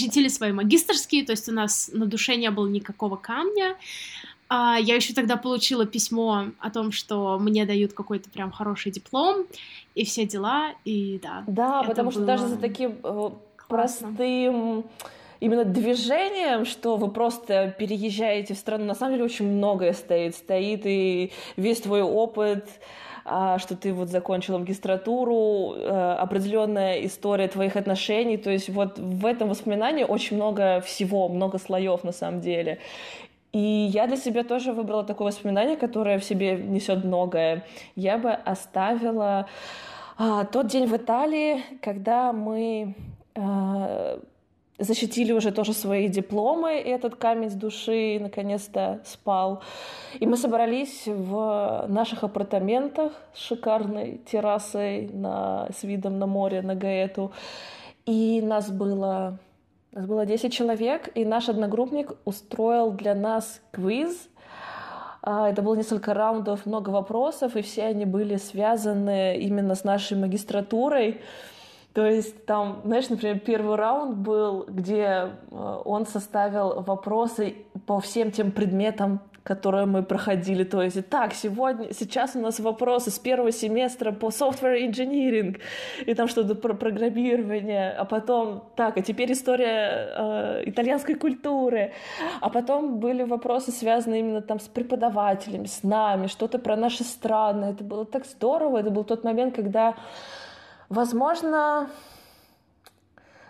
защитили 0.06 0.28
свои 0.28 0.52
магистрские, 0.52 1.24
то 1.24 1.32
есть 1.32 1.48
у 1.48 1.52
нас 1.52 1.90
на 1.92 2.06
душе 2.06 2.36
не 2.36 2.50
было 2.50 2.68
никакого 2.68 3.16
камня. 3.16 3.76
А, 4.48 4.76
я 4.78 4.94
еще 4.94 5.12
тогда 5.12 5.36
получила 5.36 5.86
письмо 5.86 6.46
о 6.60 6.70
том, 6.70 6.92
что 6.92 7.38
мне 7.40 7.66
дают 7.66 7.92
какой-то 7.92 8.30
прям 8.30 8.52
хороший 8.52 8.92
диплом 8.92 9.46
и 9.96 10.04
все 10.04 10.24
дела, 10.24 10.72
и 10.84 11.18
да. 11.22 11.44
Да, 11.46 11.82
потому 11.82 12.12
что 12.12 12.20
даже 12.20 12.46
за 12.46 12.56
таким 12.56 12.96
э, 13.02 13.30
простым 13.68 14.84
именно 15.40 15.64
движением, 15.64 16.64
что 16.64 16.96
вы 16.96 17.10
просто 17.10 17.74
переезжаете 17.76 18.54
в 18.54 18.58
страну, 18.58 18.84
на 18.84 18.94
самом 18.94 19.14
деле 19.14 19.24
очень 19.24 19.46
многое 19.46 19.92
стоит. 19.92 20.36
Стоит 20.36 20.82
и 20.84 21.32
весь 21.56 21.80
твой 21.80 22.02
опыт, 22.02 22.64
что 23.58 23.76
ты 23.76 23.92
вот 23.92 24.08
закончила 24.08 24.58
магистратуру, 24.58 25.74
э, 25.76 26.16
определенная 26.20 27.04
история 27.04 27.48
твоих 27.48 27.76
отношений, 27.76 28.36
то 28.36 28.50
есть 28.50 28.68
вот 28.68 28.98
в 28.98 29.26
этом 29.26 29.48
воспоминании 29.48 30.04
очень 30.04 30.36
много 30.36 30.80
всего, 30.80 31.28
много 31.28 31.58
слоев 31.58 32.04
на 32.04 32.12
самом 32.12 32.40
деле. 32.40 32.78
И 33.52 33.90
я 33.92 34.06
для 34.06 34.16
себя 34.16 34.44
тоже 34.44 34.72
выбрала 34.72 35.02
такое 35.02 35.28
воспоминание, 35.28 35.76
которое 35.76 36.18
в 36.18 36.24
себе 36.24 36.56
несет 36.56 37.04
многое. 37.04 37.64
Я 37.94 38.18
бы 38.18 38.30
оставила 38.30 39.46
а, 40.18 40.44
тот 40.44 40.66
день 40.66 40.86
в 40.86 40.94
Италии, 40.96 41.64
когда 41.80 42.32
мы 42.32 42.94
а, 43.34 44.20
защитили 44.78 45.32
уже 45.32 45.52
тоже 45.52 45.72
свои 45.72 46.08
дипломы, 46.08 46.80
и 46.80 46.88
этот 46.88 47.16
камень 47.16 47.50
с 47.50 47.54
души 47.54 48.18
наконец-то 48.20 49.00
спал. 49.04 49.62
И 50.20 50.26
мы 50.26 50.36
собрались 50.36 51.06
в 51.06 51.86
наших 51.88 52.24
апартаментах 52.24 53.12
с 53.34 53.40
шикарной 53.40 54.20
террасой 54.30 55.08
на, 55.08 55.68
с 55.76 55.82
видом 55.82 56.18
на 56.18 56.26
море, 56.26 56.62
на 56.62 56.74
Гаэту. 56.74 57.32
И 58.04 58.40
нас 58.42 58.70
было, 58.70 59.38
нас 59.92 60.06
было 60.06 60.26
10 60.26 60.52
человек, 60.52 61.10
и 61.14 61.24
наш 61.24 61.48
одногруппник 61.48 62.12
устроил 62.24 62.92
для 62.92 63.14
нас 63.14 63.60
квиз, 63.72 64.28
а, 65.28 65.50
это 65.50 65.60
было 65.60 65.74
несколько 65.74 66.14
раундов, 66.14 66.66
много 66.66 66.90
вопросов, 66.90 67.56
и 67.56 67.62
все 67.62 67.86
они 67.86 68.04
были 68.04 68.36
связаны 68.36 69.36
именно 69.38 69.74
с 69.74 69.82
нашей 69.82 70.16
магистратурой. 70.16 71.20
То 71.96 72.04
есть 72.04 72.44
там, 72.44 72.82
знаешь, 72.84 73.08
например, 73.08 73.38
первый 73.38 73.76
раунд 73.76 74.18
был, 74.18 74.66
где 74.68 75.30
э, 75.50 75.82
он 75.86 76.04
составил 76.04 76.82
вопросы 76.82 77.54
по 77.86 78.00
всем 78.00 78.30
тем 78.32 78.52
предметам, 78.52 79.20
которые 79.42 79.86
мы 79.86 80.02
проходили. 80.02 80.64
То 80.64 80.82
есть, 80.82 81.08
так, 81.08 81.32
сегодня, 81.32 81.94
сейчас 81.94 82.36
у 82.36 82.40
нас 82.40 82.60
вопросы 82.60 83.10
с 83.10 83.18
первого 83.18 83.50
семестра 83.50 84.12
по 84.12 84.26
software 84.26 84.78
engineering, 84.86 85.58
и 86.04 86.12
там 86.12 86.28
что-то 86.28 86.54
про 86.54 86.74
программирование, 86.74 87.92
а 87.92 88.04
потом, 88.04 88.64
так, 88.76 88.98
а 88.98 89.00
теперь 89.00 89.32
история 89.32 90.10
э, 90.18 90.62
итальянской 90.66 91.14
культуры, 91.14 91.94
а 92.42 92.50
потом 92.50 92.98
были 93.00 93.22
вопросы, 93.22 93.72
связанные 93.72 94.20
именно 94.20 94.42
там 94.42 94.60
с 94.60 94.68
преподавателями, 94.68 95.64
с 95.64 95.82
нами, 95.82 96.26
что-то 96.26 96.58
про 96.58 96.76
наши 96.76 97.04
страны. 97.04 97.72
Это 97.72 97.82
было 97.82 98.04
так 98.04 98.26
здорово, 98.26 98.80
это 98.80 98.90
был 98.90 99.04
тот 99.04 99.24
момент, 99.24 99.56
когда 99.56 99.94
Возможно, 100.88 101.88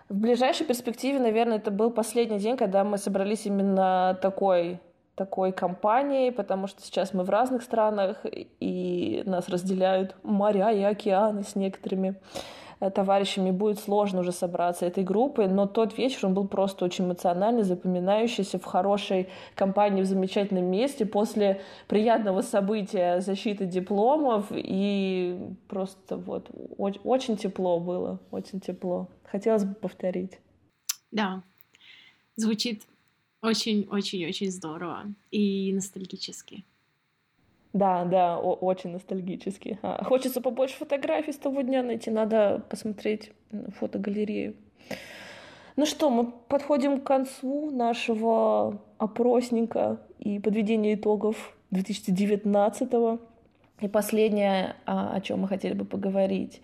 в 0.08 0.14
ближайшей 0.14 0.66
перспективе, 0.66 1.18
наверное, 1.18 1.58
это 1.58 1.70
был 1.70 1.90
последний 1.90 2.38
день, 2.38 2.56
когда 2.56 2.84
мы 2.84 2.98
собрались 2.98 3.46
именно 3.46 4.18
такой 4.22 4.80
такой 5.16 5.50
компанией, 5.50 6.30
потому 6.30 6.66
что 6.66 6.82
сейчас 6.82 7.14
мы 7.14 7.24
в 7.24 7.30
разных 7.30 7.62
странах, 7.62 8.18
и 8.60 9.22
нас 9.24 9.48
разделяют 9.48 10.14
моря 10.22 10.70
и 10.70 10.82
океаны 10.82 11.42
с 11.42 11.56
некоторыми. 11.56 12.10
Э, 12.10 12.16
товарищами 12.78 13.50
будет 13.50 13.78
сложно 13.78 14.20
уже 14.20 14.32
собраться 14.32 14.86
этой 14.86 15.04
группой, 15.04 15.48
но 15.48 15.66
тот 15.66 15.96
вечер 15.96 16.26
он 16.26 16.34
был 16.34 16.46
просто 16.46 16.84
очень 16.84 17.06
эмоциональный, 17.06 17.62
запоминающийся 17.62 18.58
в 18.58 18.64
хорошей 18.64 19.28
компании, 19.54 20.02
в 20.02 20.06
замечательном 20.06 20.66
месте 20.66 21.06
после 21.06 21.62
приятного 21.88 22.42
события 22.42 23.20
защиты 23.20 23.66
дипломов 23.66 24.46
и 24.50 25.38
просто 25.68 26.16
вот 26.16 26.50
очень 26.78 27.36
тепло 27.36 27.80
было, 27.80 28.20
очень 28.30 28.60
тепло. 28.60 29.08
Хотелось 29.24 29.64
бы 29.64 29.74
повторить. 29.74 30.38
Да, 31.10 31.42
звучит 32.36 32.82
очень-очень-очень 33.42 34.50
здорово 34.50 35.04
и 35.30 35.72
ностальгически. 35.72 36.64
Да, 37.76 38.04
да, 38.04 38.38
очень 38.38 38.92
ностальгически. 38.92 39.78
А, 39.82 40.02
хочется 40.02 40.40
побольше 40.40 40.76
фотографий 40.76 41.32
с 41.32 41.36
того 41.36 41.60
дня 41.60 41.82
найти, 41.82 42.10
надо 42.10 42.62
посмотреть 42.70 43.32
фотогалерею. 43.78 44.54
Ну 45.76 45.84
что, 45.84 46.08
мы 46.08 46.32
подходим 46.48 46.98
к 46.98 47.04
концу 47.04 47.70
нашего 47.70 48.80
опросника 48.96 50.00
и 50.18 50.38
подведения 50.38 50.94
итогов 50.94 51.54
2019 51.70 52.92
-го. 52.92 53.18
И 53.82 53.88
последнее, 53.88 54.76
а, 54.86 55.14
о 55.14 55.20
чем 55.20 55.40
мы 55.40 55.48
хотели 55.48 55.74
бы 55.74 55.84
поговорить. 55.84 56.62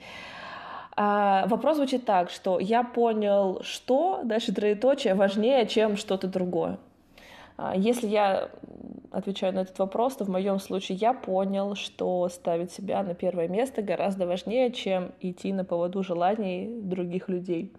А, 0.97 1.47
вопрос 1.47 1.77
звучит 1.77 2.07
так, 2.07 2.31
что 2.31 2.59
я 2.59 2.83
понял, 2.83 3.61
что 3.63 4.21
дальше 4.25 4.55
троеточие 4.55 5.15
важнее, 5.15 5.67
чем 5.67 5.99
что-то 5.99 6.27
другое. 6.27 6.79
Если 7.77 8.09
я 8.09 8.49
отвечаю 9.13 9.55
на 9.55 9.61
этот 9.61 9.79
вопрос, 9.79 10.17
то 10.17 10.25
в 10.25 10.29
моем 10.29 10.59
случае 10.59 10.99
я 10.99 11.13
понял, 11.13 11.75
что 11.75 12.29
ставить 12.29 12.73
себя 12.73 13.03
на 13.03 13.15
первое 13.15 13.49
место 13.49 13.83
гораздо 13.83 14.27
важнее, 14.27 14.73
чем 14.73 15.13
идти 15.21 15.53
на 15.53 15.65
поводу 15.65 16.03
желаний 16.03 16.69
других 16.83 17.29
людей. 17.29 17.73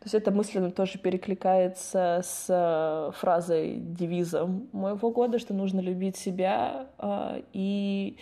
То 0.00 0.04
есть 0.04 0.14
это 0.14 0.30
мысленно 0.30 0.70
тоже 0.70 0.98
перекликается 0.98 2.20
с 2.22 2.46
э, 2.48 3.10
фразой, 3.18 3.78
девизом 3.78 4.68
моего 4.72 5.10
года, 5.10 5.38
что 5.38 5.54
нужно 5.54 5.80
любить 5.80 6.16
себя. 6.16 6.86
А, 6.98 7.40
и 7.52 8.16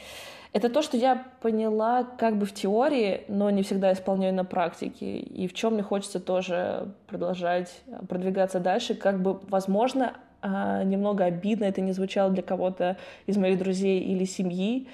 это 0.53 0.71
то, 0.71 0.83
что 0.83 0.97
я 0.97 1.27
поняла 1.43 2.05
как 2.05 2.39
бы 2.39 2.47
в 2.47 2.55
теории, 2.55 3.25
но 3.29 3.51
не 3.51 3.63
всегда 3.63 3.93
исполняю 3.93 4.33
на 4.33 4.45
практике. 4.45 5.19
И 5.19 5.49
в 5.49 5.53
чем 5.53 5.75
мне 5.75 5.83
хочется 5.83 6.21
тоже 6.21 6.95
продолжать 7.09 7.83
продвигаться 8.09 8.61
дальше. 8.61 8.95
Как 8.95 9.21
бы, 9.21 9.41
возможно, 9.49 10.15
немного 10.45 11.25
обидно 11.25 11.65
это 11.65 11.81
не 11.81 11.93
звучало 11.93 12.31
для 12.31 12.43
кого-то 12.43 12.97
из 13.27 13.37
моих 13.37 13.59
друзей 13.59 14.01
или 14.01 14.25
семьи, 14.25 14.87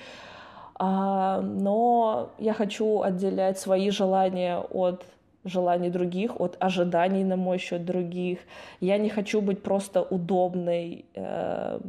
а, 0.83 1.41
но 1.43 2.31
я 2.39 2.55
хочу 2.55 3.03
отделять 3.03 3.59
свои 3.59 3.91
желания 3.91 4.59
от 4.59 5.05
желаний 5.45 5.91
других, 5.91 6.41
от 6.41 6.57
ожиданий 6.61 7.25
на 7.25 7.37
мой 7.37 7.59
счет 7.59 7.85
других. 7.85 8.39
Я 8.81 8.99
не 8.99 9.09
хочу 9.09 9.41
быть 9.41 9.63
просто 9.63 10.03
удобной, 10.03 11.05
э, 11.15 11.81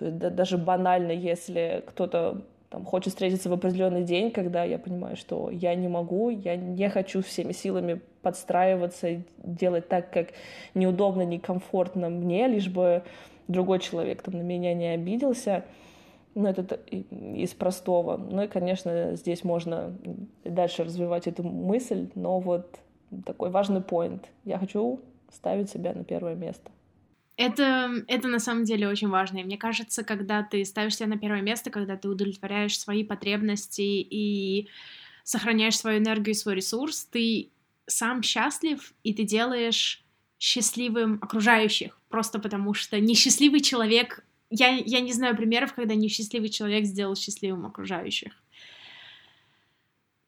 даже 0.00 0.58
банально, 0.58 1.12
если 1.12 1.82
кто-то 1.86 2.42
там, 2.70 2.84
хочет 2.84 3.12
встретиться 3.12 3.48
в 3.48 3.52
определенный 3.52 4.04
день, 4.04 4.30
когда 4.30 4.64
я 4.64 4.78
понимаю, 4.78 5.16
что 5.16 5.50
я 5.50 5.74
не 5.74 5.88
могу, 5.88 6.28
я 6.28 6.56
не 6.56 6.88
хочу 6.90 7.22
всеми 7.22 7.52
силами 7.52 8.00
подстраиваться, 8.22 9.22
делать 9.38 9.88
так, 9.88 10.12
как 10.12 10.28
неудобно, 10.74 11.22
некомфортно 11.22 12.10
мне, 12.10 12.46
лишь 12.46 12.68
бы 12.68 13.02
другой 13.46 13.78
человек 13.78 14.22
там 14.22 14.34
на 14.34 14.42
меня 14.42 14.74
не 14.74 14.88
обиделся. 14.88 15.64
Ну, 16.34 16.46
это 16.46 16.78
из 17.10 17.54
простого. 17.54 18.16
Ну 18.16 18.42
и, 18.42 18.48
конечно, 18.48 19.16
здесь 19.16 19.42
можно 19.42 19.96
дальше 20.44 20.84
развивать 20.84 21.26
эту 21.26 21.42
мысль, 21.42 22.10
но 22.14 22.38
вот 22.38 22.78
такой 23.24 23.50
важный 23.50 23.80
поинт. 23.80 24.28
Я 24.44 24.58
хочу 24.58 25.00
ставить 25.32 25.70
себя 25.70 25.94
на 25.94 26.04
первое 26.04 26.34
место. 26.34 26.70
Это, 27.38 28.04
это 28.08 28.26
на 28.26 28.40
самом 28.40 28.64
деле 28.64 28.88
очень 28.88 29.08
важно. 29.08 29.38
И 29.38 29.44
мне 29.44 29.56
кажется, 29.56 30.02
когда 30.02 30.42
ты 30.42 30.64
ставишь 30.64 30.96
себя 30.96 31.06
на 31.06 31.16
первое 31.16 31.40
место, 31.40 31.70
когда 31.70 31.96
ты 31.96 32.08
удовлетворяешь 32.08 32.76
свои 32.76 33.04
потребности 33.04 33.80
и 33.80 34.68
сохраняешь 35.22 35.78
свою 35.78 36.00
энергию 36.00 36.34
и 36.34 36.36
свой 36.36 36.56
ресурс, 36.56 37.04
ты 37.04 37.50
сам 37.86 38.24
счастлив, 38.24 38.92
и 39.04 39.14
ты 39.14 39.22
делаешь 39.22 40.04
счастливым 40.40 41.20
окружающих. 41.22 42.00
Просто 42.08 42.40
потому 42.40 42.74
что 42.74 42.98
несчастливый 42.98 43.60
человек... 43.60 44.24
Я, 44.50 44.70
я 44.70 44.98
не 44.98 45.12
знаю 45.12 45.36
примеров, 45.36 45.74
когда 45.74 45.94
несчастливый 45.94 46.48
человек 46.48 46.86
сделал 46.86 47.14
счастливым 47.14 47.66
окружающих. 47.66 48.32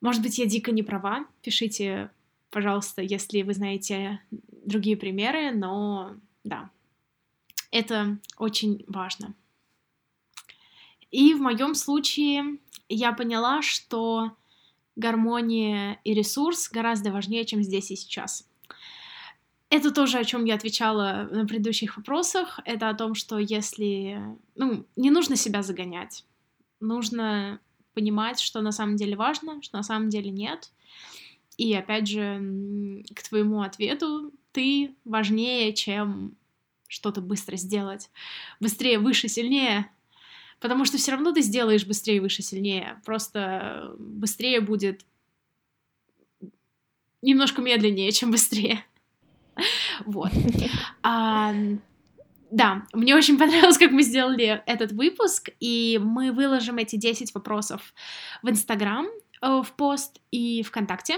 Может 0.01 0.23
быть, 0.23 0.39
я 0.39 0.47
дико 0.47 0.71
не 0.71 0.85
права. 0.85 1.27
Пишите 1.43 2.11
пожалуйста, 2.51 3.03
если 3.03 3.43
вы 3.43 3.55
знаете 3.55 4.21
другие 4.31 4.97
примеры, 4.97 5.51
но 5.53 6.15
да, 6.45 6.71
это 7.71 8.19
очень 8.37 8.85
важно. 8.87 9.35
И 11.11 11.35
в 11.35 11.41
моем 11.41 11.75
случае 11.75 12.59
я 12.89 13.13
поняла, 13.13 13.63
что 13.63 14.33
гармония 14.97 15.99
и 16.05 16.15
ресурс 16.15 16.69
гораздо 16.69 17.11
важнее, 17.13 17.45
чем 17.45 17.63
здесь 17.63 17.91
и 17.91 17.97
сейчас. 17.97 18.49
Это 19.71 19.93
тоже, 19.93 20.19
о 20.19 20.25
чем 20.25 20.45
я 20.45 20.57
отвечала 20.57 21.29
на 21.31 21.47
предыдущих 21.47 21.97
вопросах. 21.97 22.59
Это 22.65 22.89
о 22.89 22.95
том, 22.95 23.15
что 23.15 23.39
если... 23.39 24.21
Ну, 24.57 24.85
не 24.97 25.11
нужно 25.11 25.37
себя 25.37 25.63
загонять. 25.63 26.25
Нужно 26.81 27.61
понимать, 27.95 28.41
что 28.41 28.63
на 28.63 28.73
самом 28.73 28.97
деле 28.97 29.17
важно, 29.17 29.63
что 29.63 29.77
на 29.77 29.85
самом 29.85 30.09
деле 30.09 30.31
нет. 30.31 30.73
И 31.57 31.73
опять 31.75 32.09
же, 32.09 33.05
к 33.15 33.23
твоему 33.23 33.63
ответу, 33.63 34.33
ты 34.53 34.97
важнее, 35.05 35.73
чем 35.73 36.37
что-то 36.91 37.21
быстро 37.21 37.57
сделать. 37.57 38.11
Быстрее, 38.59 38.99
выше, 38.99 39.29
сильнее. 39.29 39.91
Потому 40.59 40.85
что 40.85 40.99
все 40.99 41.13
равно 41.13 41.33
ты 41.33 41.41
сделаешь 41.41 41.87
быстрее, 41.87 42.21
выше, 42.21 42.43
сильнее. 42.43 43.01
Просто 43.07 43.95
быстрее 43.99 44.61
будет 44.61 45.07
немножко 47.23 47.63
медленнее, 47.63 48.13
чем 48.13 48.31
быстрее. 48.31 48.85
Вот. 50.05 50.33
А, 51.03 51.55
да, 52.51 52.87
мне 52.93 53.17
очень 53.17 53.39
понравилось, 53.39 53.79
как 53.79 53.91
мы 53.91 54.03
сделали 54.03 54.63
этот 54.67 54.93
выпуск, 54.93 55.49
и 55.61 55.99
мы 56.03 56.31
выложим 56.31 56.77
эти 56.77 56.97
10 56.97 57.33
вопросов 57.35 57.95
в 58.43 58.51
Инстаграм, 58.51 59.07
э, 59.41 59.63
в 59.63 59.73
пост 59.77 60.21
и 60.31 60.63
ВКонтакте 60.63 61.17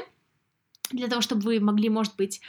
для 0.93 1.09
того, 1.09 1.21
чтобы 1.21 1.43
вы 1.43 1.59
могли, 1.59 1.89
может 1.89 2.15
быть, 2.15 2.41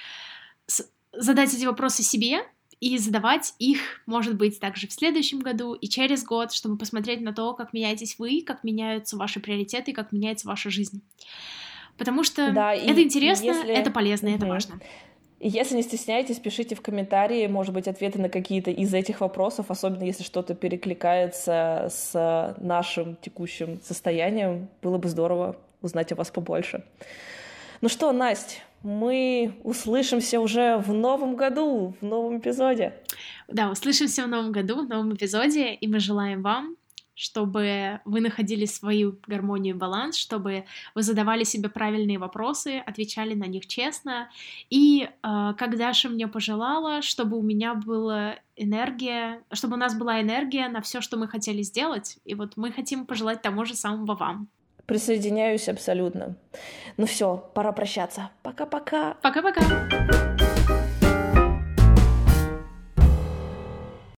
задать 1.12 1.54
эти 1.54 1.66
вопросы 1.66 2.04
себе 2.04 2.42
и 2.84 2.98
задавать 2.98 3.54
их, 3.60 3.80
может 4.06 4.36
быть, 4.36 4.60
также 4.60 4.90
в 4.90 4.92
следующем 4.92 5.40
году 5.40 5.74
и 5.74 5.88
через 5.88 6.26
год, 6.26 6.52
чтобы 6.52 6.78
посмотреть 6.78 7.22
на 7.22 7.32
то, 7.32 7.54
как 7.54 7.72
меняетесь 7.72 8.20
вы, 8.20 8.44
как 8.46 8.66
меняются 8.66 9.16
ваши 9.16 9.40
приоритеты, 9.40 9.94
как 9.94 10.12
меняется 10.12 10.50
ваша 10.50 10.70
жизнь. 10.70 11.02
Потому 11.98 12.26
что 12.26 12.52
да, 12.52 12.74
это 12.74 13.02
интересно, 13.02 13.46
если... 13.46 13.74
это 13.74 13.90
полезно, 13.90 14.28
угу. 14.28 14.36
это 14.36 14.46
важно. 14.48 14.82
если 15.40 15.78
не 15.78 15.82
стесняйтесь, 15.82 16.40
пишите 16.40 16.76
в 16.76 16.82
комментарии, 16.82 17.48
может 17.48 17.74
быть, 17.74 17.88
ответы 17.88 18.20
на 18.20 18.28
какие-то 18.28 18.70
из 18.70 18.94
этих 18.94 19.22
вопросов, 19.22 19.68
особенно 19.70 20.04
если 20.04 20.24
что-то 20.24 20.54
перекликается 20.54 21.88
с 21.90 22.54
нашим 22.60 23.16
текущим 23.16 23.80
состоянием. 23.82 24.68
Было 24.82 24.98
бы 24.98 25.08
здорово 25.08 25.56
узнать 25.82 26.12
о 26.12 26.16
вас 26.16 26.32
побольше. 26.32 26.84
Ну 27.80 27.88
что, 27.88 28.12
Настя, 28.12 28.56
мы 28.84 29.56
услышимся 29.64 30.40
уже 30.40 30.78
в 30.78 30.94
новом 30.94 31.36
году, 31.36 31.96
в 32.02 32.06
новом 32.06 32.40
эпизоде. 32.40 32.94
Да, 33.48 33.72
услышимся 33.72 34.26
в 34.26 34.28
новом 34.28 34.52
году, 34.52 34.86
в 34.86 34.90
новом 34.90 35.16
эпизоде, 35.16 35.74
и 35.74 35.88
мы 35.88 36.00
желаем 36.00 36.42
вам, 36.42 36.76
чтобы 37.16 38.02
вы 38.06 38.22
находили 38.22 38.66
свою 38.66 39.20
гармонию 39.28 39.76
и 39.76 39.78
баланс, 39.78 40.18
чтобы 40.18 40.66
вы 40.96 41.04
задавали 41.04 41.44
себе 41.44 41.70
правильные 41.70 42.18
вопросы, 42.18 42.82
отвечали 42.86 43.36
на 43.36 43.46
них 43.46 43.68
честно. 43.68 44.30
И 44.70 45.04
э, 45.04 45.10
как 45.22 45.78
Даша 45.78 46.10
мне 46.10 46.28
пожелала, 46.28 47.02
чтобы 47.02 47.38
у 47.38 47.42
меня 47.42 47.76
была 47.76 48.36
энергия, 48.56 49.44
чтобы 49.52 49.76
у 49.76 49.80
нас 49.80 49.96
была 49.96 50.22
энергия 50.22 50.68
на 50.70 50.82
все, 50.82 51.02
что 51.02 51.18
мы 51.18 51.28
хотели 51.28 51.62
сделать. 51.62 52.18
И 52.26 52.36
вот 52.36 52.58
мы 52.58 52.72
хотим 52.72 53.06
пожелать 53.06 53.42
того 53.42 53.64
же 53.64 53.76
самого 53.76 54.16
вам. 54.16 54.50
Присоединяюсь 54.86 55.70
абсолютно. 55.70 56.36
Ну 56.98 57.06
все, 57.06 57.50
пора 57.54 57.72
прощаться. 57.72 58.30
Пока-пока. 58.42 59.16
Пока-пока. 59.22 60.43